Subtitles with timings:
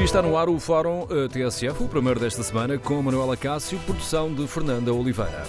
[0.00, 3.78] E está no ar o Fórum eh, TSF, o primeiro desta semana, com Manuela Cássio,
[3.80, 5.44] produção de Fernanda Oliveira.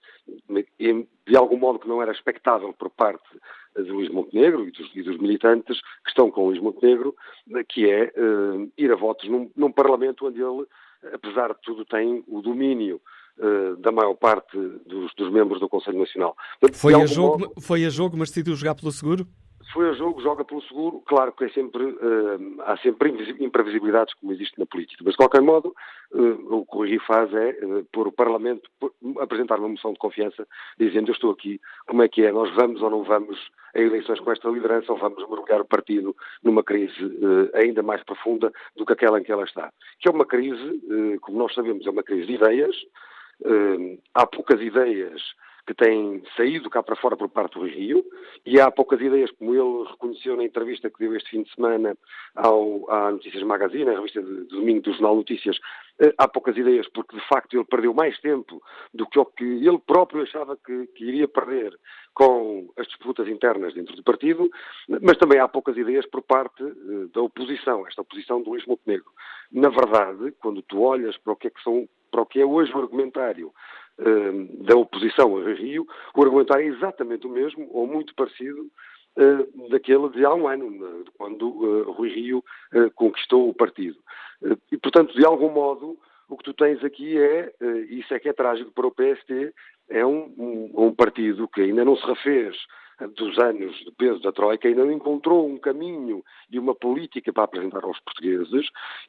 [1.27, 3.27] de algum modo, que não era expectável por parte
[3.75, 7.15] de Luís Montenegro e dos, e dos militantes que estão com Luís Montenegro,
[7.69, 8.11] que é
[8.77, 10.65] ir a votos num, num parlamento onde ele,
[11.13, 12.99] apesar de tudo, tem o domínio
[13.77, 16.35] da maior parte dos, dos, membros do Conselho Nacional.
[16.73, 17.61] Foi a, jogo, modo...
[17.61, 19.25] foi a jogo, mas decidiu jogar pelo seguro?
[19.71, 21.01] Foi a jogo, joga pelo seguro.
[21.05, 23.09] Claro que é sempre, uh, há sempre
[23.39, 25.03] imprevisibilidades, como existe na política.
[25.03, 25.75] Mas, de qualquer modo,
[26.11, 29.93] uh, o que o Rui faz é uh, pôr o Parlamento, por, apresentar uma moção
[29.93, 30.47] de confiança,
[30.77, 32.31] dizendo: Eu estou aqui, como é que é?
[32.31, 33.39] Nós vamos ou não vamos
[33.75, 36.97] a eleições com esta liderança ou vamos mergulhar o partido numa crise
[37.53, 39.71] ainda mais profunda do que aquela em que ela está?
[39.99, 42.75] Que é uma crise, como nós sabemos, é uma crise de ideias.
[44.15, 45.21] há poucas ideias
[45.69, 48.03] que têm saído cá para fora por parte do Rio,
[48.43, 51.95] e há poucas ideias, como ele reconheceu na entrevista que deu este fim de semana
[52.35, 55.59] ao, à Notícias Magazine, a revista de, de domingo do Jornal Notícias,
[56.01, 58.59] eh, há poucas ideias porque, de facto, ele perdeu mais tempo
[58.91, 61.77] do que o que ele próprio achava que, que iria perder
[62.15, 64.49] com as disputas internas dentro do partido,
[65.03, 69.11] mas também há poucas ideias por parte eh, da oposição, esta oposição do Luís Montenegro.
[69.51, 72.45] Na verdade, quando tu olhas para o que é que são para o que é
[72.45, 73.53] hoje o argumentário
[73.99, 78.61] uh, da oposição a Rio, o argumentário é exatamente o mesmo, ou muito parecido,
[79.17, 82.43] uh, daquele de há um ano, quando uh, Rui Rio
[82.95, 83.97] conquistou o partido.
[84.71, 85.97] e, portanto, de algum modo,
[86.29, 87.51] o que tu tens aqui é,
[87.89, 89.53] isso é que é trágico para o PST,
[89.89, 92.55] é um, um, um partido que ainda não se refez
[93.07, 97.43] dos anos de peso da Troika, ainda não encontrou um caminho e uma política para
[97.43, 98.67] apresentar aos portugueses,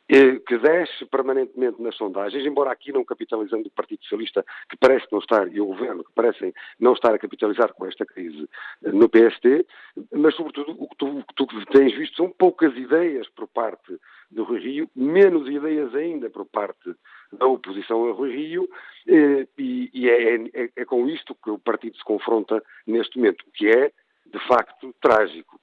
[0.08, 5.06] eh, que desce permanentemente nas sondagens, embora aqui não capitalizando o Partido Socialista, que parece
[5.10, 8.48] não estar, e o Governo, que parecem não estar a capitalizar com esta crise
[8.84, 9.66] eh, no PST,
[10.12, 13.98] mas, sobretudo, o que tu, o que tu tens visto são poucas ideias por parte
[14.30, 16.94] do Rio, menos ideias ainda por parte
[17.32, 18.68] da oposição a Rui Rio,
[19.08, 23.52] eh, e, é, é, é, com isto que o partido se confronta neste momento, o
[23.52, 23.92] que é,
[24.26, 25.60] de facto, trágico.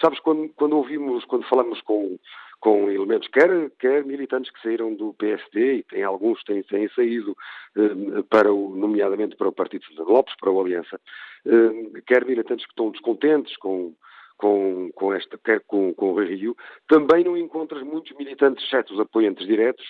[0.00, 2.18] Sabes, quando, quando ouvimos, quando falamos com,
[2.62, 7.36] com elementos, quer, quer militantes que saíram do PSD, e tem alguns têm, têm saído,
[7.76, 11.00] eh, para o, nomeadamente para o Partido de Lopes, para o Aliança,
[11.46, 13.94] eh, quer militantes que estão descontentes com,
[14.36, 16.56] com, com, esta, quer com, com o Rio,
[16.88, 19.84] também não encontras muitos militantes, exceto os apoiantes diretos,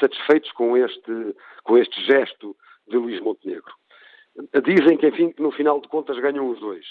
[0.00, 2.56] satisfeitos com este, com este gesto
[2.88, 3.72] de Luís Montenegro.
[4.64, 6.84] Dizem que, enfim, que no final de contas ganham os dois.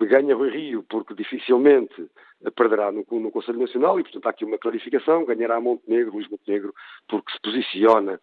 [0.00, 2.10] Ganha Rui Rio, porque dificilmente
[2.56, 5.24] perderá no, no, Conselho Nacional e, portanto, há aqui uma clarificação.
[5.24, 6.74] Ganhará Montenegro, Luís Montenegro,
[7.08, 8.20] porque se posiciona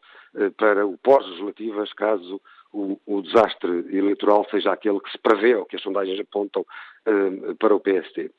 [0.58, 2.42] para o pós-legislativas, caso
[2.74, 7.56] o, o, desastre eleitoral seja aquele que se prevê ou que as sondagens apontam uh,
[7.56, 8.32] para o PST.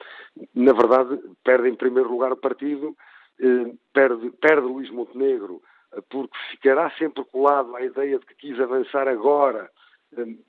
[0.54, 2.94] Na verdade, perde em primeiro lugar o partido,
[3.93, 5.62] perde, perde Luís Montenegro,
[5.93, 9.70] uh, porque ficará sempre colado à ideia de que quis avançar agora,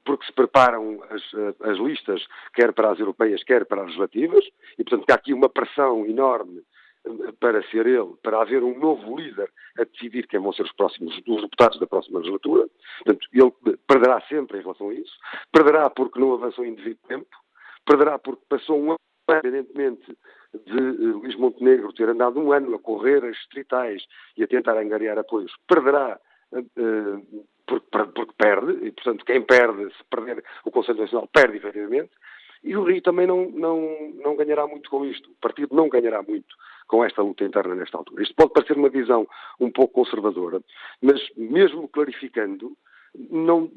[0.06, 1.22] porque se preparam as,
[1.62, 4.46] as listas, quer para as europeias, quer para as legislativas,
[4.78, 6.64] e portanto há aqui uma pressão enorme
[7.40, 11.16] para ser ele, para haver um novo líder a decidir quem vão ser os próximos
[11.18, 12.68] os deputados da próxima legislatura.
[13.04, 15.14] Portanto, ele perderá sempre em relação a isso.
[15.52, 17.30] Perderá porque não avançou em devido tempo.
[17.86, 19.00] Perderá porque passou um ano,
[19.38, 20.18] independentemente
[20.66, 24.04] de uh, Luís Montenegro ter andado um ano a correr as distritais
[24.38, 25.52] e a tentar angariar apoios.
[25.68, 26.20] Perderá
[26.54, 32.12] uh, porque, porque, perde, e portanto quem perde, se perder o Conselho Nacional, perde efetivamente.
[32.64, 35.30] E o Rio também não, não, não ganhará muito com isto.
[35.30, 36.56] O partido não ganhará muito
[36.88, 38.24] com esta luta interna nesta altura.
[38.24, 39.28] Isto pode parecer uma visão
[39.60, 40.60] um pouco conservadora,
[41.02, 42.76] mas mesmo clarificando,
[43.16, 43.72] não,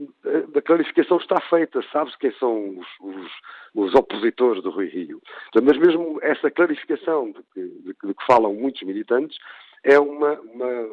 [0.55, 3.31] a clarificação está feita, sabe-se quem são os, os,
[3.75, 5.20] os, opositores do Rui Rio.
[5.55, 9.37] Mas mesmo essa clarificação de que, de, que falam muitos militantes
[9.84, 10.93] é uma, uma,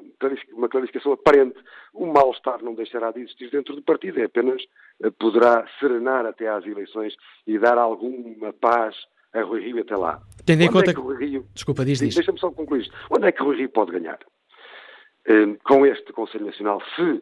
[0.54, 1.58] uma, clarificação aparente.
[1.94, 4.64] O mal-estar não deixará de existir dentro do partido, é apenas
[5.04, 7.16] eh, poderá serenar até às eleições
[7.46, 8.96] e dar alguma paz
[9.34, 10.20] a Rui Rio até lá.
[10.46, 11.46] Tendo em Onde conta é que Rui Rio...
[11.54, 12.16] Desculpa, diz, diz.
[12.16, 12.96] Deixa-me só concluir isto.
[13.12, 14.18] Onde é que Rui Rio pode ganhar?
[15.28, 17.22] Uh, com este Conselho Nacional, se,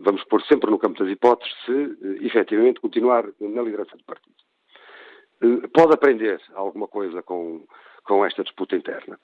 [0.00, 4.34] vamos pôr sempre no campo das hipóteses, se uh, efetivamente continuar na liderança do partido.
[5.72, 7.66] pode aprender alguma coisa com,
[8.04, 9.18] com esta disputa interna.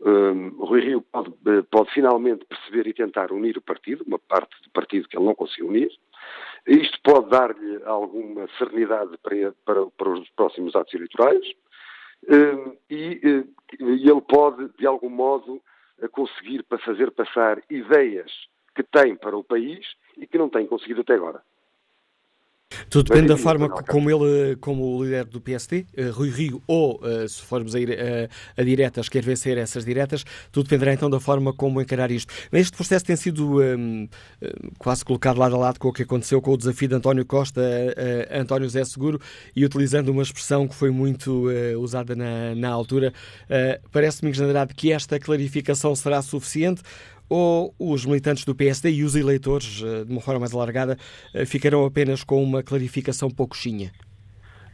[0.00, 1.32] o Rui Rio pode,
[1.70, 5.34] pode, finalmente perceber e tentar unir o partido, uma parte do partido que ele não
[5.34, 5.90] conseguiu unir,
[6.66, 11.44] isto pode dar-lhe alguma serenidade para, para, para, os próximos atos eleitorais
[12.28, 13.44] hum, e, eh,
[13.80, 15.62] e ele pode, de algum modo,
[16.12, 18.30] conseguir fazer passar ideias
[18.78, 19.84] que tem para o país
[20.16, 21.42] e que não tem conseguido até agora.
[22.90, 26.62] Tudo depende da forma como ele, como o líder do PSD, uh, eh, Rui Rio,
[26.66, 30.22] ou uh, se formos a, ir, uh, a diretas, quer vencer essas diretas,
[30.52, 32.32] tudo dependerá então da forma como encarar isto.
[32.52, 34.06] Este processo tem sido um,
[34.78, 37.60] quase colocado lado a lado com o que aconteceu com o desafio de António Costa
[38.30, 39.18] a António Zé Seguro
[39.56, 41.46] e utilizando uma expressão que foi muito
[41.78, 43.12] usada na, na altura.
[43.90, 46.82] Parece-me, Andrade, que esta clarificação será suficiente
[47.28, 50.96] ou os militantes do PSD e os eleitores, eh, de uma forma mais alargada,
[51.34, 53.90] eh, ficarão apenas com uma clarificação poucoxinha?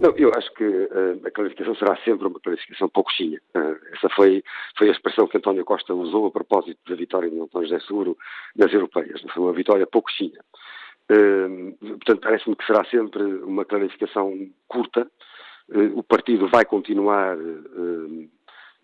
[0.00, 3.40] Não, eu acho que uh, a clarificação será sempre uma clarificação poucoxinha.
[3.56, 4.42] Uh, essa foi,
[4.76, 8.16] foi a expressão que António Costa usou a propósito da vitória de António José Seguro
[8.56, 9.22] nas europeias.
[9.32, 10.40] Foi uma vitória poucoxinha.
[11.10, 14.32] Uh, portanto, parece-me que será sempre uma clarificação
[14.66, 15.08] curta.
[15.94, 17.38] o partido vai continuar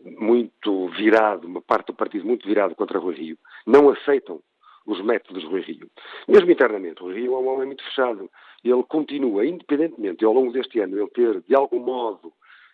[0.05, 4.41] muito virado, uma parte do partido muito virado contra Rui Rio, não aceitam
[4.87, 5.91] os métodos de Rui Rio.
[6.27, 8.31] Mesmo internamente, Rui Rio é um homem muito fechado.
[8.65, 12.33] Ele continua, independentemente, ao longo deste ano, ele ter, de algum modo,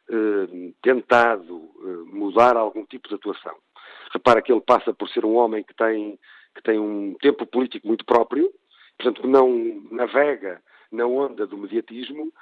[0.08, 3.56] eh, tentado eh, mudar algum tipo de atuação.
[4.12, 6.18] Repara que ele passa por ser um homem que tem,
[6.54, 8.50] que tem um tempo político muito próprio,
[8.96, 10.62] portanto, que não navega
[10.92, 12.32] na onda do mediatismo,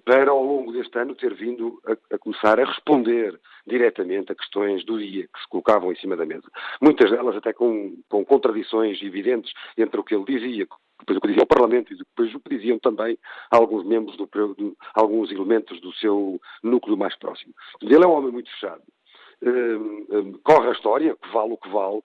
[0.00, 4.84] para, ao longo deste ano, ter vindo a, a, começar a responder diretamente a questões
[4.84, 6.48] do dia que se colocavam em cima da mesa.
[6.80, 10.66] Muitas delas até com, com contradições evidentes entre o que ele dizia,
[11.00, 13.18] depois o que dizia o Parlamento e depois o que diziam também
[13.50, 17.54] alguns membros, do, do, alguns elementos do seu núcleo mais próximo.
[17.82, 18.82] Ele é um homem muito fechado.
[19.42, 22.02] Um, um, corre a história, que vale o que vale,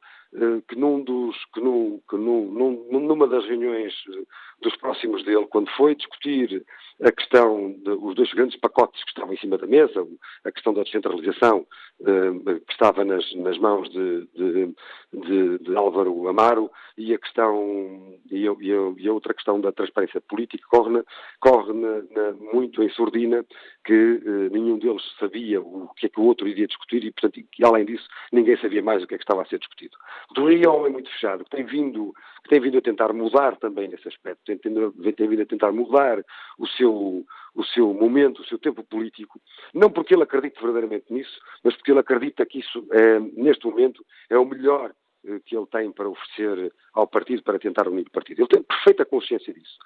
[0.68, 4.28] que num dos, que, num, que num, num, numa das reuniões uh,
[4.62, 6.64] dos próximos dele, quando foi discutir
[7.02, 10.06] a questão dos dois grandes pacotes que estavam em cima da mesa,
[10.44, 11.66] a questão da descentralização
[12.06, 14.76] eh, que estava nas, nas mãos de, de,
[15.14, 18.52] de, de, Álvaro Amaro e a questão e a,
[18.98, 21.04] e a, outra questão da transparência política corre, na,
[21.40, 23.46] corre na, na, muito em surdina
[23.86, 27.40] que eh, nenhum deles sabia o que é que o outro iria discutir e, portanto,
[27.40, 29.96] e, além disso, ninguém sabia mais o que é que estava a ser discutido.
[30.38, 33.12] O Rio é um homem muito fechado, que tem vindo, que tem vindo a tentar
[33.14, 34.74] mudar também nesse aspecto, tem, tem,
[35.14, 36.24] tem vindo a tentar mudar
[36.58, 39.40] o seu, o seu momento, o seu tempo político,
[39.74, 44.06] não porque ele acredite verdadeiramente nisso, mas porque ele acredita que isso, é, neste momento,
[44.30, 44.94] é o melhor
[45.26, 48.42] eh, que ele tem para oferecer ao partido, para tentar unir o partido.
[48.42, 49.78] Ele tem perfeita consciência disso.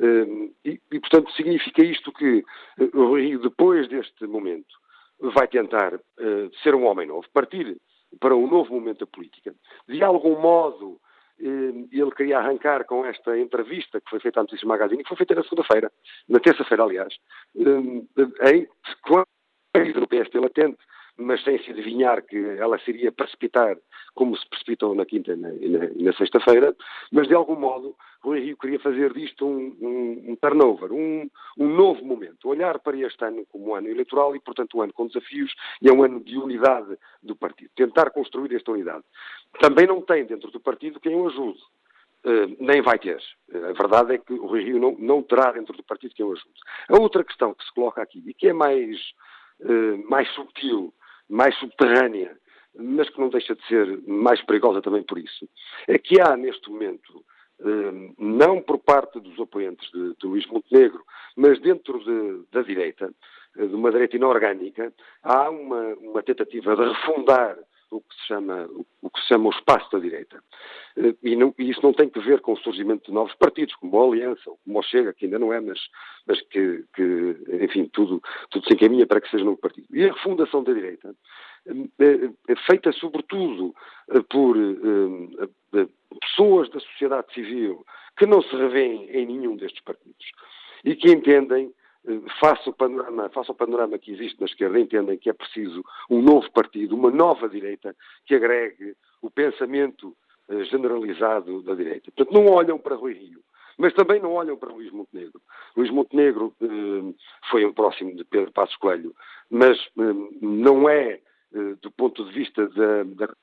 [0.00, 2.44] Eh, e, e portanto, significa isto que
[2.92, 4.80] o Rio, depois deste momento,
[5.34, 6.00] vai tentar
[6.64, 7.76] ser um homem novo, partir
[8.20, 9.54] para um novo momento da política.
[9.88, 11.00] De algum modo,
[11.38, 15.16] ele ele queria arrancar com esta entrevista que foi feita à Notícias Magazine, que foi
[15.16, 15.90] feita na segunda-feira,
[16.28, 17.14] na terça-feira, aliás,
[17.54, 18.08] em,
[19.02, 19.26] quando
[19.94, 20.78] do PST latente,
[21.18, 23.76] mas sem se adivinhar que ela se iria precipitar
[24.14, 26.74] como se precipitou na quinta e na, na, na sexta-feira,
[27.10, 31.28] mas de algum modo Rui Rio queria fazer disto um, um, um turnover, um,
[31.58, 34.92] um, novo momento, olhar para este ano como um ano eleitoral e, portanto, um ano
[34.92, 39.04] com desafios e é um ano de unidade do partido, tentar construir esta unidade.
[39.58, 41.58] Também não tem dentro do partido quem o ajude.
[42.24, 43.20] Uh, nem vai ter.
[43.52, 46.24] Uh, a verdade é que o Rui Rio não, não terá dentro do partido quem
[46.24, 46.54] o ajude.
[46.88, 48.96] A outra questão que se coloca aqui, e que é mais,
[49.62, 50.94] uh, mais subtil,
[51.32, 52.36] mais subterrânea,
[52.78, 55.48] mas que não deixa de ser mais perigosa também por isso,
[55.88, 57.24] é que há neste momento,
[57.60, 61.02] eh, não por parte dos apoiantes de, de Luís Montenegro,
[61.34, 63.10] mas dentro de, da direita,
[63.56, 67.56] eh, de uma direita inorgânica, há uma, uma tentativa de refundar
[67.92, 68.68] o que se chama
[69.02, 70.42] o, que se chama o espaço da direita.
[70.96, 73.74] Eh, e, não, e, isso não tem que ver com o surgimento de novos partidos,
[73.76, 75.78] como a Aliança, ou como o Chega, que ainda não é, mas,
[76.26, 79.86] mas que, que, enfim, tudo, tudo se encaminha para que seja um novo partido.
[79.92, 81.14] E a refundação da direita
[81.68, 83.74] é, feita sobretudo
[84.28, 84.56] por
[86.20, 87.84] pessoas da sociedade civil
[88.16, 90.26] que não se revêem em nenhum destes partidos
[90.84, 91.72] e que entendem,
[92.40, 96.20] face ao panorama, face ao panorama que existe na esquerda, entendem que é preciso um
[96.20, 97.94] novo partido, uma nova direita
[98.26, 100.16] que agregue o pensamento
[100.70, 102.10] generalizado da direita.
[102.10, 103.40] Portanto, não olham para Rui Rio,
[103.78, 105.40] mas também não olham para Luís Montenegro.
[105.76, 107.14] Luís Montenegro eh,
[107.50, 109.14] foi um próximo de Pedro Passos Coelho,
[109.50, 111.20] mas eh, não é
[111.54, 113.34] eh, do ponto de vista da, da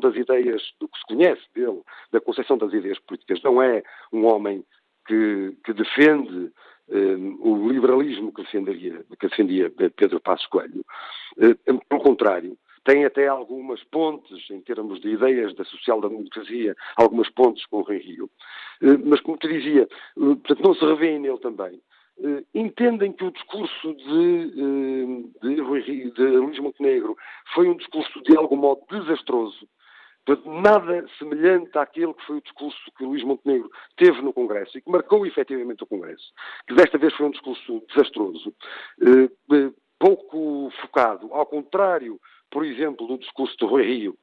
[0.00, 1.80] das ideias, do que se conhece dele,
[2.10, 4.64] da concepção das ideias políticas, não é um homem
[5.06, 6.50] que, que defende eh,
[6.88, 10.84] o liberalismo que, defenderia, que defendia Pedro Passos Coelho.
[11.88, 17.78] Pelo contrário, tem até algumas pontes, em termos de ideias da social-democracia, algumas pontes com
[17.78, 18.30] o Rio.
[18.80, 21.82] Uh, mas, como te dizia, portanto, não se revêem nele também.
[22.54, 27.14] Entendem que o discurso de, de, de Luís Montenegro
[27.52, 29.68] foi um discurso de algum modo desastroso,
[30.44, 34.90] nada semelhante àquele que foi o discurso que Luís Montenegro teve no Congresso e que
[34.90, 36.32] marcou efetivamente o Congresso,
[36.66, 38.52] que desta vez foi um discurso desastroso,
[39.02, 44.18] uh, pouco focado, ao contrário, por exemplo, do discurso do Rui Rio,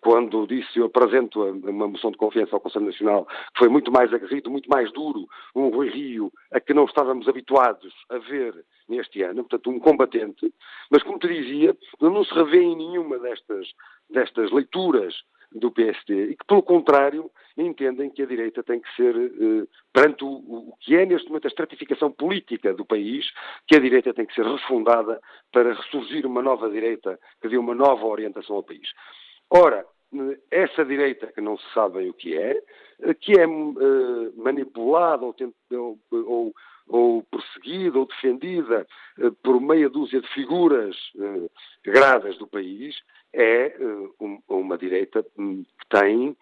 [0.00, 4.12] quando disse eu apresento uma moção de confiança ao Conselho Nacional, que foi muito mais
[4.12, 9.22] aguerrido, muito mais duro, um Rui Rio a que não estávamos habituados a ver neste
[9.22, 10.52] ano, portanto um combatente,
[10.90, 13.68] mas como te dizia, não se revê em nenhuma destas,
[14.10, 15.14] destas leituras
[15.54, 20.24] do PSD e que, pelo contrário, entendem que a direita tem que ser, eh, perante
[20.24, 23.26] o, que é neste momento a estratificação política do país,
[23.66, 25.20] que a direita tem que ser refundada
[25.52, 28.88] para ressurgir uma nova direita que dê uma nova orientação ao país.
[29.50, 29.84] Ora,
[30.50, 32.60] essa direita que não se sabe bem o que é,
[33.20, 35.34] que é uh, manipulada ou,
[36.10, 36.54] ou,
[36.88, 38.86] ou, perseguida ou defendida
[39.42, 41.50] por meia dúzia de figuras uh,
[41.84, 42.94] gradas do país,
[43.34, 43.74] é
[44.20, 46.36] um, uma direita hum, que tem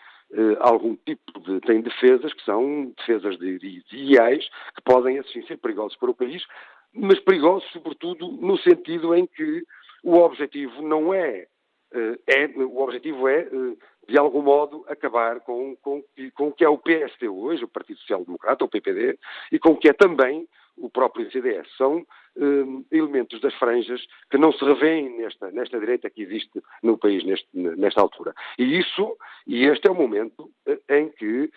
[0.61, 1.61] algum tipo de.
[1.61, 6.15] tem defesas que são defesas de, de ideais que podem, assim, ser perigosos para o
[6.15, 6.45] país,
[6.93, 9.65] mas perigosos, sobretudo, no sentido em que
[10.05, 11.47] o objetivo não é
[11.93, 13.77] eh, é, o objetivo é, eh,
[14.09, 16.03] de algum modo, acabar com, com,
[16.35, 19.19] com o que é o PST hoje, o Partido Social Democrata, o PPD,
[19.53, 20.49] e com o que é também
[20.81, 21.69] o próprio CDS.
[21.77, 22.05] São
[22.37, 26.99] um, eh, elementos das franjas que não se revêem nesta, nesta direita que existe no
[26.99, 28.35] país neste, nesta altura.
[28.59, 30.51] E isso, e este é o momento
[30.89, 31.51] em que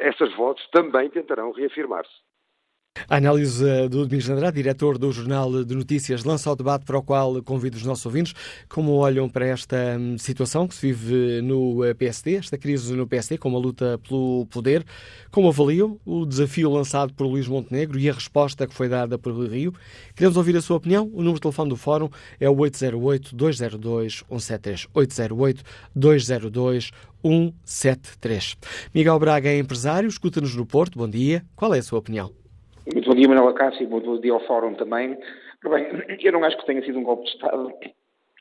[0.00, 2.29] essas votos também tentarão reafirmar-se.
[3.08, 6.98] A análise eh, do Domingos Andrade, diretor do Jornal de Notícias, lança o debate para
[6.98, 8.34] o qual convido os nossos ouvintes.
[8.68, 13.06] Como olham para esta hum, situação que se vive no eh, PSD, esta crise no
[13.06, 14.84] PSD, com uma luta pelo poder?
[15.30, 19.32] Como avaliam o desafio lançado por Luís Montenegro e a resposta que foi dada por
[19.32, 19.72] Rio?
[20.14, 21.08] Queremos ouvir a sua opinião.
[21.12, 24.86] O número de telefone do Fórum é o 808-202-173.
[25.96, 28.56] 808-202-173.
[28.94, 30.98] Miguel Braga é empresário, escuta-nos no Porto.
[30.98, 31.44] Bom dia.
[31.56, 32.39] Qual é a sua opinião?
[32.86, 35.18] Muito bom dia, Manuela Cássio, bom dia ao Fórum também.
[35.62, 37.72] Bem, eu não acho que tenha sido um golpe de Estado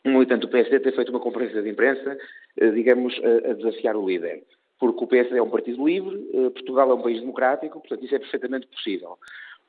[0.06, 2.18] um militante do PSD ter feito uma conferência de imprensa,
[2.58, 4.44] eh, digamos, a desafiar o líder.
[4.80, 8.16] Porque o PSD é um partido livre, eh, Portugal é um país democrático, portanto isso
[8.16, 9.18] é perfeitamente possível.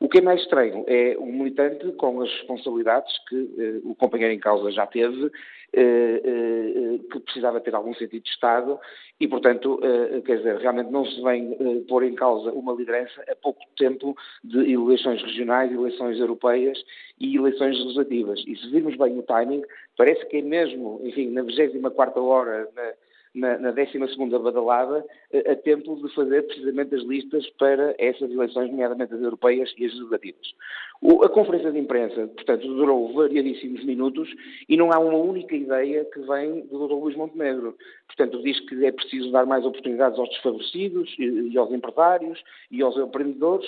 [0.01, 4.33] O que é mais estranho é um militante com as responsabilidades que eh, o companheiro
[4.33, 5.35] em causa já teve, eh, eh,
[5.73, 8.79] que precisava ter algum sentido de Estado
[9.21, 13.23] e, portanto, eh, quer dizer, realmente não se vem eh, pôr em causa uma liderança
[13.31, 16.83] a pouco tempo de eleições regionais, eleições europeias
[17.19, 18.43] e eleições legislativas.
[18.47, 19.63] E se virmos bem o timing,
[19.97, 22.93] parece que é mesmo, enfim, na 24 hora, na,
[23.35, 23.99] na, na 12
[24.43, 25.05] badalada,
[25.47, 29.93] a tempo de fazer precisamente as listas para essas eleições, nomeadamente as europeias e as
[29.93, 30.55] legislativas.
[31.01, 34.29] O, a conferência de imprensa, portanto, durou variadíssimos minutos
[34.69, 36.95] e não há uma única ideia que vem do Dr.
[36.95, 37.77] Luís Montenegro.
[38.07, 42.83] Portanto, diz que é preciso dar mais oportunidades aos desfavorecidos e, e aos empresários e
[42.83, 43.67] aos empreendedores,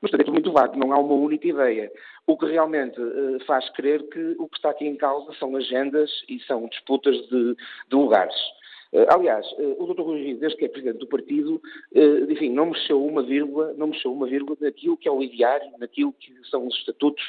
[0.00, 1.90] mas também é muito vago, não há uma única ideia.
[2.26, 6.10] O que realmente uh, faz crer que o que está aqui em causa são agendas
[6.28, 8.34] e são disputas de, de lugares.
[8.96, 10.00] Uh, aliás, uh, o Dr.
[10.00, 11.60] Rui Rio, desde que é presidente do partido,
[12.30, 16.14] enfim, não mexeu uma vírgula, não mexeu uma vírgula naquilo que é o ideário, naquilo
[16.14, 17.22] que são os estatutos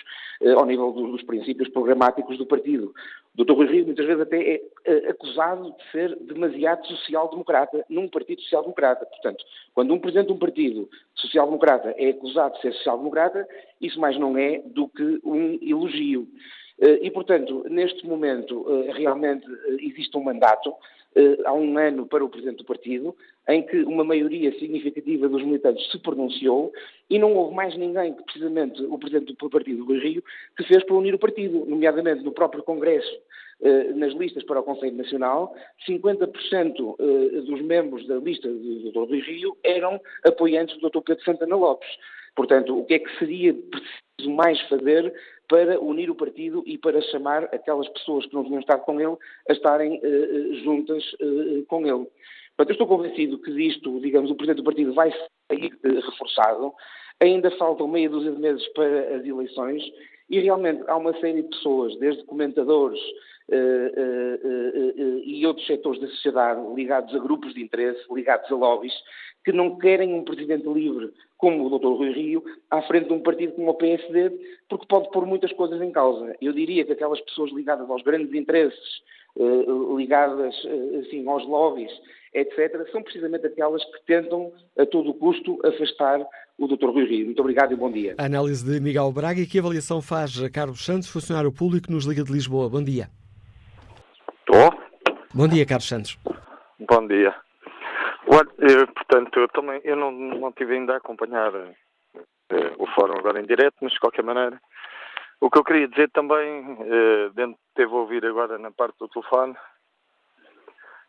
[0.55, 2.93] ao nível dos, princípios programáticos do partido.
[3.37, 3.51] O Dr.
[3.51, 9.05] Rui Rio muitas vezes até é acusado de ser demasiado social-democrata num partido social-democrata.
[9.05, 9.43] Portanto,
[9.73, 13.45] quando um presidente de um partido social-democrata é acusado de ser social-democrata,
[13.81, 16.27] isso mais não é do que um elogio.
[16.79, 19.45] E, portanto, neste momento, realmente
[19.81, 21.06] existe um mandato eh,
[21.45, 23.15] há um ano para o Presidente do Partido,
[23.47, 26.71] em que uma maioria significativa dos militantes se pronunciou
[27.09, 30.23] e não houve mais ninguém que, precisamente, o Presidente do Partido, Rui Rio,
[30.55, 33.17] que fez para unir o partido, nomeadamente no próprio Congresso,
[33.61, 35.55] eh, nas listas para o Conselho Nacional,
[35.87, 39.09] 50% eh, dos membros da lista do Dr.
[39.09, 41.01] Rui Rio eram apoiantes do Dr.
[41.01, 41.89] Pedro Santana Lopes.
[42.35, 45.11] Portanto, o que é que seria preciso mais fazer
[45.47, 49.15] para unir o partido e para chamar aquelas pessoas que não tinham estado com ele
[49.49, 52.05] a estarem uh, juntas uh, com ele.
[52.55, 56.73] Portanto, eu estou convencido que disto, digamos, o Presidente do Partido vai sair uh, reforçado.
[57.19, 59.83] Ainda faltam meia dúzia de meses para as eleições
[60.29, 62.99] e realmente há uma série de pessoas, desde comentadores
[65.23, 68.93] e outros setores da sociedade ligados a grupos de interesse, ligados a lobbies,
[69.47, 71.97] que não querem um Presidente livre como o Dr.
[71.97, 74.31] Rui Rio, à frente de um partido como o PSD,
[74.67, 76.35] porque pode pôr muitas coisas em causa.
[76.41, 79.01] Eu diria que aquelas pessoas ligadas aos grandes interesses,
[79.37, 81.91] eh, ligadas eh, assim, aos lobbies,
[82.33, 86.27] etc., são precisamente aquelas que tentam, a todo custo, afastar
[86.57, 86.89] o Dr.
[86.89, 87.25] Rui Rio.
[87.27, 88.15] Muito obrigado e bom dia.
[88.17, 92.23] A análise de Miguel Braga e que avaliação faz Carlos Santos, funcionário público nos Liga
[92.23, 92.67] de Lisboa.
[92.67, 93.09] Bom dia.
[95.33, 96.17] Bom dia, Carlos Santos.
[96.79, 97.35] Bom dia.
[98.59, 101.75] Eu, portanto, eu também eu não, não tive ainda a acompanhar uh,
[102.77, 104.59] o fórum agora em direto, mas de qualquer maneira,
[105.39, 109.55] o que eu queria dizer também, uh, dentro, ouvir agora na parte do telefone,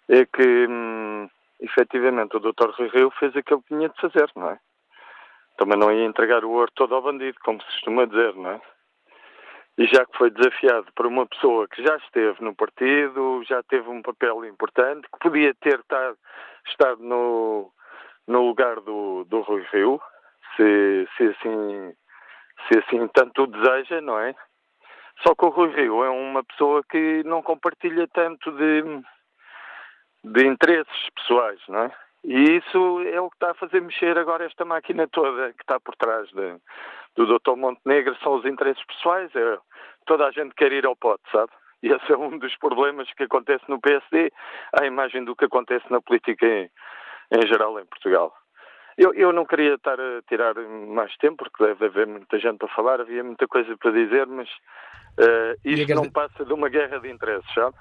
[0.08, 1.28] é que hum,
[1.60, 2.70] efetivamente o Dr.
[2.76, 4.58] Rui Rio fez aquilo que tinha de fazer, não é?
[5.56, 8.60] Também não ia entregar o ouro todo ao bandido, como se costuma dizer, não é?
[9.78, 13.88] E já que foi desafiado por uma pessoa que já esteve no partido, já teve
[13.88, 15.80] um papel importante, que podia ter
[16.66, 17.72] estado, no,
[18.26, 20.00] no lugar do, do Rui Rio,
[20.56, 21.94] se, se, assim,
[22.66, 24.34] se assim tanto o deseja, não é?
[25.24, 28.82] Só que o Rui Rio é uma pessoa que não compartilha tanto de,
[30.24, 31.92] de interesses pessoais, não é?
[32.24, 35.78] E isso é o que está a fazer mexer agora esta máquina toda que está
[35.78, 36.56] por trás de,
[37.18, 37.56] do Dr.
[37.56, 39.34] Montenegro, são os interesses pessoais.
[39.34, 39.58] É,
[40.06, 41.50] toda a gente quer ir ao pote, sabe?
[41.82, 44.32] E esse é um dos problemas que acontece no PSD,
[44.72, 46.70] à imagem do que acontece na política em,
[47.32, 48.32] em geral em Portugal.
[48.96, 52.68] Eu, eu, não queria estar a tirar mais tempo, porque deve haver muita gente para
[52.68, 57.08] falar, havia muita coisa para dizer, mas uh, isto não passa de uma guerra de
[57.08, 57.76] interesses, sabe?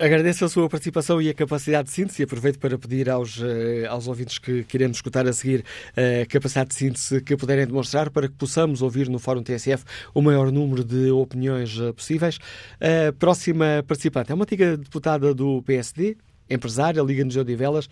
[0.00, 3.44] Agradeço a sua participação e a capacidade de síntese aproveito para pedir aos, uh,
[3.90, 5.62] aos ouvintes que queremos escutar a seguir
[5.94, 9.84] a uh, capacidade de síntese que puderem demonstrar para que possamos ouvir no Fórum TSF
[10.14, 12.38] o maior número de opiniões uh, possíveis.
[12.80, 16.16] A próxima participante é uma antiga deputada do PSD,
[16.48, 17.86] empresária, Liga-nos de Odivelas.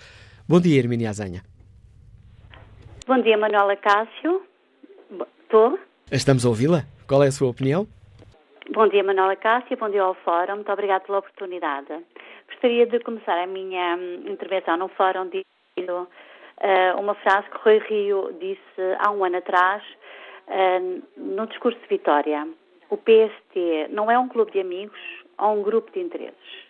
[0.49, 1.42] Bom dia, Hermínia Azanha.
[3.07, 4.40] Bom dia, Manuela Cássio.
[5.42, 5.79] Estou?
[6.11, 6.87] Estamos a ouvi-la.
[7.07, 7.87] Qual é a sua opinião?
[8.71, 11.89] Bom dia, Manuela Cássia, bom dia ao Fórum, muito obrigada pela oportunidade.
[12.49, 17.79] Gostaria de começar a minha hum, intervenção no Fórum dizendo uh, uma frase que Rui
[17.79, 19.83] Rio disse há um ano atrás
[20.49, 22.47] uh, no discurso de Vitória.
[22.91, 25.01] O PST não é um clube de amigos
[25.39, 26.69] ou um grupo de interesses.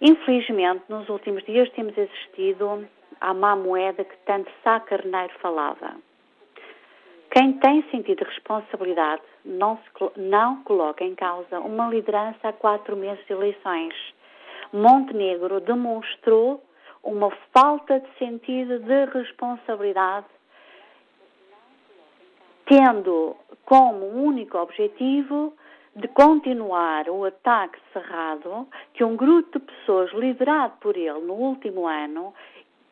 [0.00, 2.88] Infelizmente, nos últimos dias temos assistido
[3.20, 5.94] à má moeda que tanto Sá Carneiro falava.
[7.30, 12.96] Quem tem sentido de responsabilidade não, se, não coloca em causa uma liderança a quatro
[12.96, 13.94] meses de eleições.
[14.72, 16.62] Montenegro demonstrou
[17.02, 20.26] uma falta de sentido de responsabilidade,
[22.66, 23.34] tendo
[23.64, 25.54] como único objetivo
[25.96, 31.86] de continuar o ataque cerrado que um grupo de pessoas liderado por ele no último
[31.86, 32.34] ano,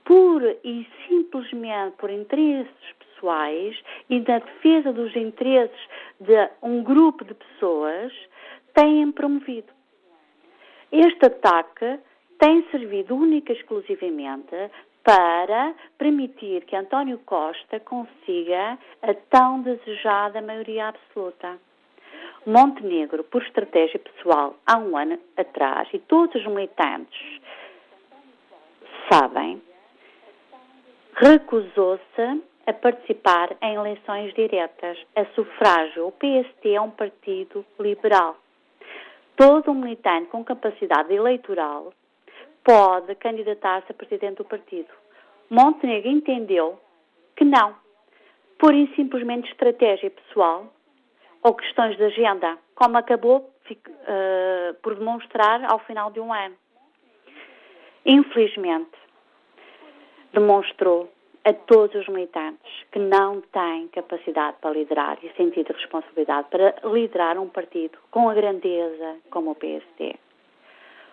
[0.05, 3.76] pura e simplesmente por interesses pessoais
[4.09, 5.81] e da defesa dos interesses
[6.20, 8.12] de um grupo de pessoas
[8.74, 9.72] têm promovido.
[10.92, 11.98] Este ataque
[12.38, 14.55] tem servido única e exclusivamente
[15.02, 21.59] para permitir que António Costa consiga a tão desejada maioria absoluta.
[22.44, 27.40] Montenegro, por estratégia pessoal, há um ano atrás, e todos os militantes
[29.11, 29.61] sabem,
[31.14, 36.09] recusou-se a participar em eleições diretas a sufrágio.
[36.09, 38.37] O PST é um partido liberal.
[39.37, 41.92] Todo um militante com capacidade eleitoral
[42.64, 44.88] pode candidatar-se a presidente do partido.
[45.48, 46.81] Montenegro entendeu
[47.37, 47.76] que não,
[48.59, 50.66] por simplesmente estratégia pessoal
[51.42, 53.38] ou questões de agenda, como acabou
[53.70, 56.57] uh, por demonstrar ao final de um ano.
[58.05, 58.90] Infelizmente,
[60.33, 61.09] demonstrou
[61.46, 66.74] a todos os militantes que não têm capacidade para liderar e sentido de responsabilidade para
[66.82, 70.16] liderar um partido com a grandeza como o PSD.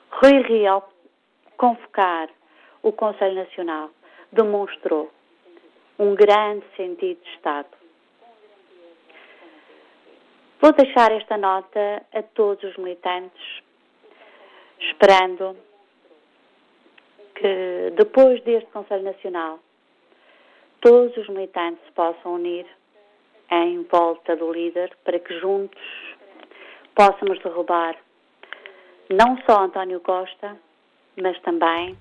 [0.10, 0.82] Rui Rio,
[1.56, 2.30] convocar
[2.82, 3.91] o Conselho Nacional,
[4.32, 5.12] demonstrou
[6.00, 7.69] um grande sentido de Estado.
[10.60, 13.62] Vou deixar esta nota a todos os militantes,
[14.80, 15.56] esperando
[17.36, 19.60] que depois deste Conselho Nacional
[20.84, 22.65] todos os militantes se possam unir
[23.50, 25.82] em volta do líder para que juntos
[26.93, 27.96] possamos derrubar
[29.10, 30.58] não só António Costa,
[31.22, 31.98] mas também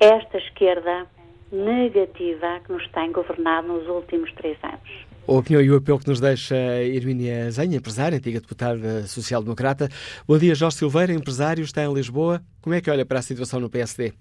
[0.00, 1.06] esta esquerda
[1.52, 5.06] negativa que nos tem governado nos últimos três anos.
[5.28, 9.88] A opinião e o apelo que nos deixa Irmínia Zenha, empresária, antiga deputada social-democrata.
[10.26, 12.40] Bom dia, Jorge Silveira, empresário, está em Lisboa.
[12.60, 14.14] Como é que olha para a situação no PSD?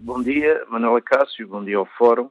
[0.00, 2.30] Bom dia, Manuela Cássio, bom dia ao Fórum.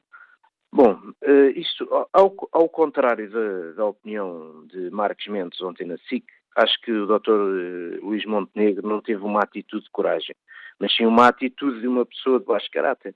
[0.72, 6.24] Bom, eh, isto, ao, ao contrário da, da, opinião de Marcos Mendes ontem na SIC,
[6.56, 7.30] acho que o Dr.
[7.30, 10.34] Eh, Luís Montenegro não teve uma atitude de coragem,
[10.80, 13.14] mas sim uma atitude de uma pessoa de baixo caráter.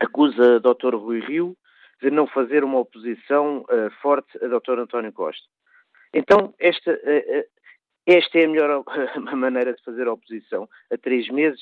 [0.00, 0.94] Acusa o Dr.
[0.94, 1.56] Rui Rio
[2.00, 4.78] de não fazer uma oposição uh, forte a Dr.
[4.78, 5.44] António Costa.
[6.14, 7.44] Então, esta, uh,
[8.06, 8.84] esta é a melhor
[9.34, 11.60] maneira de fazer oposição a três meses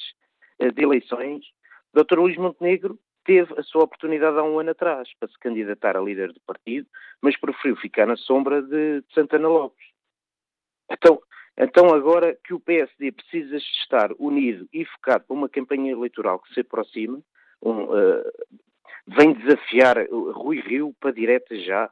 [0.61, 1.47] de eleições
[1.95, 2.19] Dr.
[2.19, 6.33] Luís Montenegro teve a sua oportunidade há um ano atrás para se candidatar a líder
[6.33, 6.89] do partido,
[7.21, 9.87] mas preferiu ficar na sombra de, Santana Lopes.
[10.91, 11.21] Então,
[11.61, 16.55] então, agora que o PSD precisa estar unido e focado para uma campanha eleitoral que
[16.55, 17.21] se aproxima,
[17.61, 18.25] um, uh,
[19.09, 21.91] vem desafiar Rui Rio para direta já.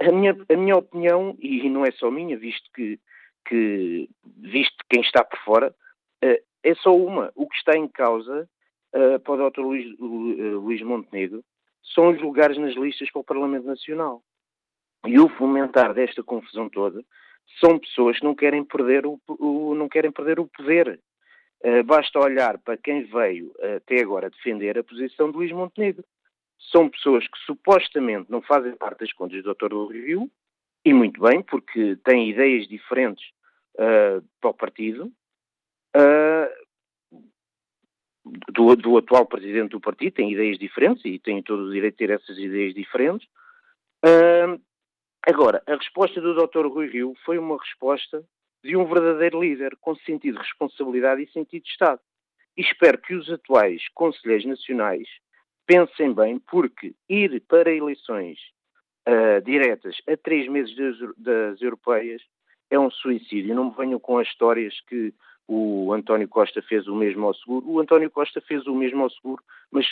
[0.00, 2.98] A minha, a minha opinião, e não é só minha, visto que,
[3.46, 5.74] que visto quem está por fora,
[6.24, 7.30] uh, é só uma.
[7.34, 8.48] O que está em causa
[8.94, 9.60] uh, para o Dr.
[9.60, 11.44] Luís, uh, Luís Montenegro
[11.94, 14.22] são os lugares nas listas para o Parlamento Nacional.
[15.06, 17.02] E o fomentar desta confusão toda
[17.58, 21.00] são pessoas que não querem perder o, o não querem perder o poder.
[21.64, 26.04] Uh, basta olhar para quem veio até agora defender a posição de Luís Montenegro.
[26.70, 29.68] São pessoas que supostamente não fazem parte das contas do Dr.
[29.68, 30.30] do Rio,
[30.84, 33.24] e muito bem, porque têm ideias diferentes
[33.76, 35.06] uh, para o partido,
[35.96, 36.61] uh,
[38.52, 42.06] do, do, atual presidente do partido, tem ideias diferentes e tem todo o direito de
[42.06, 43.26] ter essas ideias diferentes.
[44.04, 44.60] Uh,
[45.26, 46.66] agora, a resposta do Dr.
[46.66, 48.24] Rui Rio foi uma resposta
[48.64, 52.00] de um verdadeiro líder, com sentido de responsabilidade e sentido de Estado.
[52.56, 55.08] E espero que os atuais conselheiros nacionais
[55.66, 58.38] pensem bem, porque ir para eleições
[59.08, 62.22] uh, diretas a três meses das, das europeias
[62.70, 63.54] é um suicídio.
[63.54, 65.12] Não me venham com as histórias que
[65.48, 67.68] o António Costa fez o mesmo ao seguro.
[67.68, 69.86] O António Costa fez o mesmo ao seguro, mas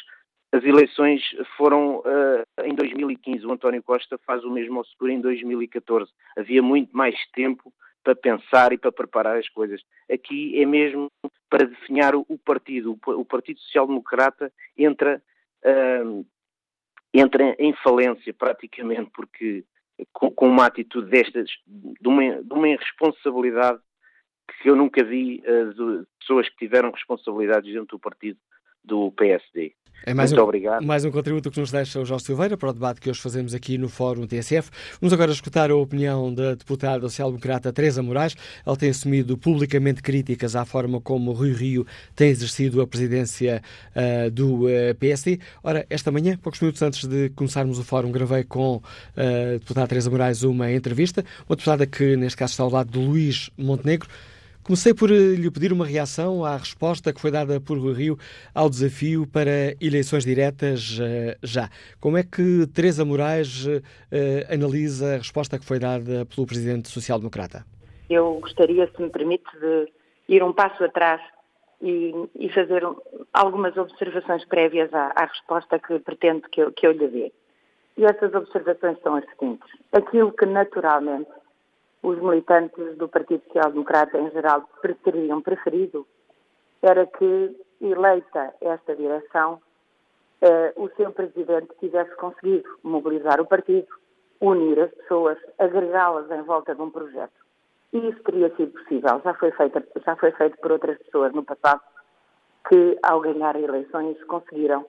[0.52, 1.22] as eleições
[1.56, 3.46] foram uh, em 2015.
[3.46, 6.10] O António Costa faz o mesmo ao seguro em 2014.
[6.36, 9.80] Havia muito mais tempo para pensar e para preparar as coisas.
[10.10, 11.08] Aqui é mesmo
[11.48, 12.98] para definhar o, partido.
[13.06, 15.22] O, Partido Social Democrata entra,
[15.64, 16.26] uh,
[17.12, 19.64] entra em falência praticamente, porque
[20.12, 23.80] com, com uma atitude destas, de uma, de uma irresponsabilidade
[24.62, 28.38] que eu nunca vi uh, de pessoas que tiveram responsabilidades dentro do partido
[28.84, 29.74] do PSD.
[30.04, 30.82] É mais Muito um, obrigado.
[30.82, 33.54] Mais um contributo que nos deixa o Jorge Silveira para o debate que hoje fazemos
[33.54, 34.70] aqui no Fórum TSF.
[34.98, 38.34] Vamos agora escutar a opinião da deputada social-democrata Teresa Moraes.
[38.64, 41.86] Ela tem assumido publicamente críticas à forma como Rui Rio
[42.16, 43.62] tem exercido a presidência
[43.94, 45.38] uh, do uh, PSD.
[45.62, 48.80] Ora, esta manhã, poucos minutos antes de começarmos o Fórum, gravei com
[49.14, 51.22] a deputada Teresa Moraes uma entrevista.
[51.46, 54.08] Uma deputada que, neste caso, está ao lado do Luís Montenegro.
[54.62, 58.18] Comecei por eh, lhe pedir uma reação à resposta que foi dada por Rui Rio
[58.54, 61.70] ao desafio para eleições diretas eh, já.
[61.98, 63.66] Como é que Teresa Moraes
[64.12, 67.64] eh, analisa a resposta que foi dada pelo Presidente Social Democrata?
[68.10, 69.88] Eu gostaria, se me permite, de
[70.28, 71.22] ir um passo atrás
[71.80, 72.82] e, e fazer
[73.32, 77.32] algumas observações prévias à, à resposta que pretendo que eu, que eu lhe dê.
[77.96, 79.68] E essas observações são as seguintes.
[79.92, 81.30] Aquilo que naturalmente
[82.02, 84.68] os militantes do Partido Social Democrata em geral
[85.04, 86.06] teriam preferido
[86.82, 89.60] era que, eleita esta direção,
[90.40, 93.88] eh, o seu presidente tivesse conseguido mobilizar o partido,
[94.40, 97.32] unir as pessoas, agregá-las em volta de um projeto.
[97.92, 99.20] E isso teria sido possível.
[99.22, 101.80] Já foi, feito, já foi feito por outras pessoas no passado
[102.68, 104.86] que, ao ganhar eleições, conseguiram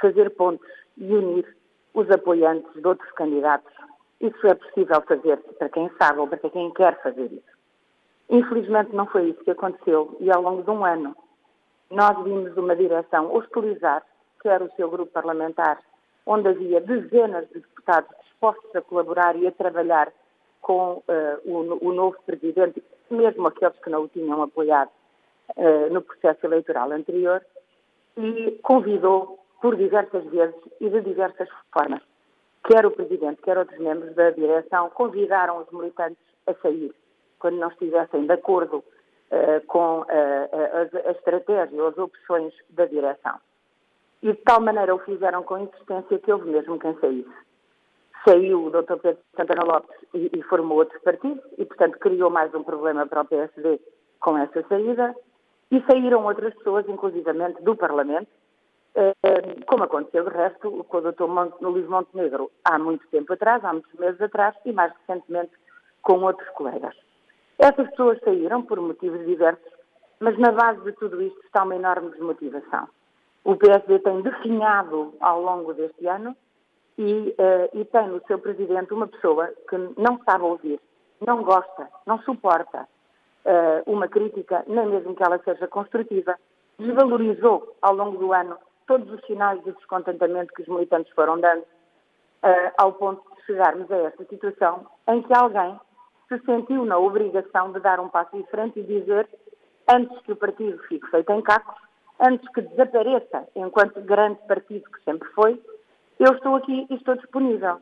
[0.00, 1.56] fazer pontos e unir
[1.94, 3.72] os apoiantes de outros candidatos.
[4.22, 7.52] Isso é possível fazer para quem sabe ou para quem quer fazer isso.
[8.30, 11.14] Infelizmente não foi isso que aconteceu e ao longo de um ano
[11.90, 14.02] nós vimos uma direção hostilizar,
[14.40, 15.78] que era o seu grupo parlamentar,
[16.24, 20.10] onde havia dezenas de deputados dispostos a colaborar e a trabalhar
[20.60, 21.02] com uh,
[21.44, 24.90] o, o, novo presidente, mesmo aqueles que não o tinham apoiado
[25.56, 27.44] uh, no processo eleitoral anterior,
[28.16, 32.00] e convidou por diversas vezes e de diversas formas.
[32.64, 36.94] Quer o presidente, quer outros membros da direção convidaram os militantes a sair
[37.38, 43.36] quando não estivessem de acordo uh, com a, a estratégia ou as opções da direção.
[44.22, 47.42] E de tal maneira o fizeram com insistência que houve mesmo quem saísse
[48.24, 48.96] saiu o Dr.
[49.02, 53.22] Pedro Santana Lopes e, e, formou outro partido e, portanto, criou mais um problema para
[53.22, 53.80] o PSD
[54.20, 55.14] com essa saída
[55.70, 58.41] e saíram outras pessoas, inclusivamente do Parlamento, eh,
[59.66, 61.26] como aconteceu, de resto, com o Dr.
[61.26, 65.52] Monte, Luís Montenegro há muito tempo atrás, há muitos meses atrás e, mais recentemente,
[66.02, 66.94] com outros colegas.
[67.58, 69.72] Essas pessoas saíram por motivos diversos,
[70.20, 72.88] mas na base de tudo isto está uma enorme desmotivação.
[73.44, 76.36] O PSD tem definhado ao longo deste ano
[76.98, 80.80] e, uh, e tem no seu presidente uma pessoa que não sabe ouvir,
[81.20, 82.86] não gosta, não suporta
[83.44, 86.36] uh, uma crítica, nem mesmo que ela seja construtiva,
[86.78, 91.62] desvalorizou ao longo do ano todos os sinais de descontentamento que os militantes foram dando,
[91.62, 95.78] uh, ao ponto de chegarmos a esta situação em que alguém
[96.28, 99.28] se sentiu na obrigação de dar um passo diferente e dizer,
[99.90, 101.80] antes que o partido fique feito em cacos,
[102.20, 105.60] antes que desapareça enquanto grande partido que sempre foi,
[106.18, 107.80] eu estou aqui e estou disponível.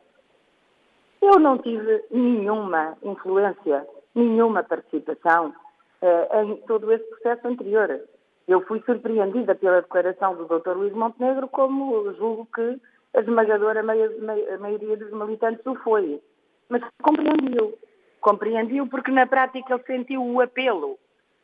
[1.21, 3.85] Eu não tive nenhuma influência,
[4.15, 5.53] nenhuma participação
[6.01, 8.01] eh, em todo esse processo anterior.
[8.47, 10.71] Eu fui surpreendida pela declaração do Dr.
[10.71, 12.79] Luís Montenegro, como julgo que
[13.13, 16.21] a esmagadora maioria dos militantes o foi.
[16.69, 17.77] Mas compreendiu.
[18.19, 20.97] Compreendiu porque, na prática, ele sentiu o apelo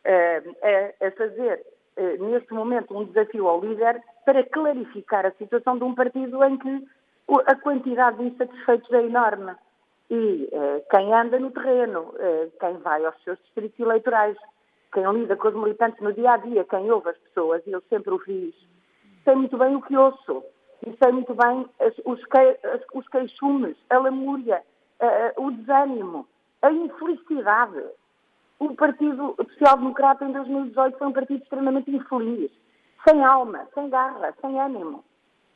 [0.04, 0.44] eh,
[1.02, 1.66] a, a fazer
[1.98, 6.58] eh, neste momento, um desafio ao líder para clarificar a situação de um partido em
[6.58, 6.88] que
[7.46, 9.54] a quantidade de insatisfeitos é enorme.
[10.10, 12.14] E eh, quem anda no terreno,
[12.60, 14.38] quem vai aos seus distritos eleitorais,
[14.94, 17.82] quem lida com os militantes no dia a dia, quem ouve as pessoas, e eu
[17.90, 18.56] sempre o fiz,
[19.24, 20.44] sei muito bem o que ouço.
[20.86, 24.62] E sei muito bem as, os, que, as, os queixumes, a lamúria,
[25.38, 26.28] o desânimo,
[26.62, 27.84] a infelicidade
[28.60, 32.52] o Partido Social Democrata em 2018 foi um partido extremamente infeliz,
[33.08, 35.04] sem alma, sem garra, sem ânimo.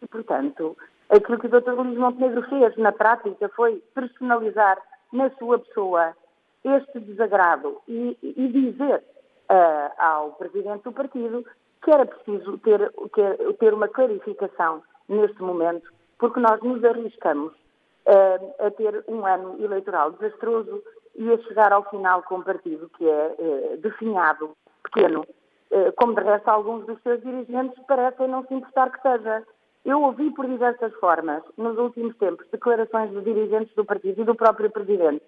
[0.01, 0.77] E, portanto,
[1.09, 1.71] aquilo que o Dr.
[1.71, 4.77] Luís Montenegro fez na prática foi personalizar
[5.11, 6.15] na sua pessoa
[6.63, 9.03] este desagrado e, e dizer
[9.51, 11.45] uh, ao Presidente do partido
[11.83, 18.65] que era preciso ter, ter, ter, uma clarificação neste momento, porque nós nos arriscamos uh,
[18.65, 20.81] a ter um ano eleitoral desastroso
[21.15, 25.25] e a chegar ao final com um partido que é eh, definhado, pequeno,
[25.69, 29.43] eh, como de resto alguns dos seus dirigentes parecem não se importar que seja.
[29.83, 34.33] Eu ouvi por diversas formas, nos últimos tempos, declarações de dirigentes do partido e do
[34.33, 35.21] próprio presidente,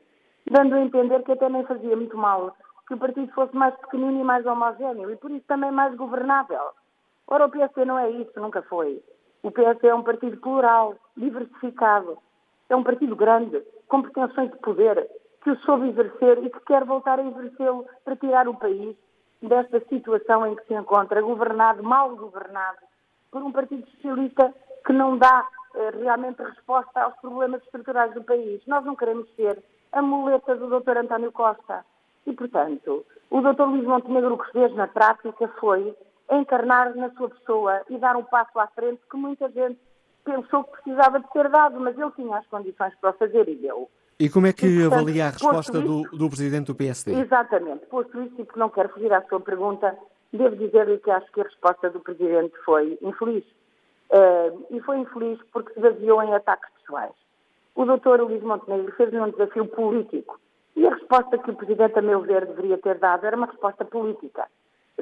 [0.50, 2.56] dando a entender que até nem fazia muito mal
[2.88, 6.72] que o partido fosse mais pequenino e mais homogéneo e por isso também mais governável.
[7.28, 9.02] Ora, o PSD não é isso, nunca foi.
[9.42, 12.18] O PSD é um partido plural, diversificado.
[12.70, 15.10] É um partido grande, com pretensões de poder,
[15.44, 18.96] que o soube exercer e que quer voltar a exercê-lo para tirar o país
[19.42, 22.78] desta situação em que se encontra, governado, mal governado,
[23.30, 24.54] por um Partido Socialista
[24.86, 28.66] que não dá eh, realmente resposta aos problemas estruturais do país.
[28.68, 30.98] Nós não queremos ser a muleta do Dr.
[30.98, 31.86] António Costa.
[32.26, 33.64] E, portanto, o Dr.
[33.64, 35.96] Luís Montenegro o que fez na prática foi
[36.32, 39.78] encarnar na sua pessoa e dar um passo à frente que muita gente
[40.24, 43.56] pensou que precisava de ser dado, mas ele tinha as condições para o fazer e
[43.56, 43.90] deu.
[44.20, 47.14] E como é que e, portanto, avalia a resposta do, do, Presidente do PSD?
[47.14, 47.86] Exatamente.
[47.88, 49.98] Posto isso, e porque não quero fugir à sua pergunta,
[50.32, 53.44] devo dizer-lhe que acho que a resposta do Presidente foi infeliz.
[54.12, 57.14] Uh, e foi infeliz porque se baseou em ataques pessoais.
[57.76, 58.22] O Dr.
[58.22, 60.40] Luís Montenegro fez-lhe um desafio político.
[60.76, 63.86] E a resposta que o Presidente, a meu ver, deveria ter dado era uma resposta
[63.86, 64.48] política.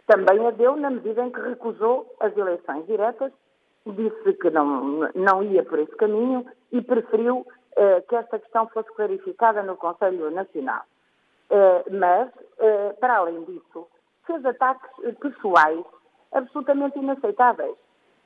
[0.06, 3.32] Também a deu na medida em que recusou as eleições diretas,
[3.86, 8.92] disse que não, não ia por esse caminho e preferiu eh, que esta questão fosse
[8.94, 10.84] clarificada no Conselho Nacional.
[11.50, 12.30] Eh, mas,
[12.60, 13.88] eh, para além disso,
[14.26, 15.84] fez ataques pessoais
[16.32, 17.76] absolutamente inaceitáveis,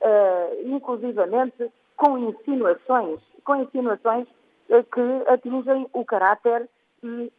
[0.00, 4.28] eh, inclusivamente com insinuações, com insinuações
[4.68, 6.68] eh, que atingem o caráter
[7.06, 7.32] e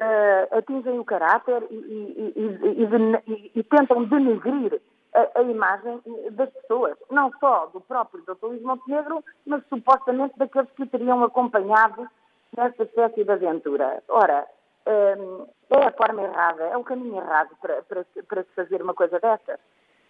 [0.00, 2.32] uh, atingem o caráter e, e,
[3.26, 4.80] e, e tentam denegrir
[5.14, 6.00] a, a, imagem
[6.32, 8.46] das pessoas, não só do próprio Dr.
[8.46, 12.08] Luís Montenegro, mas supostamente daqueles que o teriam acompanhado
[12.56, 14.02] nesta espécie de aventura.
[14.08, 14.46] Ora,
[14.86, 18.94] um, é a forma errada, é o caminho errado para, para, para se fazer uma
[18.94, 19.60] coisa dessas.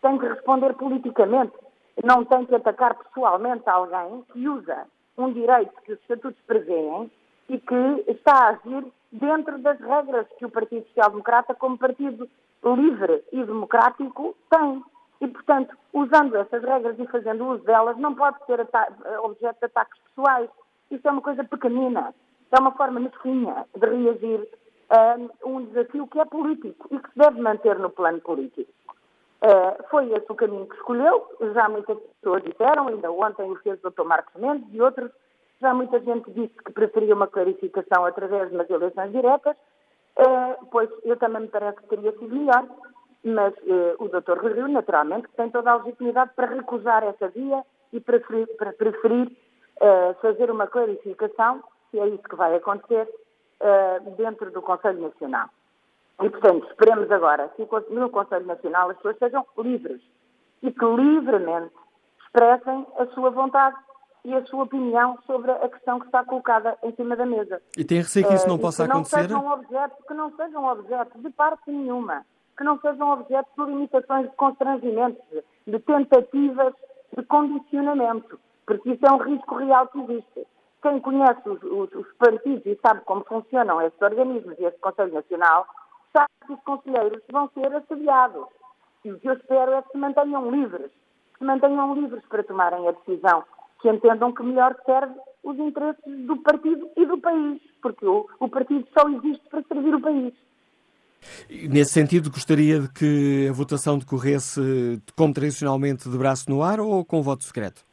[0.00, 1.54] Tem que responder politicamente,
[2.02, 7.10] não tem que atacar pessoalmente alguém que usa um direito que os estatutos prevêem
[7.48, 12.28] e que está a agir dentro das regras que o Partido Social Democrata, como partido
[12.64, 14.82] livre e democrático, tem.
[15.20, 18.60] E, portanto, usando essas regras e fazendo uso delas, não pode ser
[19.22, 20.50] objeto de ataques pessoais.
[20.90, 22.14] Isso é uma coisa pequenina.
[22.50, 24.48] É uma forma mesquinha de reagir
[24.90, 28.70] a um desafio que é político e que se deve manter no plano político.
[29.42, 33.78] Uh, foi esse o caminho que escolheu, já muitas pessoas disseram, ainda ontem o fez
[33.84, 34.04] o Dr.
[34.04, 35.10] Marcos Mendes e outros,
[35.64, 39.56] já muita gente disse que preferia uma clarificação através de umas eleições diretas,
[40.16, 42.66] eh, pois eu também me parece que teria sido melhor,
[43.24, 44.38] mas eh, o Dr.
[44.44, 49.32] Rio, naturalmente, tem toda a legitimidade para recusar essa via e preferir, para preferir
[49.80, 53.08] eh, fazer uma clarificação, se é isso que vai acontecer,
[54.18, 55.48] dentro do Conselho Nacional.
[56.20, 60.02] E, portanto, esperemos agora que no Conselho Nacional as pessoas sejam livres
[60.62, 61.72] e que livremente
[62.20, 63.76] expressem a sua vontade
[64.24, 67.60] e a sua opinião sobre a questão que está colocada em cima da mesa.
[67.76, 69.28] E tem receio que isso não uh, possa que acontecer?
[69.28, 72.24] Não sejam objeto, que não sejam objeto de parte nenhuma,
[72.56, 75.22] que não sejam objeto de limitações de constrangimentos,
[75.66, 76.72] de tentativas
[77.16, 80.46] de condicionamento, porque isso é um risco real que existe.
[80.82, 85.12] Quem conhece os, os, os partidos e sabe como funcionam esses organismos e este Conselho
[85.12, 85.66] Nacional,
[86.16, 88.46] sabe que os conselheiros vão ser assediados.
[89.04, 90.90] E o que eu espero é que se mantenham livres,
[91.32, 93.44] que se mantenham livres para tomarem a decisão
[93.84, 98.48] que entendam que melhor serve os interesses do partido e do país, porque o, o
[98.48, 100.32] partido só existe para servir o país.
[101.70, 107.04] Nesse sentido, gostaria de que a votação decorresse, como tradicionalmente, de braço no ar ou
[107.04, 107.84] com voto secreto?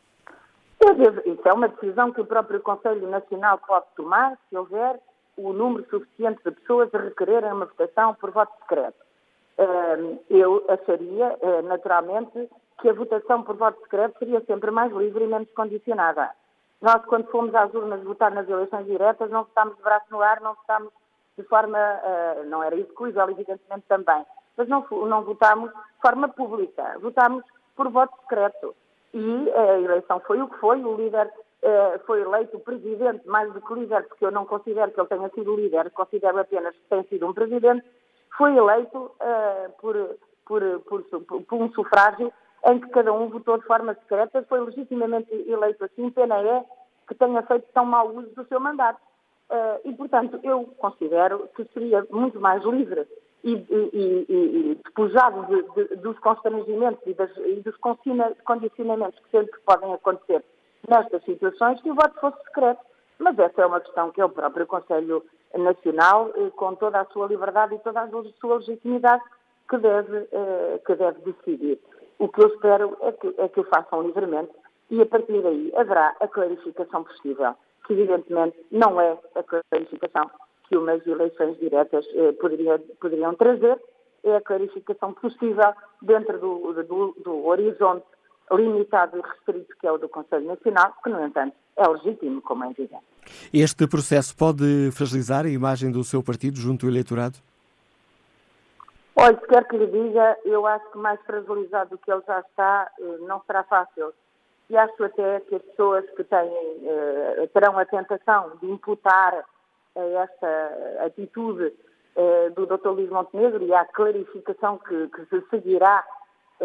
[1.26, 4.98] Isso é uma decisão que o próprio Conselho Nacional pode tomar, se houver
[5.36, 8.96] o número suficiente de pessoas a requererem uma votação por voto secreto.
[10.30, 12.50] Eu acharia, eh, naturalmente,
[12.82, 16.32] que a votação por voto secreto seria sempre mais livre e menos condicionada.
[16.82, 20.42] Nós, quando fomos às urnas votar nas eleições diretas, não votámos de braço no ar,
[20.42, 20.92] não votámos
[21.38, 24.26] de forma, uh, não era execuível, evidentemente também,
[24.58, 27.44] mas não, não votámos de forma pública, votámos
[27.76, 28.76] por voto secreto.
[29.14, 33.62] E a eleição foi o que foi, o líder uh, foi eleito presidente, mais do
[33.62, 37.04] que líder, porque eu não considero que ele tenha sido líder, considero apenas que tem
[37.04, 37.86] sido um presidente,
[38.36, 41.04] foi eleito uh, por, por, por,
[41.44, 42.34] por um sufrágio
[42.68, 46.64] em que cada um votou de forma secreta, foi legitimamente eleito assim, pena é
[47.08, 49.00] que tenha feito tão mau uso do seu mandato.
[49.50, 53.06] Uh, e, portanto, eu considero que seria muito mais livre
[53.44, 57.76] e, e, e, e despojado de, de, dos constrangimentos e, das, e dos
[58.46, 60.44] condicionamentos que sempre podem acontecer
[60.88, 62.80] nestas situações, que o voto fosse secreto.
[63.20, 65.24] Mas essa é uma questão que é o próprio Conselho
[65.56, 69.22] Nacional, eh, com toda a sua liberdade e toda a sua legitimidade,
[69.70, 71.80] que deve, eh, que deve decidir.
[72.22, 74.52] O que eu espero é que, é que o façam livremente
[74.92, 77.56] e a partir daí haverá a clarificação possível,
[77.88, 80.30] que evidentemente não é a clarificação
[80.70, 83.82] que umas eleições diretas eh, poderiam, poderiam trazer,
[84.24, 88.06] é a clarificação possível dentro do, do, do horizonte
[88.52, 92.66] limitado e restrito que é o do Conselho Nacional, que, no entanto, é legítimo, como
[92.66, 93.04] é evidente.
[93.52, 97.40] Este processo pode fragilizar a imagem do seu partido junto ao eleitorado?
[99.16, 102.40] Olha, se quer que lhe diga, eu acho que mais fragilizado do que ele já
[102.40, 104.14] está, eh, não será fácil.
[104.70, 109.46] E acho até que as pessoas que têm, eh, terão a tentação de imputar
[109.94, 111.74] esta atitude
[112.16, 112.88] eh, do Dr.
[112.92, 116.06] Luís Montenegro e à clarificação que, que se seguirá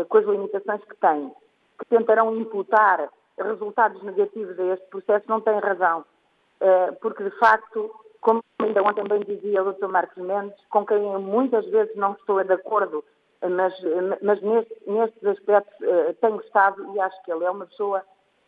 [0.09, 1.35] com as limitações que tem,
[1.79, 3.09] que tentarão imputar
[3.39, 6.05] resultados negativos a este processo, não têm razão.
[7.01, 7.91] Porque, de facto,
[8.27, 9.87] como ainda ontem bem dizia o Dr.
[9.87, 13.05] Marcos Mendes, com quem eu muitas vezes não estou de acordo,
[13.41, 13.73] mas,
[14.21, 18.03] mas neste, nestes aspectos uh, tenho estado e acho que ele é uma pessoa,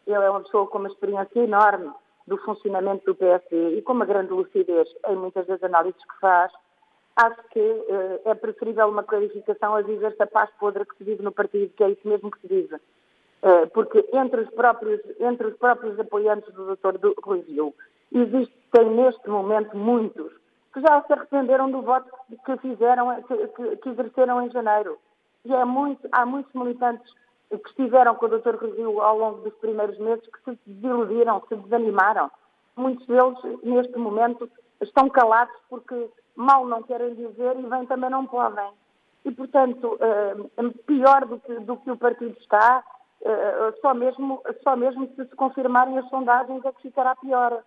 [0.05, 1.93] ele é uma pessoa com uma experiência enorme
[2.27, 6.51] do funcionamento do PSD e com uma grande lucidez em muitas das análises que faz.
[7.15, 11.23] acho que uh, é preferível uma clarificação a dizer-se a paz podre que se vive
[11.23, 12.73] no partido, que é isso mesmo que se diz.
[12.73, 17.13] Uh, porque entre os, próprios, entre os próprios apoiantes do Dr.
[17.23, 17.73] Rui Rio,
[18.13, 20.33] existem neste momento muitos
[20.73, 22.11] que já se arrependeram do voto
[22.45, 24.99] que fizeram, que, que, exerceram em janeiro.
[25.45, 27.13] E é muito, há muitos militantes
[27.51, 28.57] que estiveram com o Dr.
[28.57, 32.31] Rio ao longo dos primeiros meses que se desiludiram, se desanimaram.
[32.77, 34.49] Muitos deles, neste momento,
[34.81, 38.71] estão calados porque mal não querem dizer e bem também não podem.
[39.25, 42.85] E, portanto, uh, pior do que, do que o partido está,
[43.23, 47.63] uh, só, mesmo, só mesmo se se confirmarem as sondagens é que ficará pior.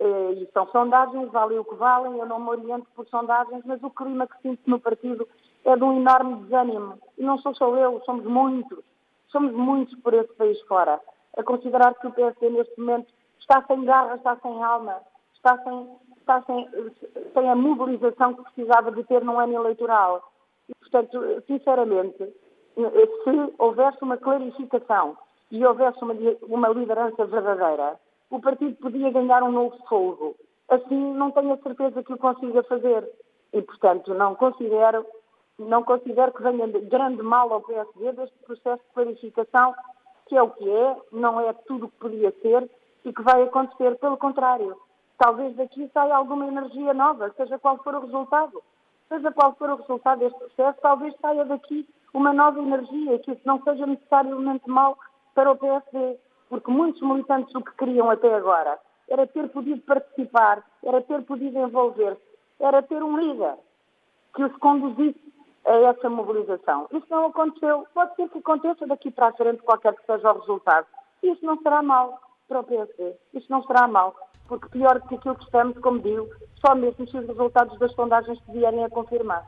[0.00, 3.82] Uh, e são sondagens, valem o que valem, eu não me oriento por sondagens, mas
[3.82, 5.28] o clima que sinto no partido
[5.62, 6.98] é de um enorme desânimo.
[7.18, 8.82] E não sou só eu, somos muitos.
[9.28, 10.98] Somos muitos por esse país fora.
[11.36, 14.96] A considerar que o PSD neste momento está sem garra, está sem alma,
[15.34, 16.68] está sem, está sem,
[17.34, 20.32] sem a mobilização que precisava de ter num ano eleitoral.
[20.66, 22.24] E, portanto, sinceramente,
[22.74, 25.16] se houvesse uma clarificação
[25.50, 27.98] e houvesse uma, uma liderança verdadeira,
[28.30, 30.36] o partido podia ganhar um novo fogo.
[30.68, 33.08] Assim, não tenho a certeza que o consiga fazer.
[33.52, 35.04] E, portanto, não considero,
[35.58, 39.74] não considero que venha grande mal ao PSD deste processo de clarificação,
[40.26, 42.70] que é o que é, não é tudo o que podia ser
[43.04, 43.96] e que vai acontecer.
[43.98, 44.76] Pelo contrário,
[45.18, 48.62] talvez daqui saia alguma energia nova, seja qual for o resultado.
[49.08, 53.42] Seja qual for o resultado deste processo, talvez saia daqui uma nova energia, que isso
[53.44, 54.96] não seja necessariamente mal
[55.34, 56.16] para o PSD,
[56.50, 58.78] porque muitos militantes o que queriam até agora
[59.08, 62.20] era ter podido participar, era ter podido envolver-se,
[62.60, 63.54] era ter um líder
[64.34, 65.32] que os conduzisse
[65.64, 66.86] a essa mobilização.
[66.92, 67.86] Isso não aconteceu.
[67.94, 70.86] Pode ser que aconteça daqui para a frente, qualquer que seja o resultado.
[71.22, 73.14] Isso não será mal para o PSD.
[73.32, 74.14] Isso não será mal
[74.50, 77.92] porque pior do que aquilo que estamos, como digo, só mesmo se os resultados das
[77.92, 79.46] sondagens que vierem a confirmar.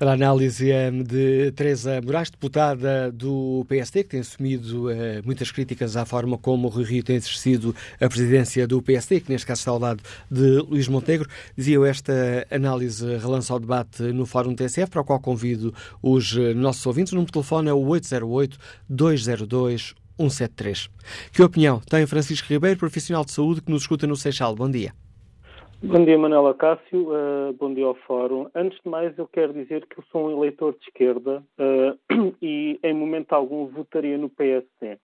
[0.00, 5.96] A análise é de Teresa Moraes, deputada do PSD, que tem assumido eh, muitas críticas
[5.96, 9.60] à forma como o Rui Rio tem exercido a presidência do PSD, que neste caso
[9.60, 11.28] está ao lado de Luís Montenegro.
[11.56, 12.12] Dizia eu, esta
[12.50, 17.12] análise relança o debate no Fórum TSF, para o qual convido os eh, nossos ouvintes.
[17.12, 18.58] O número de telefone é o 808
[18.88, 20.90] 202 173.
[21.32, 24.54] Que opinião tem Francisco Ribeiro, profissional de saúde, que nos escuta no Seixal?
[24.54, 24.92] Bom dia.
[25.80, 27.12] Bom dia, Manuela Cássio.
[27.12, 28.50] Uh, bom dia ao Fórum.
[28.52, 32.80] Antes de mais, eu quero dizer que eu sou um eleitor de esquerda uh, e,
[32.82, 34.98] em momento algum, votaria no PSD.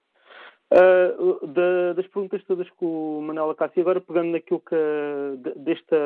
[0.72, 4.74] Uh, da, das perguntas todas que o Manuela Cássio, agora pegando naquilo que
[5.60, 5.96] desta,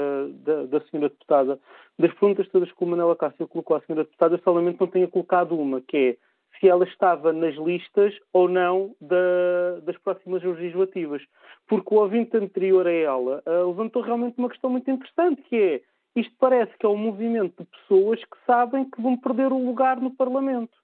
[0.45, 1.59] da, da senhora deputada,
[1.99, 5.59] das perguntas todas que o Manuela Cássio colocou à senhora deputada, solamente não tenha colocado
[5.59, 6.17] uma, que é
[6.59, 11.23] se ela estava nas listas ou não da, das próximas legislativas.
[11.67, 15.81] Porque o ouvinte anterior a ela uh, levantou realmente uma questão muito interessante, que é
[16.17, 20.01] isto parece que é um movimento de pessoas que sabem que vão perder o lugar
[20.01, 20.77] no Parlamento.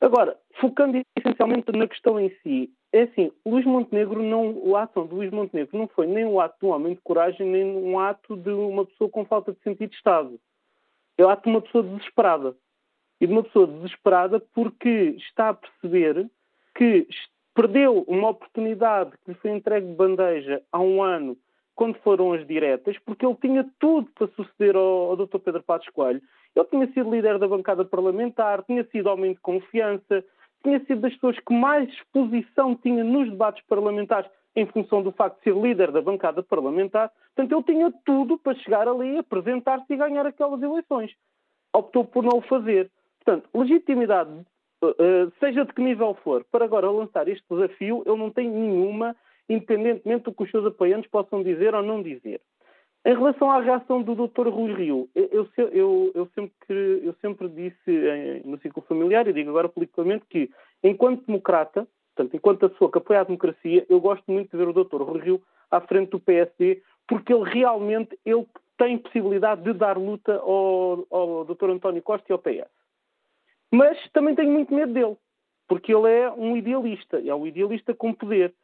[0.00, 5.14] Agora, focando essencialmente na questão em si, é assim, Luís Montenegro não, o ato de
[5.14, 8.36] Luís Montenegro não foi nem um ato de um homem de coragem, nem um ato
[8.36, 10.38] de uma pessoa com falta de sentido de Estado.
[11.16, 12.54] É o ato de uma pessoa desesperada
[13.20, 16.28] e de uma pessoa desesperada porque está a perceber
[16.74, 17.06] que
[17.54, 21.36] perdeu uma oportunidade que lhe foi entregue de bandeja há um ano,
[21.74, 25.38] quando foram as diretas, porque ele tinha tudo para suceder ao, ao Dr.
[25.38, 26.20] Pedro Passos Coelho.
[26.54, 30.24] Ele tinha sido líder da bancada parlamentar, tinha sido homem de confiança,
[30.64, 35.38] tinha sido das pessoas que mais exposição tinha nos debates parlamentares em função do facto
[35.38, 37.12] de ser líder da bancada parlamentar.
[37.34, 41.12] Portanto, ele tinha tudo para chegar ali, apresentar-se e ganhar aquelas eleições.
[41.72, 42.90] Optou por não o fazer.
[43.28, 44.30] Portanto, legitimidade,
[44.82, 48.48] eh, eh, seja de que nível for, para agora lançar este desafio, ele não tem
[48.48, 49.14] nenhuma,
[49.50, 52.40] independentemente do que os seus apoiantes possam dizer ou não dizer.
[53.04, 54.48] Em relação à reação do Dr.
[54.48, 59.68] Rui Rio, eu, eu, eu, sempre, eu sempre disse no ciclo familiar, e digo agora
[59.68, 60.48] publicamente, que
[60.82, 64.84] enquanto democrata, portanto, enquanto pessoa que apoia a democracia, eu gosto muito de ver o
[64.84, 65.02] Dr.
[65.02, 68.46] Rui Rio à frente do PSD, porque ele realmente ele
[68.78, 71.72] tem possibilidade de dar luta ao, ao Dr.
[71.72, 72.77] António Costa e ao PS.
[73.70, 75.16] Mas também tenho muito medo dele,
[75.66, 78.54] porque ele é um idealista, é um idealista com poder.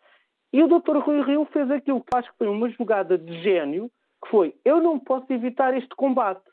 [0.53, 0.99] E o Dr.
[0.99, 3.91] Rui Rio fez aquilo que acho que foi uma jogada de gênio,
[4.23, 6.45] que foi, eu não posso evitar este combate.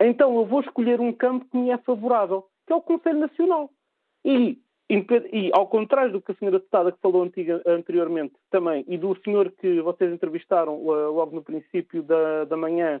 [0.00, 3.70] Então eu vou escolher um campo que me é favorável, que é o Conselho Nacional.
[4.24, 4.58] E,
[4.88, 9.16] e ao contrário do que a senhora deputada que falou antiga, anteriormente também, e do
[9.22, 13.00] senhor que vocês entrevistaram uh, logo no princípio da, da manhã,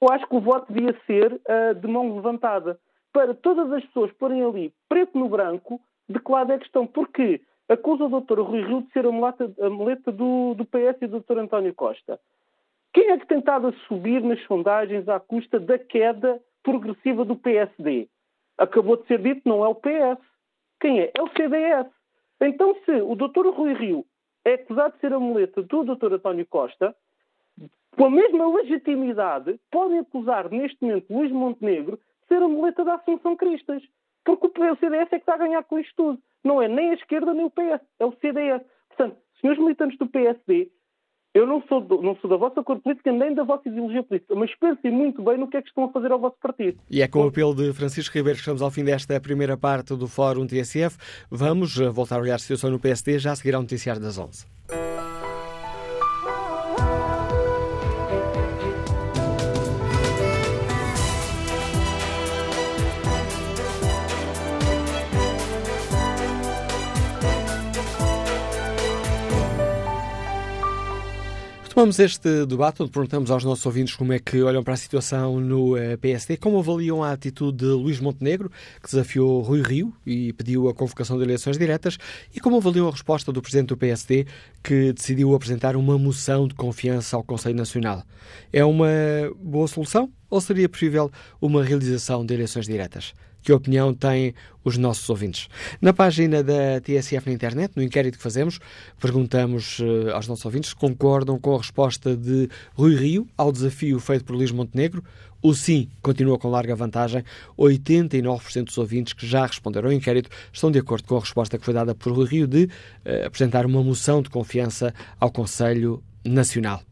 [0.00, 2.78] eu acho que o voto devia ser uh, de mão levantada
[3.14, 6.84] para todas as pessoas porem ali, preto no branco, de que lado é que estão.
[6.84, 11.00] Porque acusa o doutor Rui Rio de ser a muleta, a muleta do, do PS
[11.00, 11.38] e do Dr.
[11.38, 12.20] António Costa.
[12.92, 17.36] Quem é que tem estado a subir nas sondagens à custa da queda progressiva do
[17.36, 18.08] PSD?
[18.58, 20.20] Acabou de ser dito, não é o PS.
[20.80, 21.12] Quem é?
[21.14, 21.86] É o CDS.
[22.40, 23.48] Então, se o Dr.
[23.54, 24.04] Rui Rio
[24.44, 26.14] é acusado de ser a muleta do Dr.
[26.14, 26.94] António Costa,
[27.96, 31.98] com a mesma legitimidade, podem acusar neste momento Luís Montenegro
[32.28, 33.82] ser a muleta da Assunção Cristas.
[34.24, 36.18] Porque o CDS é que está a ganhar com isto tudo.
[36.42, 38.62] Não é nem a esquerda nem o PS, é o CDS.
[38.88, 40.70] Portanto, senhores militantes do PSD,
[41.34, 44.34] eu não sou, do, não sou da vossa cor política nem da vossa ideologia política,
[44.34, 46.78] mas pensem muito bem no que é que estão a fazer ao vosso partido.
[46.88, 49.96] E é com o apelo de Francisco Ribeiro que estamos ao fim desta primeira parte
[49.96, 50.96] do Fórum TSF.
[51.30, 54.16] Vamos eh, voltar a olhar a situação no PSD já a seguir ao noticiário das
[54.16, 54.46] 11.
[71.74, 75.40] Retomamos este debate onde perguntamos aos nossos ouvintes como é que olham para a situação
[75.40, 78.48] no eh, PSD, como avaliam a atitude de Luís Montenegro,
[78.80, 81.98] que desafiou Rui Rio e pediu a convocação de eleições diretas,
[82.32, 84.24] e como avaliam a resposta do presidente do PSD,
[84.62, 88.04] que decidiu apresentar uma moção de confiança ao Conselho Nacional.
[88.52, 88.86] É uma
[89.36, 91.10] boa solução ou seria possível
[91.40, 93.14] uma realização de eleições diretas?
[93.44, 94.34] Que opinião têm
[94.64, 95.48] os nossos ouvintes?
[95.78, 98.58] Na página da TSF na internet, no inquérito que fazemos,
[98.98, 104.00] perguntamos uh, aos nossos ouvintes se concordam com a resposta de Rui Rio ao desafio
[104.00, 105.04] feito por Luís Montenegro.
[105.42, 107.22] O sim continua com larga vantagem.
[107.58, 111.66] 89% dos ouvintes que já responderam ao inquérito estão de acordo com a resposta que
[111.66, 116.82] foi dada por Rui Rio de uh, apresentar uma moção de confiança ao Conselho Nacional.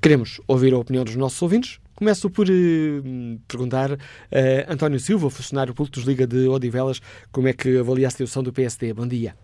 [0.00, 1.80] Queremos ouvir a opinião dos nossos ouvintes.
[1.98, 3.02] Começo por uh,
[3.48, 7.00] perguntar uh, António Silva, funcionário público dos Liga de Odivelas,
[7.32, 8.94] como é que avalia a situação do PSD.
[8.94, 9.34] Bom dia.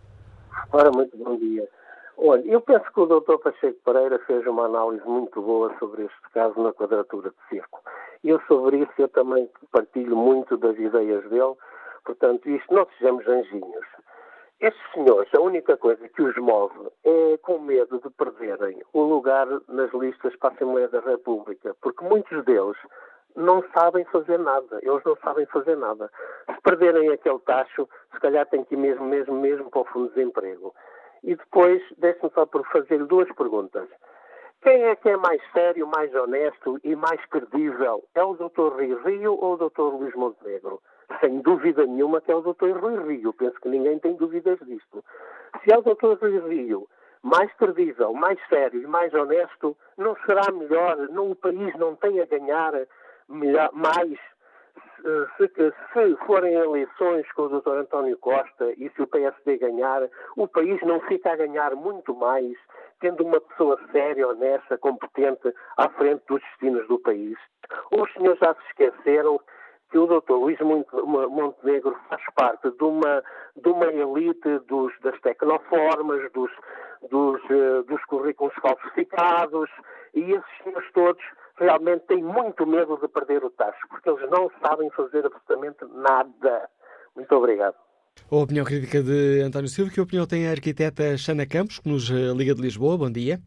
[0.73, 1.69] Ora, muito bom dia.
[2.17, 3.39] Olha, eu penso que o Dr.
[3.43, 7.83] Pacheco Pereira fez uma análise muito boa sobre este caso na quadratura de círculo.
[8.23, 11.55] Eu sobre isso eu também partilho muito das ideias dele,
[12.05, 13.87] portanto, isto não sejamos anjinhos.
[14.65, 19.47] Estes senhores, a única coisa que os move é com medo de perderem o lugar
[19.69, 22.75] nas listas para a Assembleia da República, porque muitos deles
[23.37, 24.79] não sabem fazer nada.
[24.81, 26.11] Eles não sabem fazer nada.
[26.47, 30.09] Se perderem aquele tacho, se calhar têm que ir mesmo, mesmo, mesmo para o Fundo
[30.09, 30.75] de Desemprego.
[31.23, 33.87] E depois, deixe-me só por fazer duas perguntas.
[34.63, 38.03] Quem é que é mais sério, mais honesto e mais credível?
[38.15, 38.81] É o Dr.
[38.81, 39.95] Rio Rio ou o Dr.
[39.95, 40.81] Luís Montenegro?
[41.21, 42.79] Sem dúvida nenhuma que é o Dr.
[42.79, 43.33] Rui Rio.
[43.33, 45.05] Penso que ninguém tem dúvidas disto.
[45.63, 46.19] Se é o Dr.
[46.21, 46.89] Rui Rio
[47.23, 52.21] mais credível, mais sério e mais honesto, não será melhor, não, o país não tem
[52.21, 52.73] a ganhar
[53.29, 54.19] melhor, mais
[55.37, 57.79] se, se, forem eleições com o Dr.
[57.79, 62.57] António Costa e se o PSD ganhar, o país não fica a ganhar muito mais
[63.01, 67.37] tendo uma pessoa séria, honesta, competente à frente dos destinos do país.
[67.91, 69.39] Os senhores já se esqueceram
[69.95, 70.33] que o Dr.
[70.33, 73.23] Luís Montenegro faz parte de uma,
[73.55, 76.51] de uma elite dos, das tecnoformas, dos,
[77.13, 79.71] dos, uh, dos currículos falsificados,
[80.13, 81.23] e esses senhores todos
[81.61, 86.69] realmente têm muito medo de perder o tacho, porque eles não sabem fazer absolutamente nada.
[87.15, 87.77] Muito obrigado.
[88.33, 92.11] A opinião crítica de António Silva, que opinião tem a arquiteta Xana Campos, que nos
[92.11, 92.99] eh, liga de Lisboa.
[92.99, 93.39] Bom dia.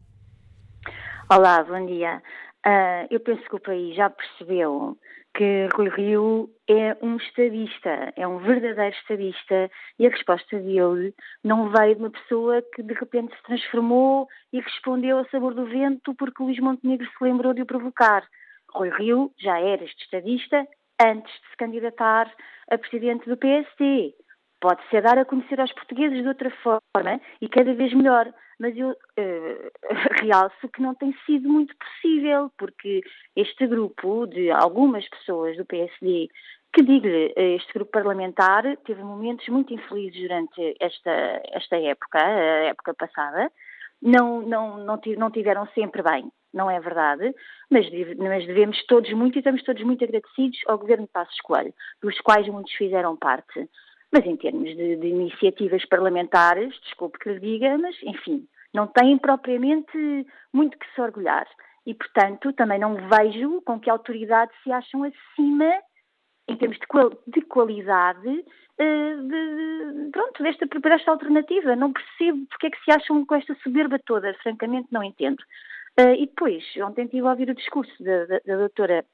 [1.30, 2.22] Olá, bom dia.
[2.66, 4.96] Uh, eu penso que o país já percebeu
[5.34, 11.14] que Rui Rio é um estadista, é um verdadeiro estadista e a resposta dele
[11.44, 15.66] não veio de uma pessoa que de repente se transformou e respondeu a sabor do
[15.66, 18.26] vento porque Luís Montenegro se lembrou de o provocar.
[18.74, 20.66] Rui Rio já era estadista
[21.00, 22.32] antes de se candidatar
[22.70, 24.14] a presidente do PSD.
[24.60, 28.76] Pode ser dar a conhecer aos portugueses de outra forma e cada vez melhor mas
[28.76, 29.70] eu uh,
[30.20, 33.02] realço que não tem sido muito possível, porque
[33.36, 36.28] este grupo de algumas pessoas do PSD,
[36.72, 42.66] que digo-lhe, eh, este grupo parlamentar teve momentos muito infelizes durante esta, esta época, a
[42.66, 43.50] época passada,
[44.02, 47.34] não, não, não, não tiveram sempre bem, não é verdade,
[47.70, 47.86] mas,
[48.18, 52.20] mas devemos todos muito e estamos todos muito agradecidos ao governo de Passos Coelho, dos
[52.20, 53.68] quais muitos fizeram parte.
[54.12, 59.18] Mas em termos de, de, iniciativas parlamentares, desculpe que lhe diga, mas enfim, não têm
[59.18, 61.46] propriamente muito que se orgulhar.
[61.86, 65.72] E, portanto, também não vejo com que autoridade se acham acima,
[66.46, 68.44] em termos de, qual, de qualidade,
[68.78, 71.76] eh, de, pronto, desta, desta alternativa.
[71.76, 75.40] Não percebo porque é que se acham com esta soberba toda, francamente não entendo.
[75.98, 79.04] Uh, e depois, ontem tive a ouvir o discurso da, da, da doutora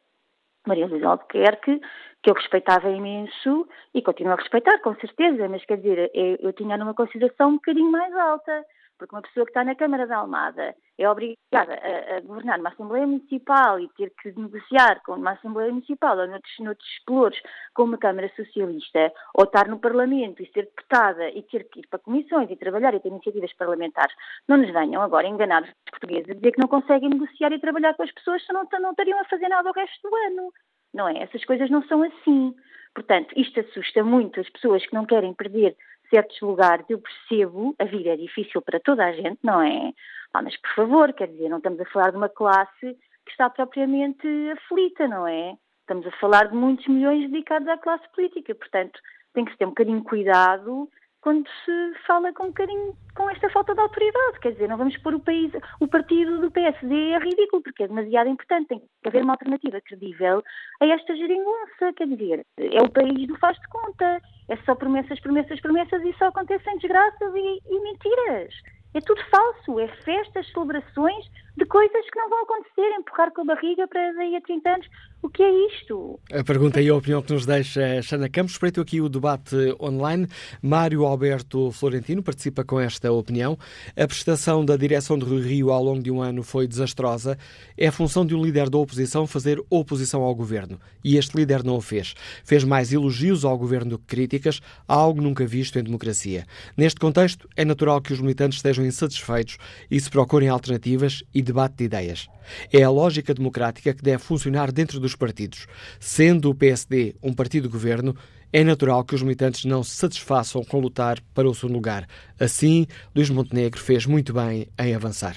[0.66, 1.80] Maria Luísa Albuquerque,
[2.22, 6.52] que eu respeitava imenso e continuo a respeitar, com certeza, mas quer dizer, eu, eu
[6.52, 8.64] tinha numa consideração um bocadinho mais alta.
[8.98, 12.70] Porque uma pessoa que está na Câmara da Almada é obrigada a, a governar numa
[12.70, 17.38] Assembleia Municipal e ter que negociar com uma Assembleia Municipal ou noutros, noutros pelouros
[17.74, 21.88] com uma Câmara Socialista, ou estar no Parlamento e ser deputada e ter que ir
[21.88, 24.14] para comissões e trabalhar e ter iniciativas parlamentares,
[24.48, 27.94] não nos venham agora enganados os portugueses a dizer que não conseguem negociar e trabalhar
[27.94, 30.52] com as pessoas se não, não estariam a fazer nada o resto do ano.
[30.92, 31.24] Não é?
[31.24, 32.54] Essas coisas não são assim.
[32.94, 35.76] Portanto, isto assusta muito as pessoas que não querem perder
[36.08, 36.84] certos lugares.
[36.88, 39.92] Eu percebo, a vida é difícil para toda a gente, não é?
[40.32, 43.48] Ah, mas, por favor, quer dizer, não estamos a falar de uma classe que está
[43.48, 45.56] propriamente aflita, não é?
[45.80, 48.54] Estamos a falar de muitos milhões dedicados à classe política.
[48.54, 48.98] Portanto,
[49.32, 50.88] tem que se ter um bocadinho cuidado
[51.24, 54.40] quando se fala com um bocadinho com esta falta de autoridade.
[54.40, 55.50] Quer dizer, não vamos pôr o país,
[55.80, 58.68] o partido do PSD é ridículo, porque é demasiado importante.
[58.68, 60.44] Tem que haver uma alternativa credível
[60.82, 61.94] a esta geringonça.
[61.96, 64.20] Quer dizer, é o país do faz de conta.
[64.50, 68.52] É só promessas, promessas, promessas e só acontecem desgraças e, e mentiras.
[68.92, 71.24] É tudo falso, é festas, celebrações
[71.56, 74.86] de coisas que não vão acontecer, empurrar com a barriga para daí a 30 anos.
[75.24, 76.20] O que é isto?
[76.30, 78.52] A pergunta e a opinião que nos deixa Xana Campos.
[78.52, 80.28] Espreito aqui o debate online.
[80.60, 83.58] Mário Alberto Florentino participa com esta opinião.
[83.96, 87.38] A prestação da direção Rui Rio ao longo de um ano foi desastrosa.
[87.74, 90.78] É função de um líder da oposição fazer oposição ao governo.
[91.02, 92.12] E este líder não o fez.
[92.44, 96.44] Fez mais elogios ao governo do que críticas, algo nunca visto em democracia.
[96.76, 99.56] Neste contexto, é natural que os militantes estejam insatisfeitos
[99.90, 102.28] e se procurem alternativas e debate de ideias.
[102.72, 105.66] É a lógica democrática que deve funcionar dentro dos partidos.
[105.98, 108.14] Sendo o PSD um partido governo,
[108.54, 112.06] é natural que os militantes não se satisfaçam com lutar para o seu lugar.
[112.38, 115.36] Assim, Luís Montenegro fez muito bem em avançar.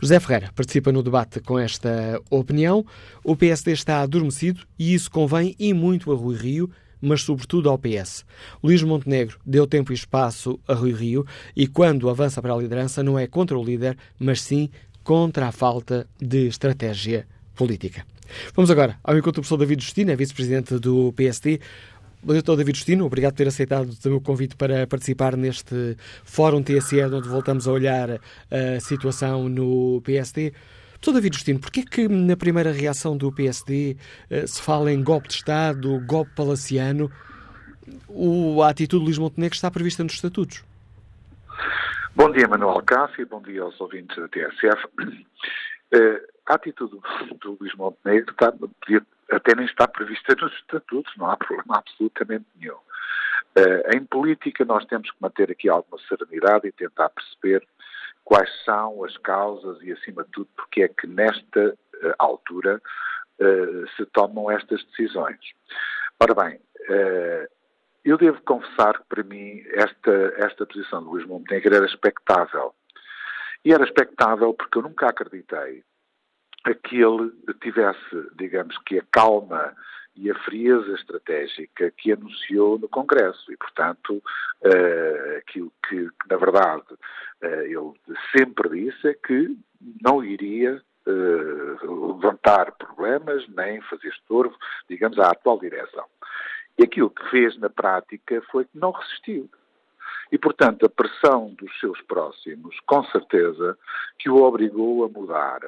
[0.00, 2.84] José Ferreira participa no debate com esta opinião.
[3.22, 6.68] O PSD está adormecido e isso convém e muito a Rui Rio,
[7.00, 8.24] mas sobretudo ao PS.
[8.60, 11.24] Luís Montenegro deu tempo e espaço a Rui Rio
[11.54, 14.70] e, quando avança para a liderança, não é contra o líder, mas sim
[15.04, 18.04] contra a falta de estratégia política.
[18.54, 21.60] Vamos agora ao encontro do professor David Justino, é vice-presidente do PSD.
[22.22, 27.00] Doutor David Justino, obrigado por ter aceitado o meu convite para participar neste Fórum TSE,
[27.04, 30.52] onde voltamos a olhar a situação no PSD.
[30.94, 33.96] Doutor David Justino, porquê que na primeira reação do PSD
[34.28, 37.10] eh, se fala em golpe de Estado, golpe palaciano?
[38.08, 40.64] O, a atitude de Luís Montenegro está prevista nos estatutos.
[42.16, 44.88] Bom dia, Manuel Cássio, bom dia aos ouvintes da TSF.
[45.94, 46.98] Uh, a atitude
[47.40, 48.52] do Luís Montenegro está,
[49.30, 52.76] até nem está prevista nos estatutos, não há problema absolutamente nenhum.
[52.76, 57.66] Uh, em política, nós temos que manter aqui alguma serenidade e tentar perceber
[58.24, 62.80] quais são as causas e, acima de tudo, porque é que nesta uh, altura
[63.98, 65.38] se tomam estas decisões.
[66.18, 66.58] Ora bem,
[68.02, 72.74] eu devo confessar que para mim esta, esta posição de Luís Montenegro era expectável.
[73.66, 75.82] E era expectável porque eu nunca acreditei
[76.84, 79.74] que ele tivesse, digamos que, a calma
[80.14, 83.52] e a frieza estratégica que anunciou no Congresso.
[83.52, 84.22] E, portanto,
[84.62, 87.92] uh, aquilo que, que, na verdade, uh, ele
[88.36, 89.58] sempre disse é que
[90.00, 94.56] não iria uh, levantar problemas nem fazer estorvo,
[94.88, 96.06] digamos, à atual direção.
[96.78, 99.50] E aquilo que fez na prática foi que não resistiu.
[100.30, 103.78] E, portanto, a pressão dos seus próximos, com certeza,
[104.18, 105.60] que o obrigou a mudar,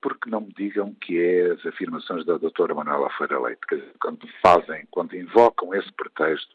[0.00, 4.26] porque não me digam que é as afirmações da doutora Manuela Feira Leite, que quando
[4.42, 6.54] fazem, quando invocam esse pretexto,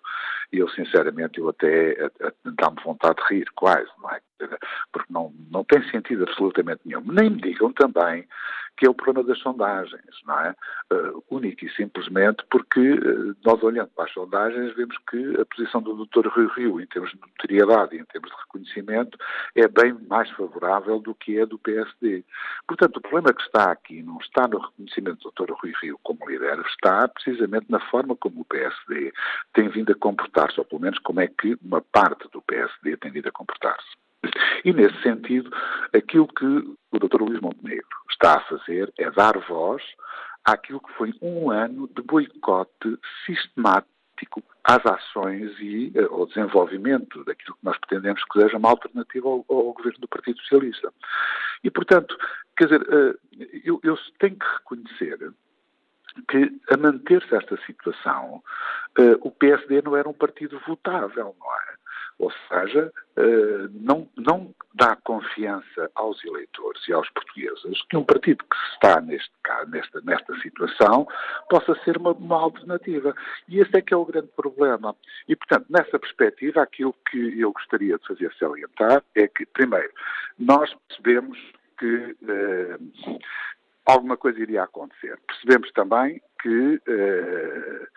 [0.52, 1.96] eu sinceramente, eu até
[2.46, 4.22] dá-me vontade de rir, quase, não é?
[4.92, 7.02] Porque não, não tem sentido absolutamente nenhum.
[7.02, 8.28] Nem me digam também
[8.78, 10.56] que é o problema das sondagens, não é?
[10.92, 15.82] Uh, único e simplesmente porque uh, nós olhando para as sondagens vemos que a posição
[15.82, 16.28] do Dr.
[16.28, 19.18] Rui Rio, em termos de notoriedade em termos de reconhecimento,
[19.56, 22.24] é bem mais favorável do que é do PSD.
[22.68, 25.54] Portanto, o problema que está aqui não está no reconhecimento do Dr.
[25.54, 29.14] Rui Rio como líder, está precisamente na forma como o PSD
[29.54, 33.12] tem vindo a comportar-se, ou pelo menos como é que uma parte do PSD tem
[33.12, 34.04] vindo a comportar-se.
[34.64, 35.52] E, nesse sentido,
[35.94, 37.22] aquilo que o Dr.
[37.22, 39.84] Luís Montenegro está a fazer é dar voz
[40.46, 43.93] àquilo que foi um ano de boicote sistemático
[44.64, 49.46] às ações e uh, ao desenvolvimento daquilo que nós pretendemos que seja uma alternativa ao,
[49.50, 50.94] ao governo do Partido Socialista.
[51.64, 52.18] E, portanto,
[52.56, 53.20] quer dizer, uh,
[53.64, 55.34] eu, eu tenho que reconhecer
[56.28, 58.44] que, a manter-se esta situação,
[59.00, 61.83] uh, o PSD não era um partido votável, não é?
[62.20, 68.44] Ou seja, eh, não, não dá confiança aos eleitores e aos portugueses que um partido
[68.44, 69.32] que está neste,
[69.68, 71.08] nesta, nesta situação
[71.50, 73.16] possa ser uma, uma alternativa.
[73.48, 74.96] E esse é que é o grande problema.
[75.28, 79.92] E, portanto, nessa perspectiva, aquilo que eu gostaria de fazer salientar é que, primeiro,
[80.40, 81.38] nós percebemos
[81.78, 82.78] que eh,
[83.86, 85.20] alguma coisa iria acontecer.
[85.28, 87.88] Percebemos também que eh,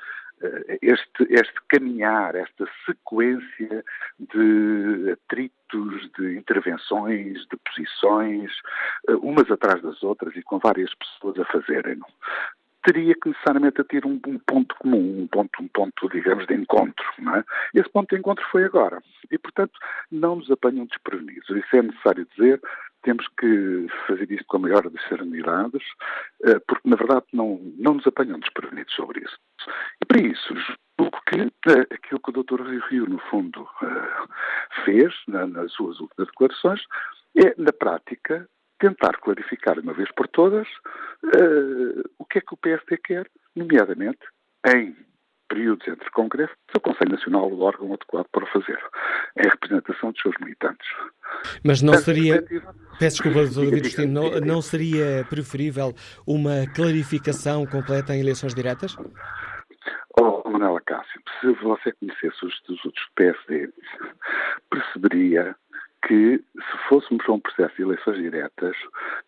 [0.82, 3.84] este, este caminhar, esta sequência
[4.18, 8.53] de atritos, de intervenções, de posições,
[9.09, 12.07] eh, umas atrás das outras e com várias pessoas a fazerem-no,
[12.87, 17.05] teria que necessariamente ter um, um, ponto comum, um ponto, um ponto, digamos, de encontro.
[17.34, 17.45] É?
[17.80, 19.03] Esse ponto de encontro foi agora.
[19.30, 19.72] E, portanto,
[20.11, 21.49] não nos apanham desprevenidos.
[21.51, 22.61] Isso é necessário dizer.
[23.07, 25.83] Temos que fazer isto com a maior das serenidades,
[26.43, 29.39] eh, porque, na verdade, não, não nos apanham desprevenidos sobre isso.
[30.03, 30.53] E, para isso,
[30.99, 32.63] julgo que eh, aquilo que o Dr.
[32.63, 34.27] Rio Rio, no fundo, eh,
[34.85, 36.83] fez nas suas últimas declarações
[37.37, 38.49] é, na prática,
[38.81, 40.67] tentar clarificar uma vez por todas
[42.19, 44.19] o que é que o PSD quer, nomeadamente
[44.75, 44.97] em
[45.49, 48.79] períodos entre congressos, o Conselho Nacional o órgão adequado para fazer,
[49.39, 50.87] em representação dos seus militantes.
[51.65, 52.43] Mas não seria,
[52.99, 53.71] peço desculpa, Dr.
[53.71, 55.95] David Justino, não, não seria preferível
[56.27, 58.97] uma clarificação completa em eleições diretas?
[60.19, 63.73] Oh, Manuela Cássio, se você conhecesse os estatutos do PSD,
[64.71, 65.55] perceberia
[66.07, 68.77] que, se fôssemos a um processo de eleições diretas,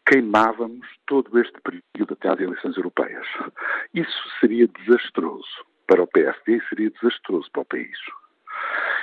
[0.07, 3.27] queimávamos todo este período até às eleições europeias.
[3.93, 7.99] Isso seria desastroso para o PSD seria desastroso para o país.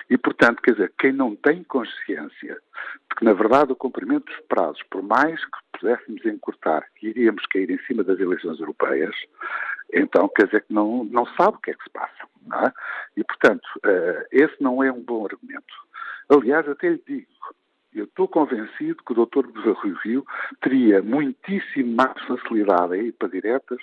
[0.09, 4.39] E, portanto, quer dizer, quem não tem consciência de que, na verdade, o cumprimento dos
[4.47, 9.15] prazos, por mais que pudéssemos encurtar, iríamos cair em cima das eleições europeias,
[9.91, 12.27] então quer dizer que não, não sabe o que é que se passa.
[12.65, 12.71] É?
[13.17, 15.73] E, portanto, uh, esse não é um bom argumento.
[16.29, 17.27] Aliás, até lhe digo,
[17.95, 19.47] eu estou convencido que o Dr.
[19.71, 20.25] Rui Rio
[20.61, 23.79] teria muitíssimo mais facilidade a ir para diretas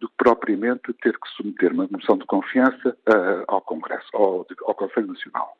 [0.00, 4.74] do que propriamente ter que submeter uma moção de confiança uh, ao Congresso, ao, ao
[4.74, 5.56] Conselho Nacional.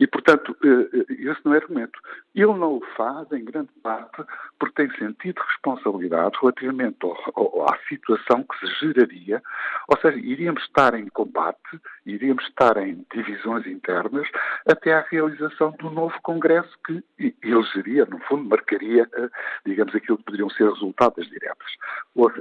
[0.00, 1.98] E, portanto, eh, eh, esse não é argumento.
[2.34, 4.22] Ele não o faz, em grande parte,
[4.58, 9.42] porque tem sentido responsabilidade relativamente ao, ao, à situação que se geraria.
[9.88, 14.28] Ou seja, iríamos estar em combate, iríamos estar em divisões internas,
[14.66, 19.28] até à realização do novo Congresso que ele geria, no fundo, marcaria, eh,
[19.66, 21.68] digamos, aquilo que poderiam ser resultados diretas.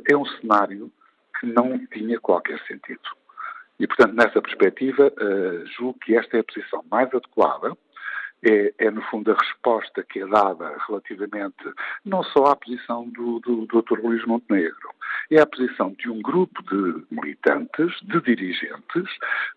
[0.10, 0.91] É um cenário
[1.39, 3.01] que não tinha qualquer sentido.
[3.80, 7.78] E, portanto, nessa perspectiva, uh, julgo que esta é a posição mais adequada.
[8.43, 11.55] É, é, no fundo, a resposta que é dada relativamente
[12.05, 13.99] não só à posição do, do, do Dr.
[13.99, 14.91] Luís Montenegro,
[15.32, 19.09] é a posição de um grupo de militantes, de dirigentes,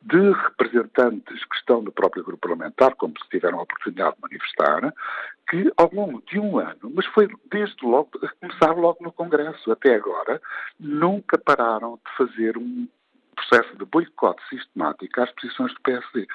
[0.02, 4.94] de representantes que estão no próprio grupo parlamentar, como se tiveram a oportunidade de manifestar,
[5.48, 8.10] que ao longo de um ano, mas foi desde logo,
[8.40, 10.40] começar logo no Congresso até agora,
[10.78, 12.88] nunca pararam de fazer um
[13.40, 16.26] processo de boicote sistemático às posições do PSD.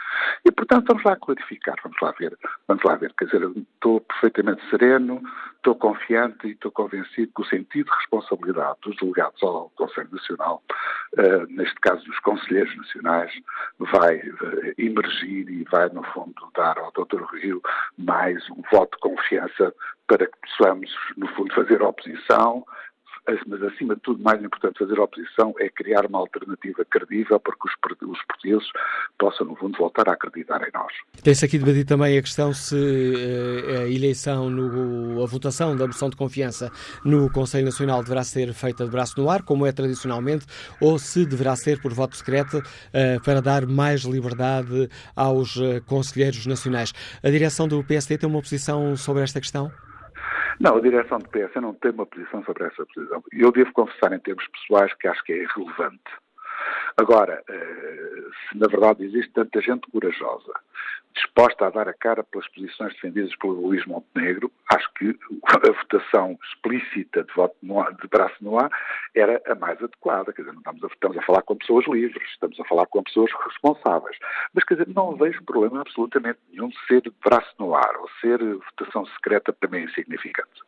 [0.45, 2.37] E, portanto, vamos lá clarificar, vamos lá ver.
[2.67, 3.13] Vamos lá ver.
[3.17, 5.21] Quer dizer, estou perfeitamente sereno,
[5.55, 10.63] estou confiante e estou convencido que o sentido de responsabilidade dos delegados ao Conselho Nacional,
[11.17, 13.31] uh, neste caso dos conselheiros nacionais,
[13.79, 17.23] vai uh, emergir e vai, no fundo, dar ao Dr.
[17.35, 17.61] Rio
[17.97, 19.73] mais um voto de confiança
[20.07, 22.63] para que possamos, no fundo, fazer oposição,
[23.47, 27.67] mas acima de tudo, mais importante fazer oposição é criar uma alternativa credível para que
[27.67, 27.76] os,
[28.28, 28.67] portugueses
[29.17, 30.93] possam, no fundo, voltar a acreditar em nós.
[31.23, 36.09] Tem-se aqui debatido também a questão se uh, a eleição, no, a votação da moção
[36.09, 36.71] de confiança
[37.03, 40.45] no Conselho Nacional deverá ser feita de braço no ar, como é tradicionalmente,
[40.80, 46.45] ou se deverá ser por voto secreto uh, para dar mais liberdade aos uh, conselheiros
[46.45, 46.93] nacionais.
[47.23, 49.71] A direção do PSD tem uma posição sobre esta questão?
[50.59, 53.23] Não, a direção do PS não tem uma posição sobre essa posição.
[53.31, 56.01] Eu devo confessar, em termos pessoais, que acho que é irrelevante.
[56.97, 60.53] Agora, eh, se na verdade existe tanta gente corajosa,
[61.16, 66.38] disposta a dar a cara pelas posições defendidas pelo Luís Montenegro, acho que a votação
[66.43, 68.70] explícita de, voto no, de braço no ar
[69.16, 70.34] era a mais adequada.
[70.34, 73.03] Quer dizer, não estamos a, estamos a falar com pessoas livres, estamos a falar com
[73.03, 74.18] pessoas responsáveis.
[74.53, 78.09] Mas, quer dizer, não vejo problema absolutamente nenhum de ser de braço no ar ou
[78.20, 80.61] ser votação secreta para mim insignificante.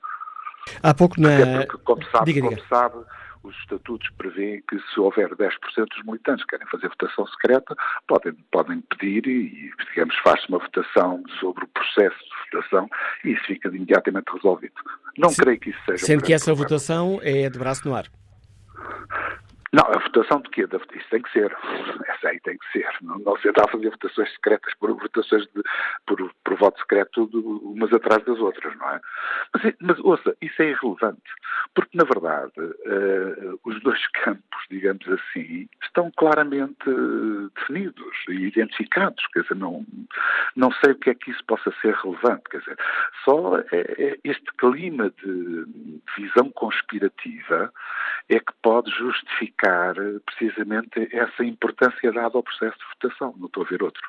[0.81, 1.35] Há pouco na.
[1.35, 2.55] Até porque, como sabe, diga, diga.
[2.55, 3.05] como sabe
[3.43, 5.49] os estatutos prevêem que se houver 10%
[5.87, 7.75] dos militantes que querem fazer votação secreta,
[8.07, 12.89] podem, podem pedir e, digamos, faz-se uma votação sobre o processo de votação
[13.23, 14.75] e isso fica imediatamente resolvido.
[15.17, 16.69] Não creio que isso seja Sendo um que essa problema.
[16.69, 18.05] votação é de braço no ar.
[19.77, 20.61] Não, a votação de quê?
[20.63, 21.55] Isso tem que ser.
[22.07, 22.89] Essa aí tem que ser.
[23.03, 25.61] Não, não se dá a fazer votações secretas por votações de,
[26.07, 28.99] por, por voto secreto de, umas atrás das outras, não é?
[29.53, 31.21] Mas, mas ouça, isso é irrelevante.
[31.75, 36.89] Porque, na verdade, uh, os dois campos, digamos assim, estão claramente
[37.55, 39.27] definidos e identificados.
[39.27, 39.85] Quer dizer, não,
[40.55, 42.49] não sei o que é que isso possa ser relevante.
[42.49, 42.77] Quer dizer,
[43.23, 45.65] só é, é este clima de
[46.17, 47.71] visão conspirativa
[48.27, 49.66] é que pode justificar
[50.25, 53.33] precisamente essa importância dada ao processo de votação.
[53.37, 54.01] Não estou a ver outro.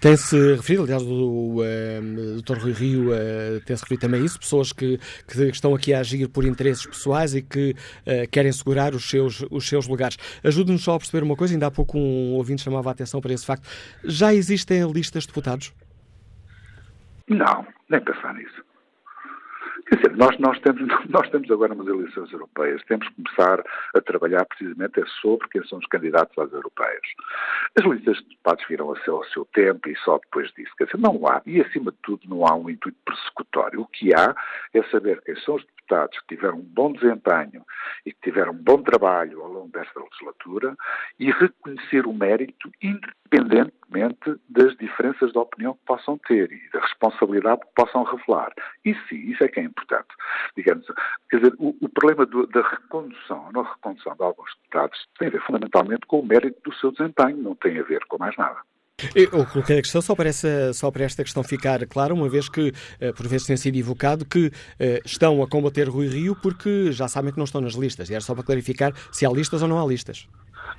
[0.00, 2.58] Tem-se referido, aliás, o, o uh, Dr.
[2.58, 6.28] Rui Rio uh, tem-se referido também a isso, pessoas que, que, estão aqui a agir
[6.28, 10.18] por interesses pessoais e que uh, querem segurar os seus, os seus lugares.
[10.44, 13.32] Ajude-nos só a perceber uma coisa, ainda há pouco um ouvinte chamava a atenção para
[13.32, 13.66] esse facto.
[14.04, 15.72] Já existem listas de deputados?
[17.26, 18.62] Não, nem pensar nisso.
[19.88, 23.64] Quer dizer, nós, nós, temos, nós temos agora umas eleições europeias, temos que começar
[23.94, 27.02] a trabalhar precisamente é sobre quem são os candidatos às europeias.
[27.78, 30.72] As listas de deputados viram a seu, ao seu tempo e só depois disso.
[30.76, 33.80] Quer dizer, não há, e acima de tudo não há um intuito persecutório.
[33.80, 34.34] O que há
[34.74, 37.64] é saber quem são os deputados que tiveram um bom desempenho
[38.06, 40.76] e que tiveram um bom trabalho ao longo desta legislatura
[41.18, 47.60] e reconhecer o mérito independentemente das diferenças de opinião que possam ter e da responsabilidade
[47.60, 48.52] que possam revelar.
[48.84, 50.08] Isso sim, isso é que é importante.
[50.56, 50.86] Digamos,
[51.30, 55.28] quer dizer, o, o problema do, da recondução, a não recondução de alguns deputados tem
[55.28, 58.36] a ver fundamentalmente com o mérito do seu desempenho, não tem a ver com mais
[58.36, 58.60] nada.
[59.14, 62.48] Eu coloquei a questão só para, essa, só para esta questão ficar clara, uma vez
[62.48, 66.92] que, eh, por vezes, tem sido evocado que eh, estão a combater Rui Rio porque
[66.92, 68.10] já sabem que não estão nas listas.
[68.10, 70.28] E era só para clarificar se há listas ou não há listas.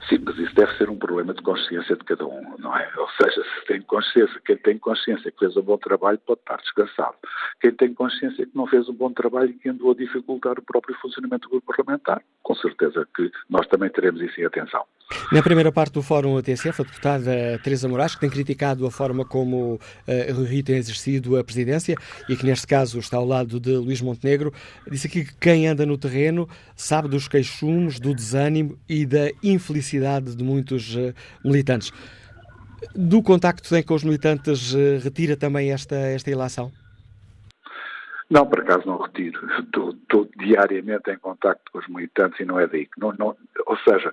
[0.09, 2.89] Sim, mas isso deve ser um problema de consciência de cada um, não é?
[2.97, 6.57] Ou seja, se tem consciência, quem tem consciência que fez um bom trabalho pode estar
[6.57, 7.15] descansado.
[7.61, 10.61] Quem tem consciência que não fez um bom trabalho e que andou a dificultar o
[10.61, 14.84] próprio funcionamento do grupo parlamentar, com certeza que nós também teremos isso em atenção.
[15.31, 19.25] Na primeira parte do Fórum TSF, a deputada Teresa Moraes, que tem criticado a forma
[19.25, 21.95] como uh, Rui Rio tem exercido a presidência
[22.27, 24.53] e que neste caso está ao lado de Luís Montenegro,
[24.89, 29.72] disse aqui que quem anda no terreno sabe dos queixumes, do desânimo e da infelicidade
[30.36, 31.13] de muitos uh,
[31.43, 31.91] militantes.
[32.95, 36.71] Do contacto que tem com os militantes, uh, retira também esta, esta ilação?
[38.30, 39.39] Não, por acaso não retiro.
[39.59, 42.88] Estou, estou diariamente em contacto com os militantes e não é daí.
[42.97, 43.36] Não, não,
[43.67, 44.11] ou seja,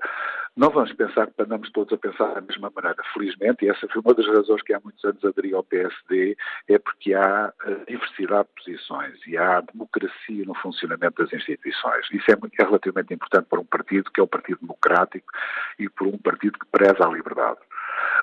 [0.57, 3.03] não vamos pensar que andamos todos a pensar da mesma maneira.
[3.15, 6.37] Felizmente, e essa foi uma das razões que há muitos anos aderi ao PSD,
[6.69, 12.07] é porque há eh, diversidade de posições e há democracia no funcionamento das instituições.
[12.13, 15.33] Isso é, é relativamente importante para um partido que é o Partido Democrático
[15.79, 17.61] e por um partido que preza a liberdade.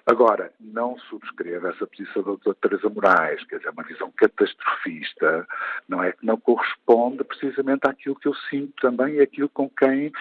[0.06, 5.48] Agora, não subscrevo essa posição da doutora Teresa Moraes, quer dizer, uma visão catastrofista,
[5.88, 10.08] não é que não corresponde precisamente àquilo que eu sinto também e àquilo com quem
[10.08, 10.14] uh,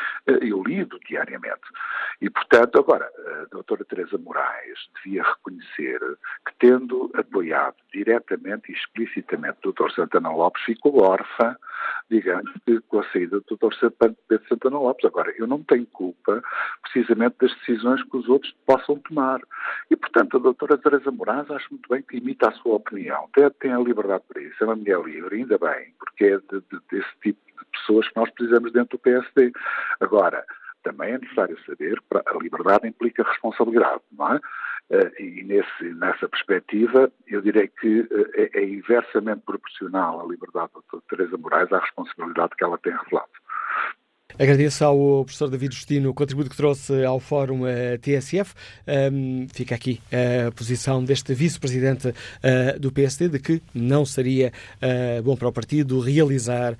[0.43, 1.61] eu lido diariamente.
[2.21, 3.11] E, portanto, agora,
[3.43, 6.01] a doutora Teresa Moraes devia reconhecer
[6.47, 11.57] que, tendo apoiado diretamente e explicitamente o doutor Santana Lopes, ficou órfã,
[12.11, 12.51] digamos,
[12.89, 13.75] com a saída do doutor
[14.29, 15.05] Pedro Santana Lopes.
[15.05, 16.43] Agora, eu não tenho culpa,
[16.83, 19.41] precisamente, das decisões que os outros possam tomar.
[19.91, 23.29] E, portanto, a doutora Teresa Moraes acho muito bem que imita a sua opinião.
[23.35, 24.57] Tem, tem a liberdade para isso.
[24.61, 28.17] É uma mulher livre, ainda bem, porque é de, de, desse tipo de pessoas que
[28.17, 29.53] nós precisamos dentro do PSD.
[30.01, 30.45] Agora,
[30.83, 34.41] também é necessário saber que a liberdade implica responsabilidade, não é?
[34.91, 40.71] Eh, e nesse, nessa perspectiva, eu direi que eh, é, é inversamente proporcional a liberdade
[40.93, 43.31] da Teresa Moraes à responsabilidade que ela tem revelado.
[44.39, 48.53] Agradeço ao professor David Justino o contributo que trouxe ao Fórum uh, TSF.
[49.11, 55.22] Um, fica aqui a posição deste vice-presidente uh, do PSD de que não seria uh,
[55.22, 56.76] bom para o partido realizar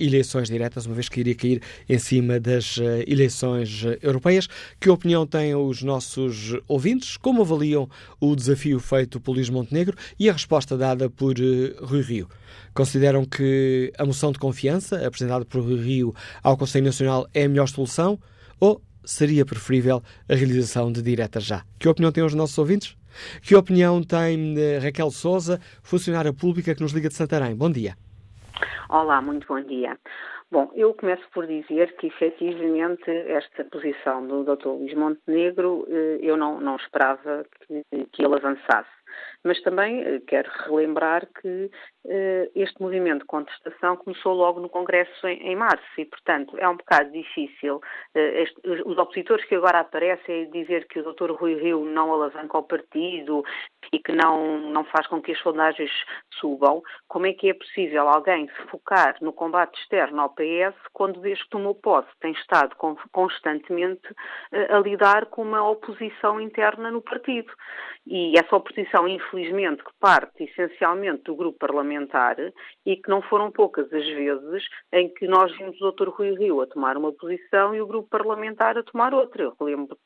[0.00, 4.48] eleições diretas, uma vez que iria cair em cima das eleições europeias.
[4.80, 7.16] Que opinião têm os nossos ouvintes?
[7.16, 7.88] Como avaliam
[8.18, 11.36] o desafio feito por Luís Montenegro e a resposta dada por
[11.82, 12.28] Rui Rio?
[12.72, 17.68] Consideram que a moção de confiança apresentada por Rio ao Conselho Nacional é a melhor
[17.68, 18.18] solução
[18.60, 21.62] ou seria preferível a realização de direta já?
[21.78, 22.96] Que opinião têm os nossos ouvintes?
[23.42, 27.54] Que opinião tem eh, Raquel Souza, funcionária pública que nos liga de Santarém?
[27.56, 27.94] Bom dia.
[28.88, 29.96] Olá, muito bom dia.
[30.50, 34.66] Bom, eu começo por dizer que efetivamente esta posição do Dr.
[34.66, 38.90] Luís Montenegro eh, eu não, não esperava que, que ele avançasse.
[39.44, 41.70] Mas também uh, quero relembrar que
[42.04, 46.76] uh, este movimento de contestação começou logo no Congresso em, março e, portanto, é um
[46.76, 47.80] bocado difícil.
[48.14, 51.32] Este, os opositores que agora aparecem dizer que o Dr.
[51.32, 53.42] Rui Rio não alavanca o partido
[53.92, 55.90] e que não, não faz com que as sondagens
[56.34, 61.20] subam, como é que é possível alguém se focar no combate externo ao PS quando,
[61.20, 62.74] desde que tomou posse, tem estado
[63.12, 64.08] constantemente
[64.52, 67.52] a lidar com uma oposição interna no partido?
[68.06, 72.36] E essa oposição, infelizmente, que parte essencialmente do grupo parlamentar
[72.84, 76.08] e que não foram poucas as vezes em que nós vimos o Dr.
[76.08, 79.44] Rui Rio a tomar uma posição e o grupo parlamentar a tomar outra.
[79.44, 79.96] Eu lembro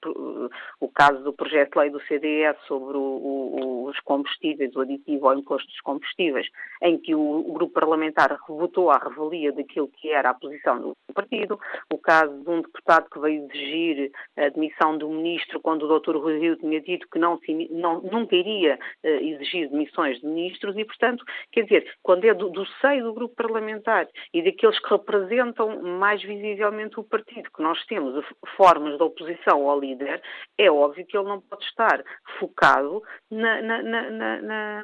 [0.80, 5.28] o caso do projeto de lei do CDS sobre o, o, os combustíveis, o aditivo
[5.28, 6.46] ao imposto dos combustíveis,
[6.82, 10.96] em que o, o grupo parlamentar votou à revalia daquilo que era a posição do
[11.14, 11.58] partido,
[11.92, 16.16] o caso de um deputado que veio exigir a demissão do ministro quando o Dr.
[16.16, 17.38] Rui Rio tinha dito que não,
[17.70, 22.48] não nunca iria uh, exigir demissões de ministros e, portanto, quer dizer, quando é do,
[22.50, 27.84] do seio do grupo parlamentar e daqueles que representam mais visivelmente o partido que nós
[27.86, 28.24] temos,
[28.56, 30.22] formas de oposição ao líder,
[30.58, 32.02] é óbvio que ele não pode estar
[32.38, 34.82] focado na, na, na, na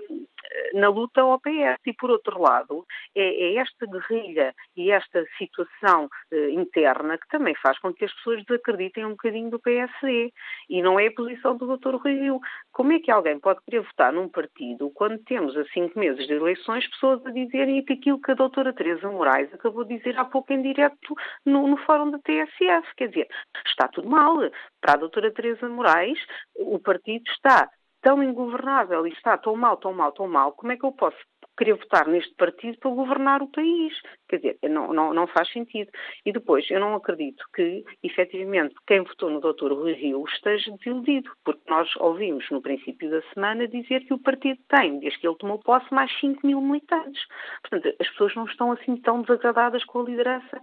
[0.74, 1.80] na luta ao PS.
[1.86, 7.54] E, por outro lado, é, é esta guerrilha e esta situação eh, interna que também
[7.56, 10.32] faz com que as pessoas desacreditem um bocadinho do PSD.
[10.68, 11.96] E não é a posição do Dr.
[11.96, 12.40] Rui Rio.
[12.72, 16.34] Como é que alguém pode querer votar num partido quando temos, a cinco meses de
[16.34, 20.52] eleições, pessoas a dizerem aquilo que a doutora Teresa Moraes acabou de dizer há pouco
[20.52, 21.14] em direto
[21.44, 22.94] no, no fórum da TSF?
[22.96, 23.28] Quer dizer,
[23.66, 24.36] está tudo mal.
[24.80, 26.18] Para a doutora Teresa Moraes,
[26.56, 27.68] o partido está
[28.02, 31.18] tão ingovernável e está tão mal, tão mal, tão mal, como é que eu posso
[31.60, 33.92] querer votar neste partido para governar o país?
[34.26, 35.90] Quer dizer, não, não, não faz sentido.
[36.24, 39.72] E depois, eu não acredito que, efetivamente, quem votou no Dr.
[39.74, 44.58] Rui Rio esteja desiludido, porque nós ouvimos no princípio da semana dizer que o partido
[44.68, 47.22] tem, desde que ele tomou posse, mais 5 mil militantes.
[47.60, 50.60] Portanto, as pessoas não estão assim tão desagradadas com a liderança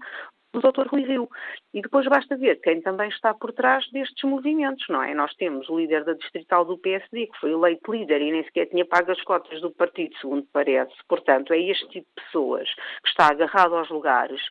[0.60, 0.88] do Dr.
[0.88, 1.30] Rui Rio.
[1.74, 5.14] E depois basta ver quem também está por trás destes movimentos, não é?
[5.14, 8.68] Nós temos o líder da distrital do PSD, que foi eleito líder e nem sequer
[8.68, 10.94] tinha pago as cotas do partido, segundo parece.
[11.08, 12.68] Portanto, é este tipo de pessoas
[13.04, 14.42] que está agarrado aos lugares,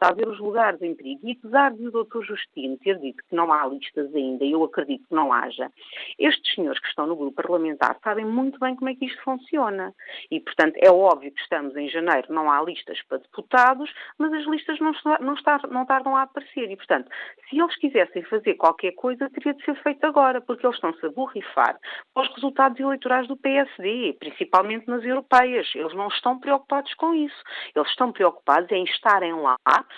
[0.00, 1.20] está a ver os lugares em perigo.
[1.22, 2.22] E apesar de o Dr.
[2.22, 5.70] Justino ter dito que não há listas ainda, e eu acredito que não haja,
[6.18, 9.94] estes senhores que estão no grupo parlamentar sabem muito bem como é que isto funciona.
[10.30, 14.46] E, portanto, é óbvio que estamos em janeiro, não há listas para deputados, mas as
[14.46, 15.34] listas não, não,
[15.70, 16.70] não tardam a aparecer.
[16.70, 17.10] E, portanto,
[17.48, 21.10] se eles quisessem fazer qualquer coisa, teria de ser feito agora, porque eles estão-se a
[21.10, 21.78] borrifar
[22.14, 25.70] aos resultados eleitorais do PSD, principalmente nas europeias.
[25.74, 27.42] Eles não estão preocupados com isso.
[27.74, 29.56] Eles estão preocupados em estarem lá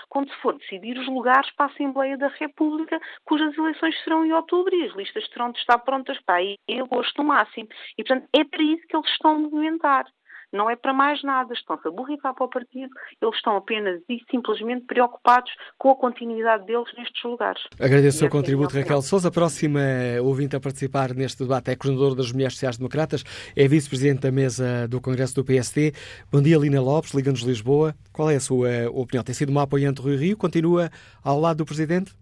[0.08, 4.32] quando se for decidir os lugares para a Assembleia da República, cujas eleições serão em
[4.32, 7.68] outubro e as listas terão de estar prontas para aí em agosto no máximo.
[7.96, 10.04] E, portanto, é para isso que eles estão a movimentar
[10.52, 12.90] não é para mais nada, estão-se a borrifar para o partido,
[13.20, 17.62] eles estão apenas e simplesmente preocupados com a continuidade deles nestes lugares.
[17.80, 19.28] Agradeço o seu contributo, Raquel Souza.
[19.28, 19.80] A próxima
[20.22, 23.24] ouvinte a participar neste debate é a coordenadora das Mulheres Sociais Democratas,
[23.56, 25.92] é vice-presidente da mesa do Congresso do PSD.
[26.30, 27.94] Bom dia, Lina Lopes, Liga-nos Lisboa.
[28.12, 29.24] Qual é a sua opinião?
[29.24, 30.36] Tem sido uma apoiante do Rui Rio?
[30.36, 30.90] Continua
[31.24, 32.12] ao lado do Presidente?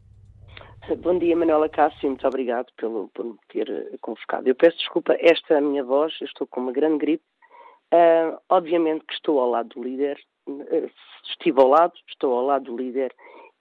[1.03, 4.49] Bom dia, Manuela Cássio, muito obrigado pelo, por me ter convocado.
[4.49, 7.23] Eu peço desculpa, esta é a minha voz, eu estou com uma grande gripe
[7.93, 10.91] Uh, obviamente que estou ao lado do líder, uh,
[11.29, 13.13] estive ao lado, estou ao lado do líder,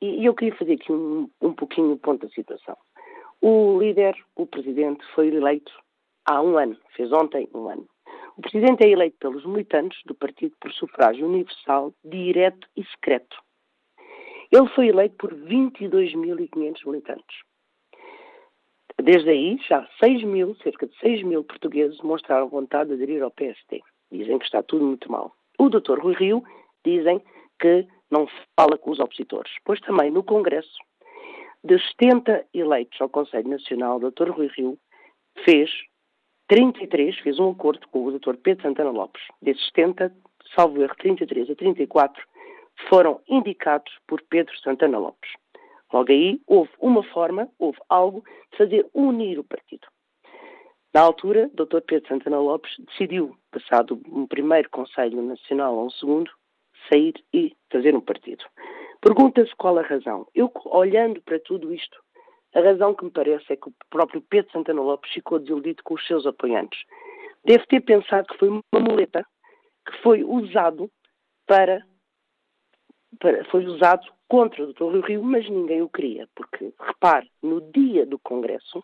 [0.02, 2.78] e, e eu queria fazer aqui um, um pouquinho o ponto da situação.
[3.42, 5.72] O líder, o presidente, foi eleito
[6.26, 7.88] há um ano, fez ontem um ano.
[8.38, 13.38] O presidente é eleito pelos militantes do partido por sufrágio universal, direto e secreto.
[14.52, 17.38] Ele foi eleito por 22.500 militantes.
[19.02, 23.32] Desde aí, já 6 mil, cerca de 6 mil portugueses mostraram vontade de aderir ao
[23.32, 23.82] PSD.
[24.12, 25.34] Dizem que está tudo muito mal.
[25.58, 26.44] O doutor Rui Rio
[26.86, 27.22] dizem
[27.60, 29.52] que não fala com os opositores.
[29.64, 30.78] Pois também no Congresso,
[31.64, 34.78] de 70 eleitos ao Conselho Nacional, o doutor Rui Rio
[35.44, 35.70] fez
[36.48, 39.22] 33, fez um acordo com o doutor Pedro Santana Lopes.
[39.42, 40.12] Desses 70,
[40.56, 42.24] salvo erro, 33 a 34
[42.90, 45.32] foram indicados por Pedro Santana Lopes.
[45.92, 49.88] Logo aí houve uma forma, houve algo de fazer unir o partido.
[50.94, 51.82] Na altura, Dr.
[51.86, 56.32] Pedro Santana Lopes decidiu, passado um primeiro Conselho Nacional a um segundo,
[56.92, 58.44] sair e fazer um partido.
[59.00, 60.28] Pergunta-se qual a razão.
[60.34, 62.02] Eu, olhando para tudo isto,
[62.56, 65.94] a razão que me parece é que o próprio Pedro Santana Lopes ficou desiludido com
[65.94, 66.80] os seus apoiantes.
[67.46, 69.24] Deve ter pensado que foi uma muleta
[69.86, 70.90] que foi usado
[71.46, 71.86] para,
[73.20, 75.06] para foi usado contra o Dr.
[75.06, 78.84] Rio, mas ninguém o queria, porque, repare, no dia do Congresso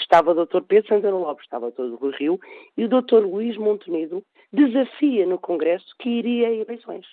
[0.00, 0.62] estava o Dr.
[0.62, 2.16] Pedro Santana Lopes, estava o Dr.
[2.16, 2.40] Rio,
[2.76, 3.26] e o Dr.
[3.26, 7.06] Luís Montenegro desafia no Congresso que iria a eleições.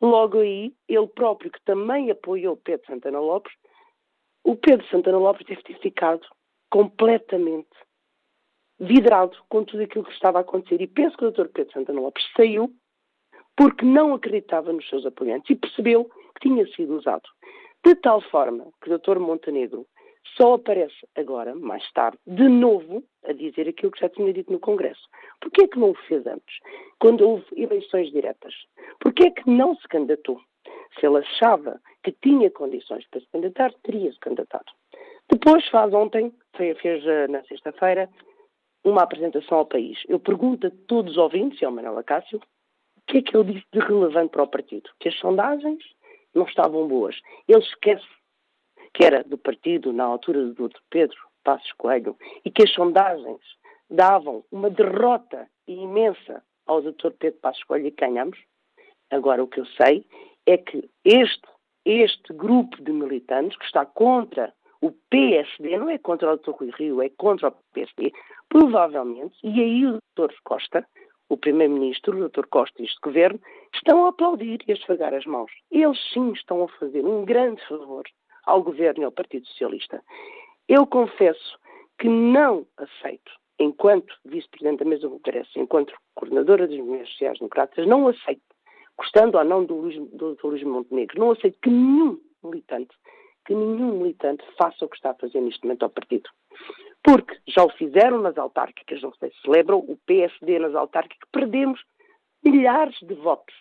[0.00, 3.52] Logo aí, ele próprio, que também apoiou Pedro Santana Lopes,
[4.44, 6.26] o Pedro Santana Lopes deve ter ficado
[6.68, 7.68] completamente
[8.80, 10.80] vidrado com tudo aquilo que estava a acontecer.
[10.80, 11.48] E penso que o Dr.
[11.48, 12.72] Pedro Santana Lopes saiu
[13.56, 16.08] porque não acreditava nos seus apoiantes e percebeu
[16.38, 17.28] que tinha sido usado.
[17.84, 19.18] De tal forma que o Dr.
[19.18, 19.86] Montenegro
[20.36, 24.60] só aparece agora, mais tarde, de novo, a dizer aquilo que já tinha dito no
[24.60, 25.08] Congresso.
[25.40, 26.58] Porquê é que não o fez antes,
[27.00, 28.54] quando houve eleições diretas?
[29.00, 30.40] Porquê é que não se candidatou?
[30.98, 34.70] Se ele achava que tinha condições para se candidatar, teria-se candidatado.
[35.30, 38.08] Depois faz ontem, fez eh, na sexta-feira,
[38.84, 39.98] uma apresentação ao país.
[40.08, 43.52] Eu pergunto a todos os ouvintes, e ao Manuel Acácio, o que é que ele
[43.52, 44.88] disse de relevante para o partido?
[45.00, 45.82] Que as sondagens
[46.34, 47.18] não estavam boas.
[47.46, 48.06] Ele esquece
[48.94, 50.80] que era do partido na altura do Dr.
[50.90, 53.40] Pedro Passos Coelho e que as sondagens
[53.90, 57.10] davam uma derrota imensa ao Dr.
[57.18, 58.38] Pedro Passos Coelho e ganhamos.
[59.10, 60.04] Agora, o que eu sei
[60.46, 61.48] é que este,
[61.84, 66.50] este grupo de militantes que está contra o PSD, não é contra o Dr.
[66.50, 68.12] Rui Rio, é contra o PSD,
[68.48, 70.32] provavelmente, e aí o Dr.
[70.44, 70.86] Costa,
[71.28, 72.46] o Primeiro-Ministro, o Dr.
[72.46, 73.40] Costa e este Governo,
[73.74, 75.50] estão a aplaudir e a esfregar as mãos.
[75.70, 78.04] Eles sim estão a fazer um grande favor
[78.46, 80.02] ao Governo e ao Partido Socialista.
[80.68, 81.58] Eu confesso
[81.98, 87.86] que não aceito, enquanto Vice-Presidente da Mesa do Congresso, enquanto Coordenadora das Mulheres Sociais Democratas,
[87.86, 88.42] não aceito,
[88.96, 90.46] gostando ou não do, Luís, do Dr.
[90.46, 92.94] Luís Montenegro, não aceito que nenhum militante,
[93.46, 96.28] que nenhum militante faça o que está a fazer neste momento ao partido.
[97.08, 101.80] Porque já o fizeram nas autárquicas, não sei se celebram, o PSD nas autárquicas, perdemos
[102.44, 103.54] milhares de votos.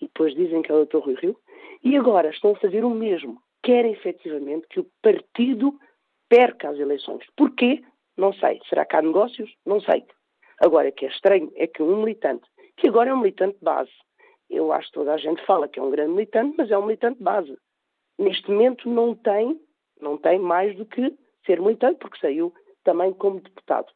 [0.00, 0.98] E depois dizem que é o Dr.
[0.98, 1.36] Rui Rio.
[1.84, 5.78] E agora estão a fazer o mesmo querem efetivamente que o partido
[6.28, 7.24] perca as eleições.
[7.36, 7.80] Porquê?
[8.16, 8.60] Não sei.
[8.68, 9.54] Será que há negócios?
[9.64, 10.04] Não sei.
[10.60, 13.92] Agora, o que é estranho é que um militante, que agora é um militante base,
[14.48, 16.86] eu acho que toda a gente fala que é um grande militante, mas é um
[16.86, 17.56] militante base.
[18.18, 19.60] Neste momento não tem,
[20.00, 21.14] não tem mais do que
[21.46, 22.52] ser militante, porque saiu
[22.84, 23.92] também como deputado.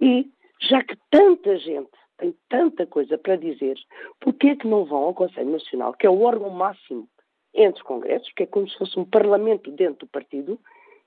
[0.00, 0.30] E
[0.60, 3.76] já que tanta gente tem tanta coisa para dizer,
[4.20, 7.08] porquê é que não vão ao Conselho Nacional, que é o órgão máximo
[7.54, 10.58] entre os congressos, que é como se fosse um parlamento dentro do partido,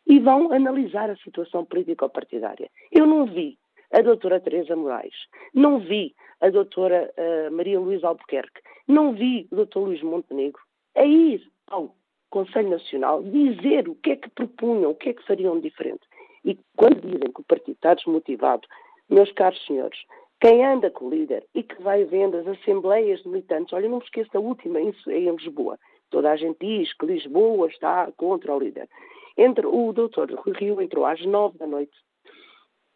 [0.06, 2.70] e vão analisar a situação político-partidária.
[2.92, 3.58] Eu não vi
[3.92, 5.14] a doutora Teresa Moraes,
[5.54, 10.62] não vi a doutora uh, Maria Luísa Albuquerque, não vi o doutor Luís Montenegro
[10.96, 11.96] a ir ao
[12.30, 16.02] Conselho Nacional dizer o que é que propunham, o que é que fariam diferente.
[16.46, 18.68] E quando dizem que o partido está desmotivado,
[19.10, 20.00] meus caros senhores,
[20.40, 23.98] quem anda com o líder e que vai vendo as assembleias de militantes, olha, não
[23.98, 25.78] me esqueça a última em, em Lisboa,
[26.10, 28.90] Toda a gente diz que Lisboa está contra o líder.
[29.38, 31.96] Entre, o doutor Rui Rio entrou às nove da noite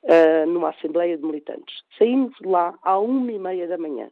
[0.04, 1.84] uh, numa assembleia de militantes.
[1.98, 4.10] Saímos de lá à uma e meia da manhã.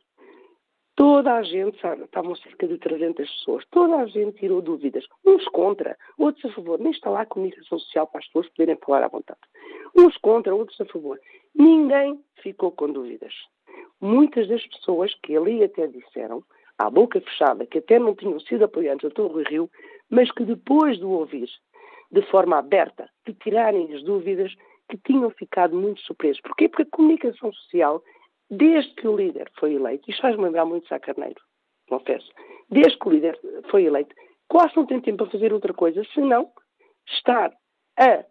[0.95, 5.05] Toda a gente, sabe, estavam cerca de 300 pessoas, toda a gente tirou dúvidas.
[5.25, 6.79] Uns contra, outros a favor.
[6.79, 9.39] Nem está lá a comunicação social para as pessoas poderem falar à vontade.
[9.97, 11.19] Uns contra, outros a favor.
[11.55, 13.33] Ninguém ficou com dúvidas.
[14.01, 16.43] Muitas das pessoas que ali até disseram
[16.77, 19.69] à boca fechada, que até não tinham sido apoiantes do Rui Rio,
[20.09, 21.49] mas que depois de ouvir
[22.11, 24.53] de forma aberta, de tirarem as dúvidas,
[24.89, 26.41] que tinham ficado muito surpresos.
[26.41, 26.67] Porquê?
[26.67, 28.03] Porque a comunicação social,
[28.51, 31.41] desde que o líder foi eleito, isto faz-me lembrar muito Sá Carneiro,
[31.87, 32.29] confesso,
[32.69, 33.39] desde que o líder
[33.69, 34.13] foi eleito,
[34.49, 36.51] quase não tem tempo para fazer outra coisa, senão
[37.07, 37.51] estar
[37.97, 38.25] a,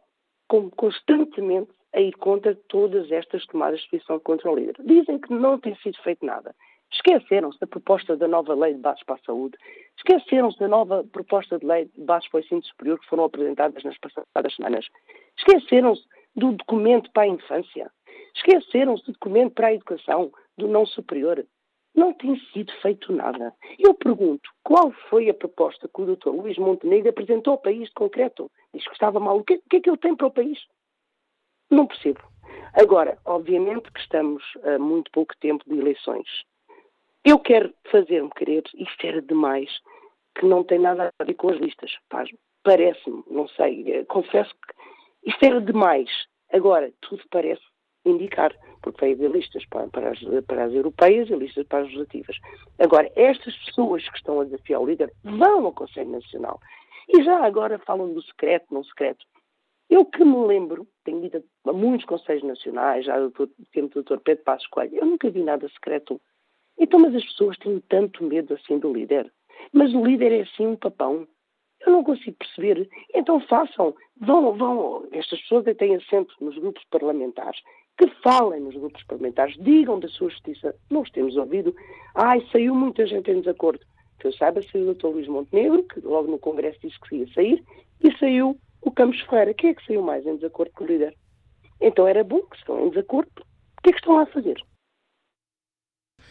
[0.76, 4.76] constantemente a ir contra todas estas tomadas de posição contra o líder.
[4.84, 6.54] Dizem que não tem sido feito nada.
[6.92, 9.56] Esqueceram-se da proposta da nova lei de bases para a saúde,
[9.96, 13.82] esqueceram-se da nova proposta de lei de bases para o ensino superior que foram apresentadas
[13.84, 14.86] nas passadas semanas,
[15.38, 16.02] esqueceram-se
[16.34, 17.90] do documento para a infância,
[18.34, 21.44] esqueceram-se do documento para a educação, do não superior.
[21.94, 23.52] Não tem sido feito nada.
[23.78, 26.28] Eu pergunto, qual foi a proposta que o Dr.
[26.28, 28.50] Luís Montenegro apresentou ao país de concreto?
[28.72, 29.38] Diz que estava mal.
[29.38, 30.58] O que, o que é que ele tem para o país?
[31.68, 32.20] Não percebo.
[32.74, 36.28] Agora, obviamente que estamos a muito pouco tempo de eleições.
[37.24, 39.70] Eu quero fazer-me querer, isto era demais,
[40.38, 41.92] que não tem nada a ver com as listas.
[42.62, 46.08] Parece-me, não sei, eh, confesso que isto era demais.
[46.52, 47.62] Agora, tudo parece
[48.04, 51.84] indicar, porque vai haver listas para, para, as, para as europeias e listas para as
[51.86, 52.36] legislativas.
[52.78, 56.60] Agora, estas pessoas que estão a desafiar o líder vão ao Conselho Nacional.
[57.08, 59.26] E já agora falam do secreto, não secreto.
[59.88, 63.32] Eu que me lembro, tenho ido a muitos Conselhos Nacionais, já do
[63.72, 64.20] tempo do Dr.
[64.22, 66.20] Pedro Passos Coelho, eu nunca vi nada secreto
[66.80, 69.30] então, mas as pessoas têm tanto medo assim do líder.
[69.70, 71.28] Mas o líder é assim um papão.
[71.86, 72.88] Eu não consigo perceber.
[73.14, 73.94] Então façam.
[74.18, 75.06] Vão, vão.
[75.12, 77.60] Estas pessoas têm assento nos grupos parlamentares.
[78.00, 79.54] Que falem nos grupos parlamentares.
[79.60, 80.74] Digam da sua justiça.
[80.88, 81.76] Os temos ouvido.
[82.14, 83.84] Ai, saiu muita gente em desacordo.
[84.18, 85.08] Que eu saiba, saiu o Dr.
[85.08, 87.62] Luís Montenegro, que logo no Congresso disse que ia sair,
[88.02, 89.52] e saiu o Campos Ferreira.
[89.52, 91.14] Quem é que saiu mais em desacordo com o líder?
[91.78, 93.30] Então era bom que estão em desacordo.
[93.38, 94.56] O que é que estão lá a fazer?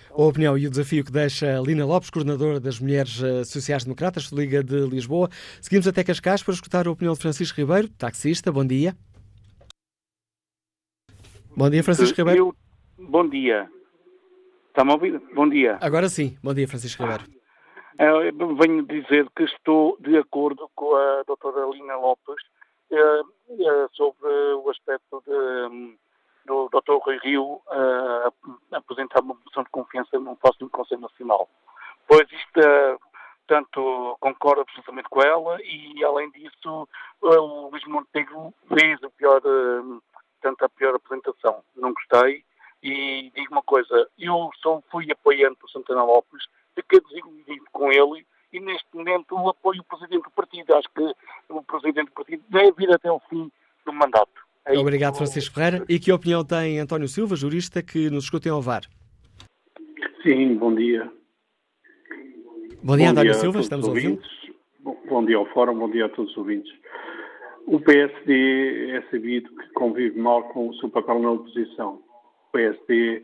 [0.10, 4.64] A opinião e o desafio que deixa Lina Lopes, coordenadora das Mulheres eh, Sociais-Democratas Liga
[4.64, 5.30] de Lisboa.
[5.62, 8.52] Seguimos até Cascais para escutar a opinião de Francisco Ribeiro, taxista.
[8.52, 8.96] Bom dia.
[11.56, 12.56] Bom dia, Francisco Ribeiro.
[12.98, 13.70] Eu, bom dia.
[14.70, 15.20] Está-me a ouvir?
[15.34, 15.78] Bom dia.
[15.82, 16.38] Agora sim.
[16.44, 17.26] Bom dia, Francisco Ribeiro.
[18.00, 22.44] Eu venho dizer que estou de acordo com a doutora Lina Lopes
[22.92, 25.98] eh, eh, sobre o aspecto de hum,
[26.46, 26.98] do Dr.
[27.04, 27.62] Rui Rio
[28.72, 31.48] apresentar uma moção de confiança no próximo Conselho Nacional.
[32.08, 33.00] Pois isto,
[33.46, 36.88] portanto, concordo absolutamente com ela e, além disso,
[37.22, 39.42] o Luís Montenegro fez a pior,
[40.50, 41.64] portanto, a pior apresentação.
[41.76, 42.44] Não gostei
[42.82, 46.46] e digo uma coisa, eu só fui apoiante do Santana Lopes,
[46.76, 50.74] fiquei desiludido com ele e neste momento apoio o Presidente do Partido.
[50.76, 51.16] Acho que
[51.50, 53.52] o Presidente do Partido deve ir até o fim
[53.86, 54.32] do mandato.
[54.66, 55.86] É Obrigado, Francisco Ferreira.
[55.90, 58.84] E que opinião tem António Silva, jurista, que nos escuta em Ovar?
[60.24, 61.12] Sim, bom dia.
[62.82, 64.22] Bom dia, bom António dia Silva, estamos ouvindo.
[64.80, 66.72] Bom, bom dia ao Fórum, bom dia a todos os ouvintes.
[67.72, 72.02] O PSD é sabido que convive mal com o seu papel na oposição.
[72.48, 73.22] O PSD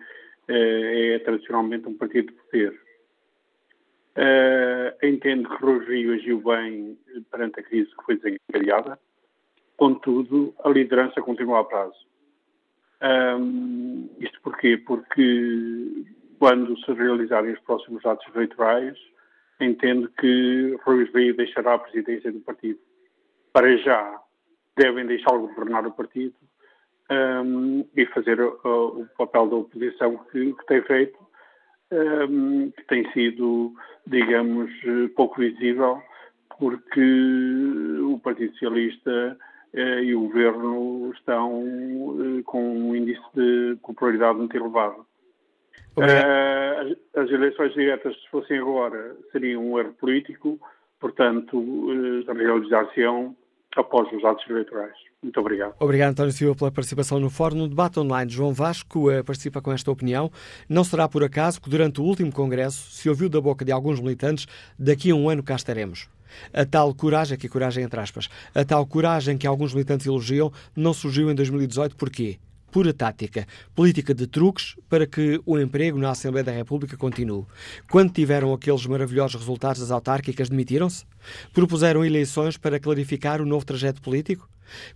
[0.48, 2.80] eh, é tradicionalmente um partido de poder.
[4.16, 6.96] Uh, entendo que Rui Rio agiu bem
[7.32, 9.00] perante a crise que foi desencadeada
[9.78, 11.98] Contudo, a liderança continua a prazo.
[13.02, 14.78] Um, isto porquê?
[14.78, 16.06] Porque
[16.40, 18.96] quando se realizarem os próximos atos eleitorais,
[19.60, 22.80] entendo que Rui Rio deixará a presidência do partido.
[23.52, 24.22] Para já,
[24.76, 26.35] devem deixá-lo governar o partido
[27.10, 31.18] um, e fazer uh, o papel da oposição que, que tem feito,
[31.91, 33.73] um, que tem sido,
[34.07, 34.72] digamos,
[35.15, 36.02] pouco visível,
[36.57, 37.02] porque
[38.02, 39.38] o Partido Socialista
[39.76, 41.61] eh, e o governo estão
[42.39, 45.06] eh, com um índice de popularidade muito elevado.
[45.97, 50.60] Uh, as, eleições diretas, se fossem agora, seriam um erro político,
[50.99, 53.35] portanto, uh, realizar-se-ão
[53.80, 54.93] após os atos eleitorais.
[55.22, 55.73] Muito obrigado.
[55.80, 57.57] Obrigado, António Silva, pela participação no fórum.
[57.57, 60.31] No debate online, João Vasco uh, participa com esta opinião.
[60.69, 63.99] Não será por acaso que durante o último congresso se ouviu da boca de alguns
[63.99, 64.47] militantes
[64.77, 66.07] daqui a um ano cá estaremos.
[66.53, 70.93] A tal coragem, aqui coragem entre aspas, a tal coragem que alguns militantes elogiam não
[70.93, 72.38] surgiu em 2018 porquê?
[72.76, 77.45] Pura tática, política de truques para que o emprego na Assembleia da República continue.
[77.89, 81.06] Quando tiveram aqueles maravilhosos resultados das autárquicas, demitiram-se?
[81.53, 84.49] Propuseram eleições para clarificar o novo trajeto político?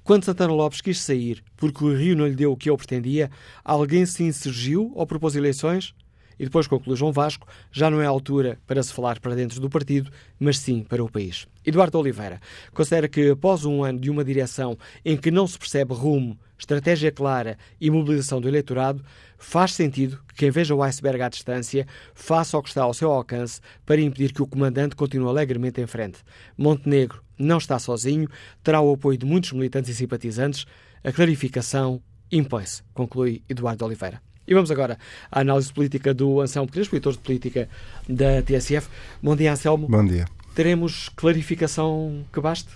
[0.03, 3.31] Quando Santana Lopes quis sair porque o Rio não lhe deu o que ele pretendia,
[3.63, 5.95] alguém se insurgiu ou propôs eleições?
[6.39, 9.59] E depois conclui João Vasco, já não é a altura para se falar para dentro
[9.59, 10.09] do partido,
[10.39, 11.47] mas sim para o país.
[11.65, 12.39] Eduardo Oliveira
[12.73, 17.11] considera que após um ano de uma direção em que não se percebe rumo, estratégia
[17.11, 19.03] clara e mobilização do eleitorado,
[19.37, 23.11] faz sentido que quem veja o iceberg à distância faça o que está ao seu
[23.11, 26.19] alcance para impedir que o comandante continue alegremente em frente.
[26.57, 28.27] Montenegro não está sozinho,
[28.63, 30.65] terá o apoio de muitos militantes e simpatizantes.
[31.03, 32.01] A clarificação
[32.31, 34.21] impõe-se, conclui Eduardo Oliveira.
[34.49, 34.97] E vamos agora
[35.31, 37.69] à análise política do Anselmo Crespo, editor de política
[38.09, 38.89] da TSF.
[39.21, 39.87] Bom dia, Anselmo.
[39.87, 40.25] Bom dia.
[40.55, 42.71] Teremos clarificação que baste?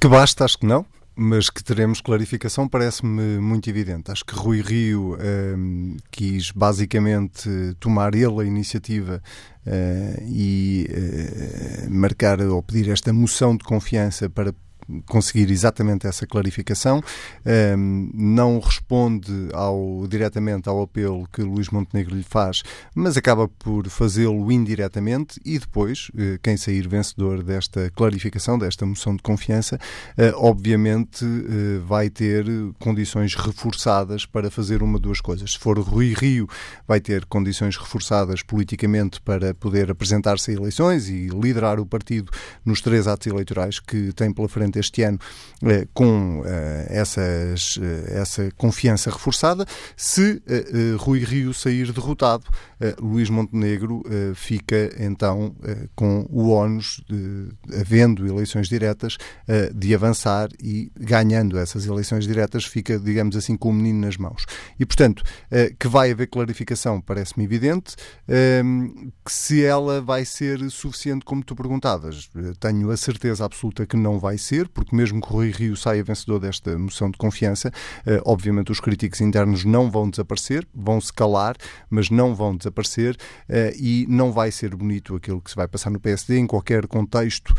[0.00, 0.86] Que baste, acho que não
[1.16, 4.10] mas que teremos clarificação parece-me muito evidente.
[4.10, 5.16] Acho que Rui Rio
[5.56, 7.48] um, quis basicamente
[7.78, 9.22] tomar ele a iniciativa
[9.64, 14.52] uh, e uh, marcar ou pedir esta moção de confiança para
[15.06, 17.02] conseguir exatamente essa clarificação.
[17.76, 22.62] Um, não responde ao, diretamente ao apelo que Luís Montenegro lhe faz,
[22.94, 29.16] mas acaba por fazê-lo indiretamente e depois, uh, quem sair vencedor desta clarificação, desta moção
[29.16, 32.44] de confiança, uh, obviamente uh, vai ter
[32.78, 35.52] condições reforçadas para fazer uma duas coisas.
[35.52, 36.48] Se for Rui Rio,
[36.86, 42.30] vai ter condições reforçadas politicamente para poder apresentar-se a eleições e liderar o partido
[42.64, 45.18] nos três atos eleitorais que tem pela frente este ano
[45.92, 46.42] com
[46.88, 47.78] essas,
[48.08, 49.66] essa confiança reforçada.
[49.96, 50.42] Se
[50.98, 52.44] Rui Rio sair derrotado,
[53.00, 54.02] Luís Montenegro
[54.34, 55.54] fica então
[55.94, 57.02] com o ónus,
[57.80, 59.16] havendo eleições diretas,
[59.74, 64.44] de avançar e ganhando essas eleições diretas, fica, digamos assim, com o menino nas mãos.
[64.78, 65.22] E, portanto,
[65.78, 67.96] que vai haver clarificação parece-me evidente.
[69.24, 72.30] Que se ela vai ser suficiente, como tu perguntavas,
[72.60, 76.40] tenho a certeza absoluta que não vai ser, porque mesmo que Rui Rio saia vencedor
[76.40, 77.70] desta moção de confiança,
[78.24, 81.56] obviamente os críticos internos não vão desaparecer, vão se calar,
[81.88, 83.16] mas não vão desaparecer
[83.76, 87.54] e não vai ser bonito aquilo que se vai passar no PSD em qualquer contexto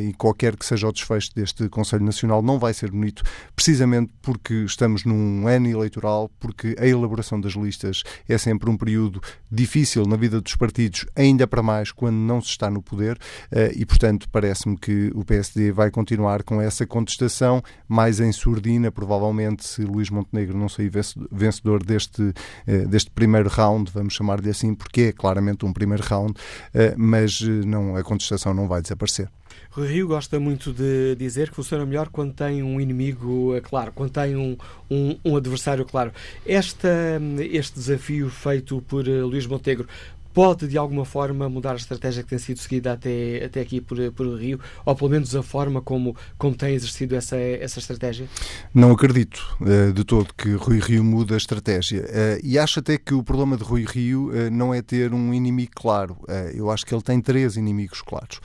[0.00, 3.22] e qualquer que seja o desfecho deste Conselho Nacional, não vai ser bonito,
[3.54, 9.20] precisamente porque estamos num ano eleitoral, porque a elaboração das listas é sempre um período
[9.50, 13.18] difícil na vida dos partidos, ainda para mais quando não se está no poder,
[13.50, 18.90] eh, e portanto parece-me que o PSD vai continuar com essa contestação, mais em surdina,
[18.90, 20.90] provavelmente, se Luís Montenegro não sair
[21.30, 22.32] vencedor deste,
[22.66, 26.34] eh, deste primeiro round, vamos chamar-lhe assim, porque é claramente um primeiro round,
[26.74, 29.28] eh, mas não, a contestação não vai desaparecer.
[29.70, 34.10] Rui Rio gosta muito de dizer que funciona melhor quando tem um inimigo claro, quando
[34.10, 34.56] tem um,
[34.90, 36.12] um, um adversário claro.
[36.46, 39.88] Esta, este desafio feito por Luís Montenegro
[40.32, 43.98] pode de alguma forma mudar a estratégia que tem sido seguida até, até aqui por,
[44.12, 48.26] por Rio, ou pelo menos a forma como, como tem exercido essa, essa estratégia?
[48.74, 52.02] Não acredito uh, de todo que Rui Rio mude a estratégia.
[52.02, 55.34] Uh, e acho até que o problema de Rui Rio uh, não é ter um
[55.34, 56.16] inimigo claro.
[56.54, 58.40] eu acho que ele tem três inimigos claros.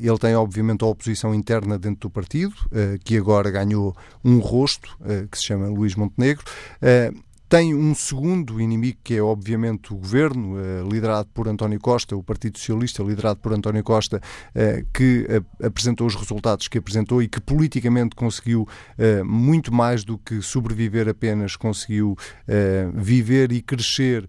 [0.00, 2.54] ele tem, obviamente, a oposição interna dentro do partido,
[3.04, 4.96] que agora ganhou um rosto,
[5.30, 6.44] que se chama Luís Montenegro
[7.48, 12.22] tem um segundo inimigo que é, obviamente, o governo, eh, liderado por António Costa, o
[12.22, 14.20] Partido Socialista, liderado por António Costa,
[14.54, 18.68] eh, que eh, apresentou os resultados que apresentou e que politicamente conseguiu
[19.24, 22.16] muito mais do que sobreviver apenas, conseguiu
[22.94, 24.28] viver e crescer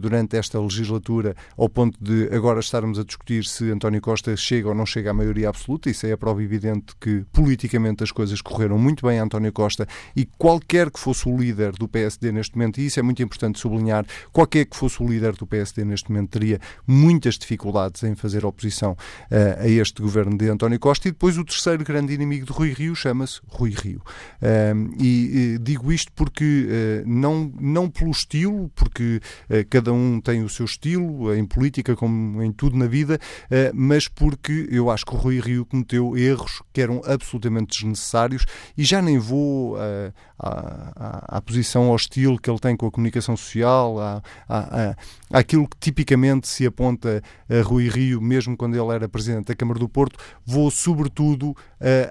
[0.00, 4.74] durante esta legislatura, ao ponto de agora estarmos a discutir se António Costa chega ou
[4.74, 5.88] não chega à maioria absoluta.
[5.88, 9.86] Isso é a prova evidente que politicamente as coisas correram muito bem a António Costa
[10.14, 13.58] e qualquer que fosse o líder do PSD neste momento, e isso é muito importante
[13.58, 18.44] sublinhar, qualquer que fosse o líder do PSD neste momento teria muitas dificuldades em fazer
[18.44, 21.08] oposição uh, a este governo de António Costa.
[21.08, 24.02] E depois o terceiro grande inimigo de Rui Rio chama-se Rui Rio.
[24.40, 29.20] Uh, e, digo isto porque uh, não, não pelo estilo, porque
[29.68, 33.18] cada um tem o seu estilo, em política como em tudo na vida,
[33.74, 38.44] mas porque eu acho que o Rui Rio cometeu erros que eram absolutamente desnecessários
[38.76, 40.12] e já nem vou à,
[40.96, 44.96] à, à posição hostil que ele tem com a comunicação social, à, à,
[45.32, 49.78] àquilo que tipicamente se aponta a Rui Rio, mesmo quando ele era Presidente da Câmara
[49.78, 51.56] do Porto, vou sobretudo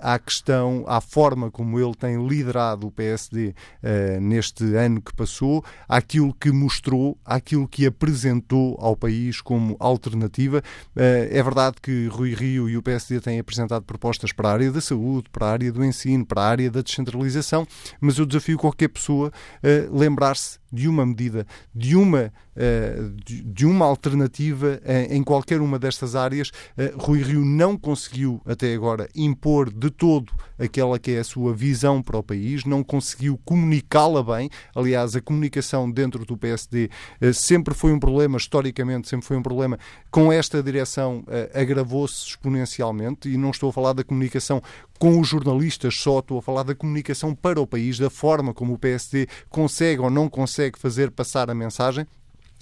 [0.02, 5.64] à questão, à forma como ele tem liderado o PSD eh, neste ano que passou,
[5.88, 10.64] àquilo que mostrou, àquilo que apresentou ao país como alternativa.
[10.96, 14.72] Uh, é verdade que Rui Rio e o PSD têm apresentado propostas para a área
[14.72, 17.66] da saúde, para a área do ensino, para a área da descentralização,
[18.02, 19.32] mas eu desafio qualquer pessoa
[19.64, 25.80] a lembrar-se de uma medida, de uma, uh, de, uma alternativa uh, em qualquer uma
[25.80, 26.50] destas áreas.
[26.78, 31.54] Uh, Rui Rio não conseguiu até agora impor de todo aquela que é a sua
[31.54, 34.50] visão para o país, não conseguiu comunicá-la bem.
[34.76, 36.90] Aliás, a comunicação dentro do PSD
[37.34, 39.80] sempre foi um problema, historicamente, sempre foi um problema.
[40.12, 41.24] Com esta direção
[41.54, 44.62] agravou-se exponencialmente e não estou a falar da comunicação
[45.00, 48.74] com os jornalistas só, estou a falar da comunicação para o país, da forma como
[48.74, 52.06] o PSD consegue ou não consegue fazer passar a mensagem.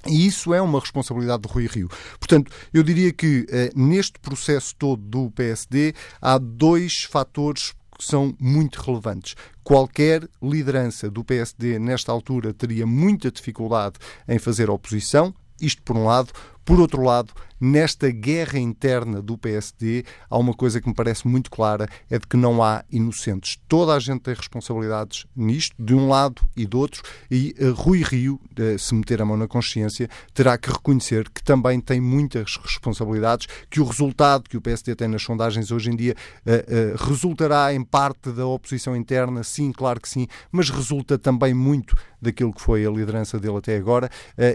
[0.05, 1.89] E isso é uma responsabilidade do Rui Rio.
[2.19, 8.35] Portanto, eu diria que eh, neste processo todo do PSD há dois fatores que são
[8.39, 9.35] muito relevantes.
[9.63, 13.97] Qualquer liderança do PSD nesta altura teria muita dificuldade
[14.27, 16.31] em fazer oposição, isto por um lado.
[16.67, 21.49] Por outro lado, nesta guerra interna do PSD, há uma coisa que me parece muito
[21.49, 23.57] clara: é de que não há inocentes.
[23.67, 28.03] Toda a gente tem responsabilidades nisto, de um lado e do outro, e uh, Rui
[28.03, 32.57] Rio, uh, se meter a mão na consciência, terá que reconhecer que também tem muitas
[32.57, 36.15] responsabilidades, que o resultado que o PSD tem nas sondagens hoje em dia
[36.45, 41.95] uh, resultará em parte da oposição interna, sim, claro que sim, mas resulta também muito
[42.21, 44.09] daquilo que foi a liderança dele até agora,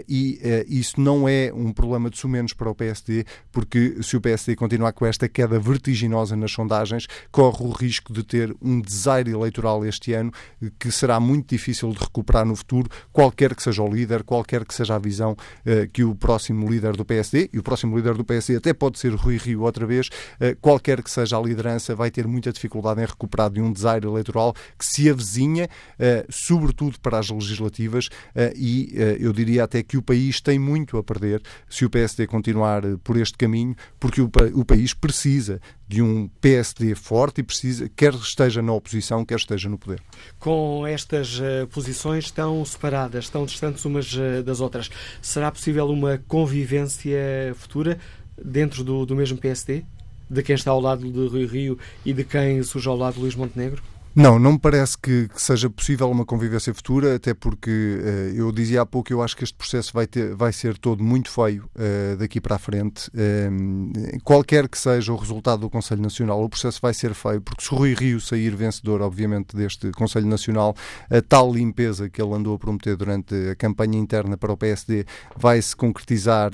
[0.07, 0.37] e
[0.67, 4.55] isso não é um problema forma de sumenos para o PSD, porque se o PSD
[4.55, 9.85] continuar com esta queda vertiginosa nas sondagens, corre o risco de ter um desaire eleitoral
[9.85, 10.31] este ano
[10.79, 14.73] que será muito difícil de recuperar no futuro, qualquer que seja o líder, qualquer que
[14.73, 18.23] seja a visão uh, que o próximo líder do PSD, e o próximo líder do
[18.23, 22.11] PSD até pode ser Rui Rio outra vez, uh, qualquer que seja a liderança, vai
[22.11, 27.19] ter muita dificuldade em recuperar de um desaire eleitoral que se avizinha, uh, sobretudo para
[27.19, 28.09] as legislativas,
[28.55, 32.81] e eu diria até que o país tem muito a perder se o PSD continuar
[33.03, 38.15] por este caminho, porque o, o país precisa de um PSD forte e precisa, quer
[38.15, 40.01] esteja na oposição, quer esteja no poder.
[40.39, 44.89] Com estas uh, posições tão separadas, tão distantes umas uh, das outras,
[45.21, 47.99] será possível uma convivência futura
[48.43, 49.83] dentro do, do mesmo PSD?
[50.27, 53.19] De quem está ao lado de Rui Rio e de quem surge ao lado de
[53.19, 53.83] Luís Montenegro?
[54.15, 58.51] Não, não me parece que, que, seja possível uma convivência futura, até porque uh, eu
[58.51, 61.67] dizia há pouco, eu acho que este processo vai, ter, vai ser todo muito feio
[61.75, 63.09] uh, daqui para a frente.
[63.09, 67.65] Uh, qualquer que seja o resultado do Conselho Nacional, o processo vai ser feio, porque
[67.65, 70.75] se o Rui Rio sair vencedor, obviamente, deste Conselho Nacional,
[71.09, 75.05] a tal limpeza que ele andou a prometer durante a campanha interna para o PSD
[75.35, 76.51] vai se concretizar,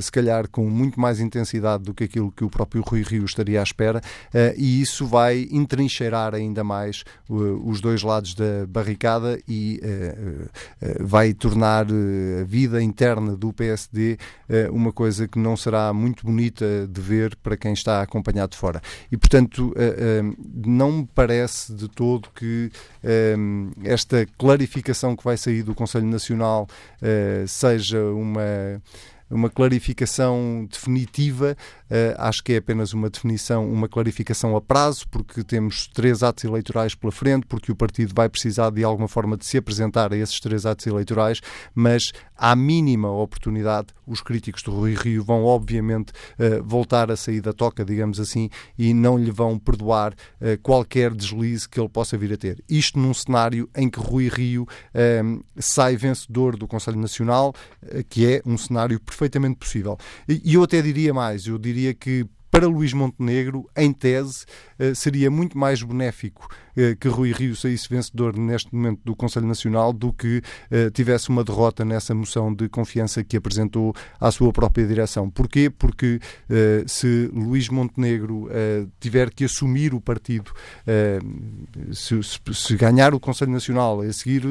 [0.00, 3.60] se calhar, com muito mais intensidade do que aquilo que o próprio Rui Rio estaria
[3.60, 4.00] à espera,
[4.56, 6.97] e isso vai entrincheirar ainda mais
[7.28, 14.18] os dois lados da barricada e uh, uh, vai tornar a vida interna do PSD
[14.72, 18.80] uma coisa que não será muito bonita de ver para quem está acompanhado de fora.
[19.10, 19.74] E, portanto,
[20.64, 22.70] não me parece de todo que
[23.84, 26.66] esta clarificação que vai sair do Conselho Nacional
[27.46, 28.80] seja uma
[29.30, 31.56] uma clarificação definitiva
[32.16, 36.94] acho que é apenas uma definição, uma clarificação a prazo, porque temos três atos eleitorais
[36.94, 40.38] pela frente, porque o partido vai precisar de alguma forma de se apresentar a esses
[40.40, 41.40] três atos eleitorais,
[41.74, 47.40] mas à mínima oportunidade, os críticos do Rui Rio vão obviamente uh, voltar a sair
[47.40, 48.48] da toca, digamos assim,
[48.78, 52.62] e não lhe vão perdoar uh, qualquer deslize que ele possa vir a ter.
[52.68, 54.66] Isto num cenário em que Rui Rio
[55.56, 57.54] sai vencedor do Conselho Nacional,
[58.08, 59.96] que é um cenário perfeitamente possível.
[60.28, 64.44] E eu até diria mais, eu diria diria que para Luís Montenegro, em tese,
[64.78, 69.46] eh, seria muito mais benéfico eh, que Rui Rio saísse vencedor neste momento do Conselho
[69.46, 74.52] Nacional do que eh, tivesse uma derrota nessa moção de confiança que apresentou à sua
[74.52, 75.28] própria direção.
[75.30, 75.70] Porquê?
[75.70, 76.20] Porque
[76.86, 78.48] se Luís Montenegro
[78.98, 80.50] tiver que assumir o partido,
[81.92, 84.42] se, ganhar o Conselho Nacional, a seguir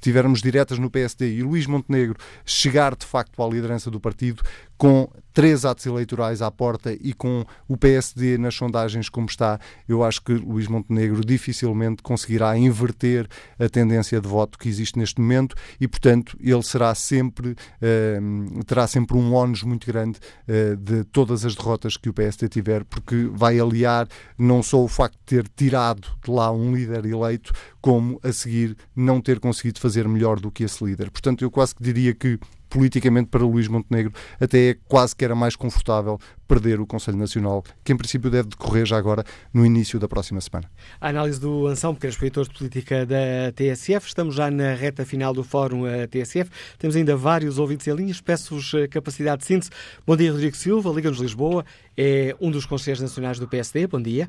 [0.00, 4.42] tivermos diretas no PSD e Luís Montenegro chegar de facto à liderança do partido,
[4.78, 10.02] com três atos eleitorais à porta e com o PSD nas sondagens como está, eu
[10.02, 15.54] acho que Luís Montenegro dificilmente conseguirá inverter a tendência de voto que existe neste momento
[15.80, 20.18] e, portanto, ele será sempre, uh, terá sempre um ónus muito grande
[20.48, 24.88] uh, de todas as derrotas que o PSD tiver, porque vai aliar não só o
[24.88, 29.78] facto de ter tirado de lá um líder eleito, como a seguir não ter conseguido
[29.78, 31.12] fazer melhor do que esse líder.
[31.12, 35.34] Portanto, eu quase que diria que politicamente para Luís Montenegro até é quase que era
[35.34, 39.22] mais confortável perder o Conselho Nacional, que em princípio deve decorrer já agora
[39.52, 40.70] no início da próxima semana.
[41.00, 44.06] A análise do Anselmo, que é escritor de política da TSF.
[44.06, 46.50] Estamos já na reta final do Fórum TSF.
[46.78, 48.20] Temos ainda vários ouvintes em linhas.
[48.20, 49.70] Peço-vos capacidade de síntese.
[50.06, 51.64] Bom dia, Rodrigo Silva, Liga-nos Lisboa.
[51.96, 53.86] É um dos conselheiros nacionais do PSD.
[53.86, 54.28] Bom dia.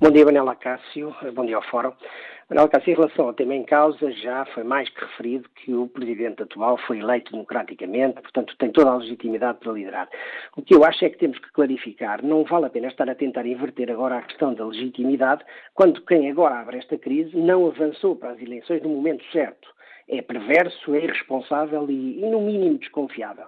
[0.00, 1.14] Bom dia, Manela Cássio.
[1.34, 1.92] Bom dia ao Fórum.
[2.50, 5.86] Manuel Cássio, em relação ao tema em causa, já foi mais que referido que o
[5.86, 10.08] presidente atual foi eleito democraticamente, portanto tem toda a legitimidade para liderar.
[10.56, 13.14] O que eu acho é que temos que clarificar, não vale a pena estar a
[13.14, 15.44] tentar inverter agora a questão da legitimidade,
[15.74, 19.68] quando quem agora abre esta crise não avançou para as eleições no momento certo
[20.08, 23.44] é perverso, é irresponsável e, e no mínimo, desconfiável.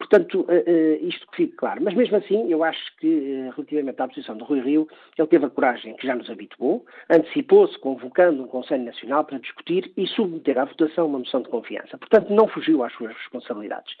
[0.00, 1.82] Portanto, uh, uh, isto que fique claro.
[1.84, 5.44] Mas mesmo assim, eu acho que, uh, relativamente à posição do Rui Rio, ele teve
[5.44, 10.58] a coragem que já nos habituou, antecipou-se convocando um Conselho Nacional para discutir e submeter
[10.58, 11.98] à votação uma moção de confiança.
[11.98, 13.94] Portanto, não fugiu às suas responsabilidades.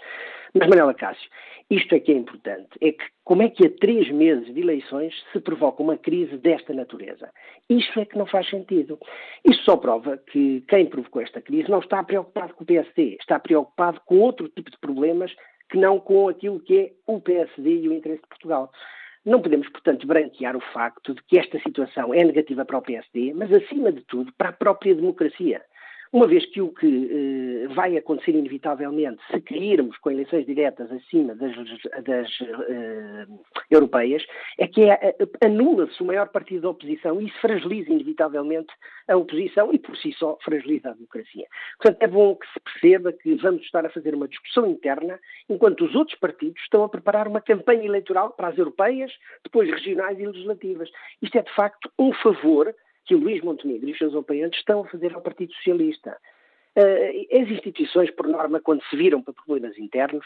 [0.54, 1.28] Mas, Manuela Cássio,
[1.68, 5.14] isto é que é importante, é que como é que a três meses de eleições
[5.32, 7.30] se provoca uma crise desta natureza?
[7.68, 8.98] Isto é que não faz sentido.
[9.48, 13.38] Isto só prova que quem provocou esta crise não está preocupado com o PSD, está
[13.38, 15.32] preocupado com outro tipo de problemas
[15.70, 18.72] que não com aquilo que é o PSD e o interesse de Portugal.
[19.24, 23.34] Não podemos, portanto, branquear o facto de que esta situação é negativa para o PSD,
[23.34, 25.62] mas, acima de tudo, para a própria democracia.
[26.12, 31.34] Uma vez que o que uh, vai acontecer inevitavelmente se cairmos com eleições diretas acima
[31.34, 31.54] das,
[32.04, 34.24] das uh, europeias,
[34.58, 38.72] é que é, anula-se o maior partido da oposição e isso fragiliza inevitavelmente
[39.08, 41.46] a oposição e por si só fragiliza a democracia.
[41.78, 45.18] Portanto, é bom que se perceba que vamos estar a fazer uma discussão interna
[45.48, 49.12] enquanto os outros partidos estão a preparar uma campanha eleitoral para as europeias,
[49.44, 50.90] depois regionais e legislativas.
[51.22, 52.74] Isto é, de facto, um favor
[53.10, 56.16] que o Luís Montenegro e os seus apoiantes estão a fazer ao Partido Socialista.
[56.76, 60.24] Uh, as instituições, por norma, quando se viram para problemas internos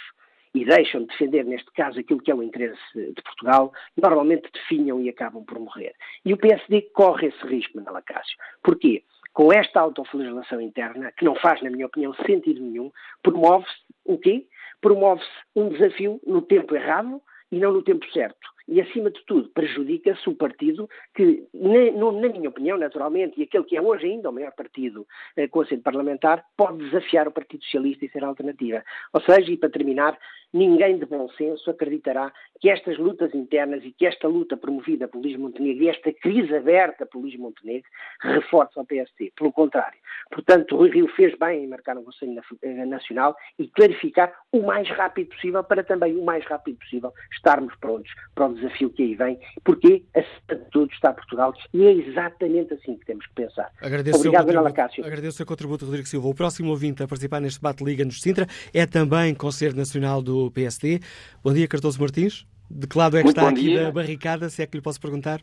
[0.55, 5.01] e deixam de defender, neste caso, aquilo que é o interesse de Portugal, normalmente definham
[5.01, 5.94] e acabam por morrer.
[6.27, 8.36] E o PSD corre esse risco, Manuela Cássio.
[8.62, 9.02] Porquê?
[9.32, 12.93] Com esta autoflagelação interna, que não faz, na minha opinião, sentido nenhum,
[13.23, 13.74] promove-se
[14.05, 14.47] o quê?
[14.82, 17.19] Promove-se um desafio no tempo errado
[17.51, 22.49] e não no tempo certo e, acima de tudo, prejudica-se o partido que, na, minha
[22.49, 26.45] opinião, naturalmente, e aquele que é hoje ainda o maior partido eh, com assento parlamentar,
[26.57, 28.82] pode desafiar o Partido Socialista e ser alternativa.
[29.12, 30.19] Ou seja, e para terminar,
[30.55, 35.20] ninguém de bom senso acreditará que estas lutas internas e que esta luta promovida por
[35.20, 37.89] Luís Montenegro e esta crise aberta por Luís Montenegro
[38.22, 39.32] reforça o PSD.
[39.36, 39.98] Pelo contrário.
[40.31, 44.89] Portanto, Rui Rio fez bem em marcar um Conselho eh, Nacional e clarificar o mais
[44.89, 49.14] rápido possível para também o mais rápido possível estarmos prontos para o desafio que aí
[49.16, 53.70] vem, porque acima de tudo está Portugal e é exatamente assim que temos que pensar.
[53.82, 55.05] Agradeço Obrigado, Ana Cássio.
[55.05, 56.28] Agradeço o contributo, Rodrigo Silva.
[56.28, 61.01] O próximo ouvinte a participar neste debate Liga-nos Sintra é também Conselho Nacional do PSD.
[61.43, 62.47] Bom dia, Cardoso Martins.
[62.71, 63.85] De que lado é que Muito está aqui dia.
[63.85, 65.41] da barricada, se é que lhe posso perguntar?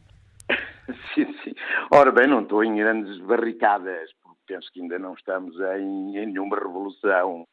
[1.13, 1.53] sim, sim.
[1.91, 6.25] Ora bem, não estou em grandes barricadas, porque penso que ainda não estamos em, em
[6.27, 7.45] nenhuma revolução.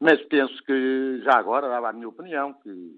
[0.00, 2.96] Mas penso que, já agora, dava a minha opinião, que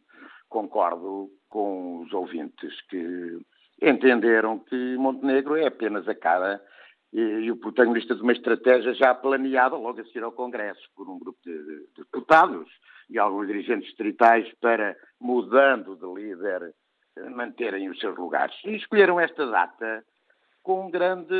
[0.48, 3.40] concordo com os ouvintes que
[3.82, 6.60] entenderam que Montenegro é apenas a cara
[7.12, 11.18] e, o protagonista de uma estratégia já planeada logo a seguir ao Congresso por um
[11.18, 12.68] grupo de, de deputados
[13.10, 16.74] e alguns dirigentes distritais para, mudando de líder,
[17.34, 18.54] manterem os seus lugares.
[18.64, 20.04] E escolheram esta data
[20.62, 21.34] com grande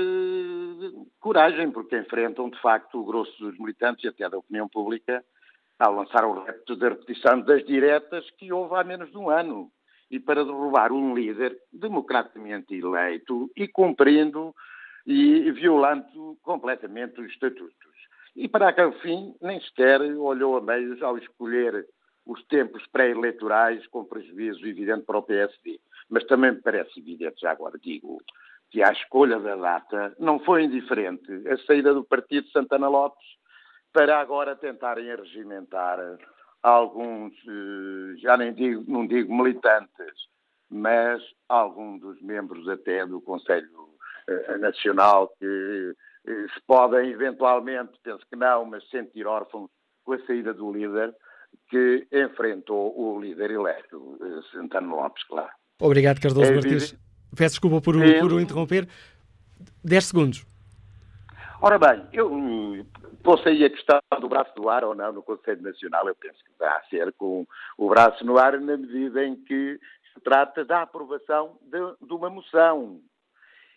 [1.20, 5.24] coragem, porque enfrentam, de facto, o grosso dos militantes e até da opinião pública
[5.78, 9.70] ao lançar o repto da repetição das diretas que houve há menos de um ano.
[10.10, 14.54] E para derrubar um líder democraticamente eleito e cumprindo
[15.06, 17.92] e violando completamente os estatutos.
[18.34, 21.86] E para aquele fim, nem sequer olhou a meios ao escolher
[22.24, 25.80] os tempos pré-eleitorais com prejuízo evidente para o PSD.
[26.08, 28.22] Mas também me parece evidente, já agora digo,
[28.70, 33.26] que a escolha da data não foi indiferente a saída do partido Santana Lopes
[33.92, 35.98] para agora tentarem arregimentar
[36.62, 40.14] alguns, eh, já nem digo, não digo militantes,
[40.70, 43.91] mas alguns dos membros até do Conselho
[44.58, 45.94] Nacional que
[46.26, 49.70] eh, se podem eventualmente, penso que não, mas sentir órfãos
[50.04, 51.14] com a saída do líder
[51.68, 55.50] que enfrentou o líder eleito, eh, Santana Lopes, claro.
[55.80, 56.96] Obrigado, Cardoso é Martins.
[57.36, 58.86] Peço desculpa por, o, por o interromper.
[59.84, 60.46] 10 segundos.
[61.60, 62.84] Ora bem, eu hum,
[63.22, 66.38] posso aí a questão do braço no ar ou não no Conselho Nacional, eu penso
[66.44, 67.46] que vai ser com
[67.78, 69.78] o braço no ar na medida em que
[70.12, 73.00] se trata da aprovação de, de uma moção.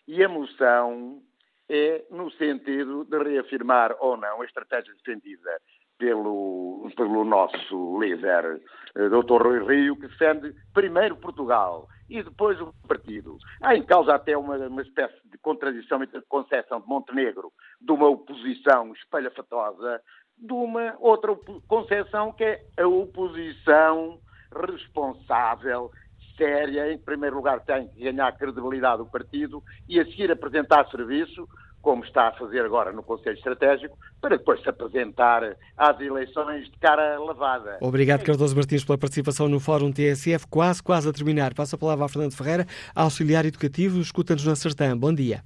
[0.07, 1.22] E a moção
[1.69, 5.60] é no sentido de reafirmar ou não a estratégia defendida
[5.98, 8.61] pelo, pelo nosso líder,
[8.95, 9.41] eh, Dr.
[9.41, 13.38] Rui Rio, que defende primeiro Portugal e depois o partido.
[13.61, 17.52] Há em causa até uma, uma espécie de contradição entre a concepção de Montenegro
[17.82, 20.02] de uma oposição espalhafatosa
[20.38, 21.36] de uma outra
[21.68, 24.19] concepção que é a oposição
[24.53, 25.91] responsável
[26.37, 31.47] séria, em primeiro lugar tem que ganhar credibilidade do partido e a seguir apresentar serviço,
[31.81, 36.77] como está a fazer agora no Conselho Estratégico, para depois se apresentar às eleições de
[36.79, 37.77] cara lavada.
[37.79, 40.47] Obrigado, Cardoso Martins, pela participação no Fórum TSF.
[40.47, 41.53] Quase, quase a terminar.
[41.53, 43.99] Passo a palavra a Fernando Ferreira, auxiliar educativo.
[43.99, 44.97] Escuta-nos na Sertã.
[44.97, 45.43] Bom dia.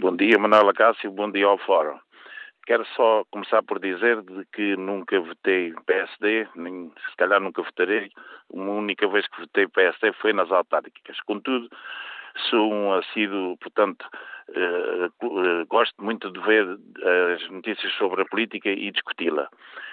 [0.00, 1.10] Bom dia, Manuela Cássio.
[1.12, 1.98] Bom dia ao Fórum.
[2.64, 8.10] Quero só começar por dizer de que nunca votei PSD, nem se calhar nunca votarei.
[8.50, 11.20] Uma única vez que votei PSD foi nas autárquicas.
[11.22, 11.68] Contudo,
[12.50, 14.06] sou um assíduo, portanto,
[14.50, 16.78] uh, gosto muito de ver
[17.34, 19.48] as notícias sobre a política e discuti-la.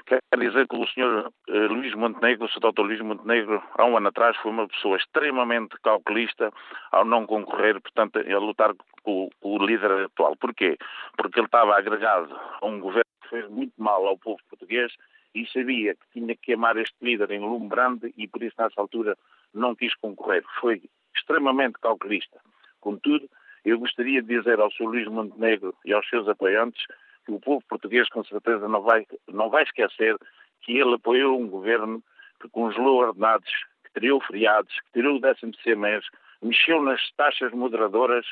[0.06, 2.60] Quero dizer que o senhor Luís Montenegro, o.
[2.60, 2.82] Dr.
[2.82, 6.52] Luís Montenegro, há um ano atrás foi uma pessoa extremamente calculista
[6.92, 10.36] ao não concorrer, portanto, a lutar com o líder atual.
[10.36, 10.78] Porquê?
[11.18, 14.94] Porque ele estava agregado a um governo que fez muito mal ao povo português
[15.34, 18.80] e sabia que tinha que queimar este líder em lume grande e por isso nessa
[18.80, 19.18] altura
[19.54, 20.44] não quis concorrer.
[20.60, 20.82] Foi
[21.16, 22.40] extremamente calculista.
[22.80, 23.30] Contudo,
[23.66, 24.86] eu gostaria de dizer ao Sr.
[24.86, 26.86] Luís Montenegro e aos seus apoiantes
[27.26, 30.18] que o povo português com certeza não vai, não vai esquecer
[30.62, 32.04] que ele apoiou um governo
[32.42, 33.52] que congelou ordenados,
[33.84, 36.06] que tirou feriados, que tirou o 13 mês,
[36.42, 38.26] mexeu nas taxas moderadoras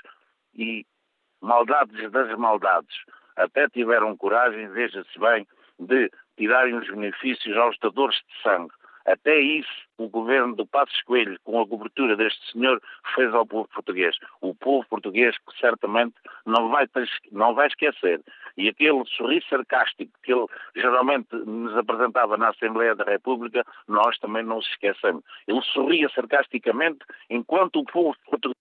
[0.58, 0.86] e
[1.42, 2.96] maldades das maldades.
[3.36, 5.48] Até tiveram coragem, veja-se bem,
[5.80, 8.74] de tirarem os benefícios aos dadores de sangue.
[9.06, 12.82] Até isso, o governo do Passos Coelho, com a cobertura deste senhor,
[13.16, 14.18] fez ao povo português.
[14.42, 16.16] O povo português que certamente
[16.46, 16.90] não vai,
[17.32, 18.22] não vai esquecer.
[18.58, 24.44] E aquele sorriso sarcástico que ele geralmente nos apresentava na Assembleia da República, nós também
[24.44, 25.24] não se esquecemos.
[25.48, 28.58] Ele sorria sarcasticamente enquanto o povo português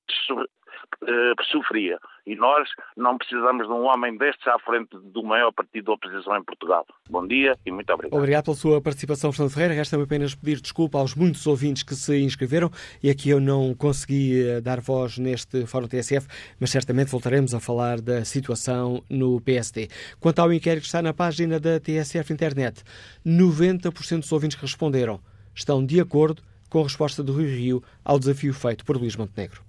[1.02, 1.98] uh, sofria.
[2.26, 6.36] E nós não precisamos de um homem destes à frente do maior partido da oposição
[6.36, 6.84] em Portugal.
[7.08, 8.18] Bom dia e muito obrigado.
[8.18, 9.74] Obrigado pela sua participação, Fernando Ferreira.
[9.74, 12.70] Resta-me apenas pedir desculpa aos muitos ouvintes que se inscreveram
[13.00, 16.26] e aqui eu não consegui eh, dar voz neste Fórum TSF,
[16.58, 19.88] mas certamente voltaremos a falar da situação no PSD.
[20.18, 22.82] Quanto ao inquérito que está na página da TSF Internet,
[23.24, 25.20] 90% dos ouvintes que responderam
[25.54, 29.62] estão de acordo com a resposta do Rio Rio ao desafio feito por Luís Montenegro.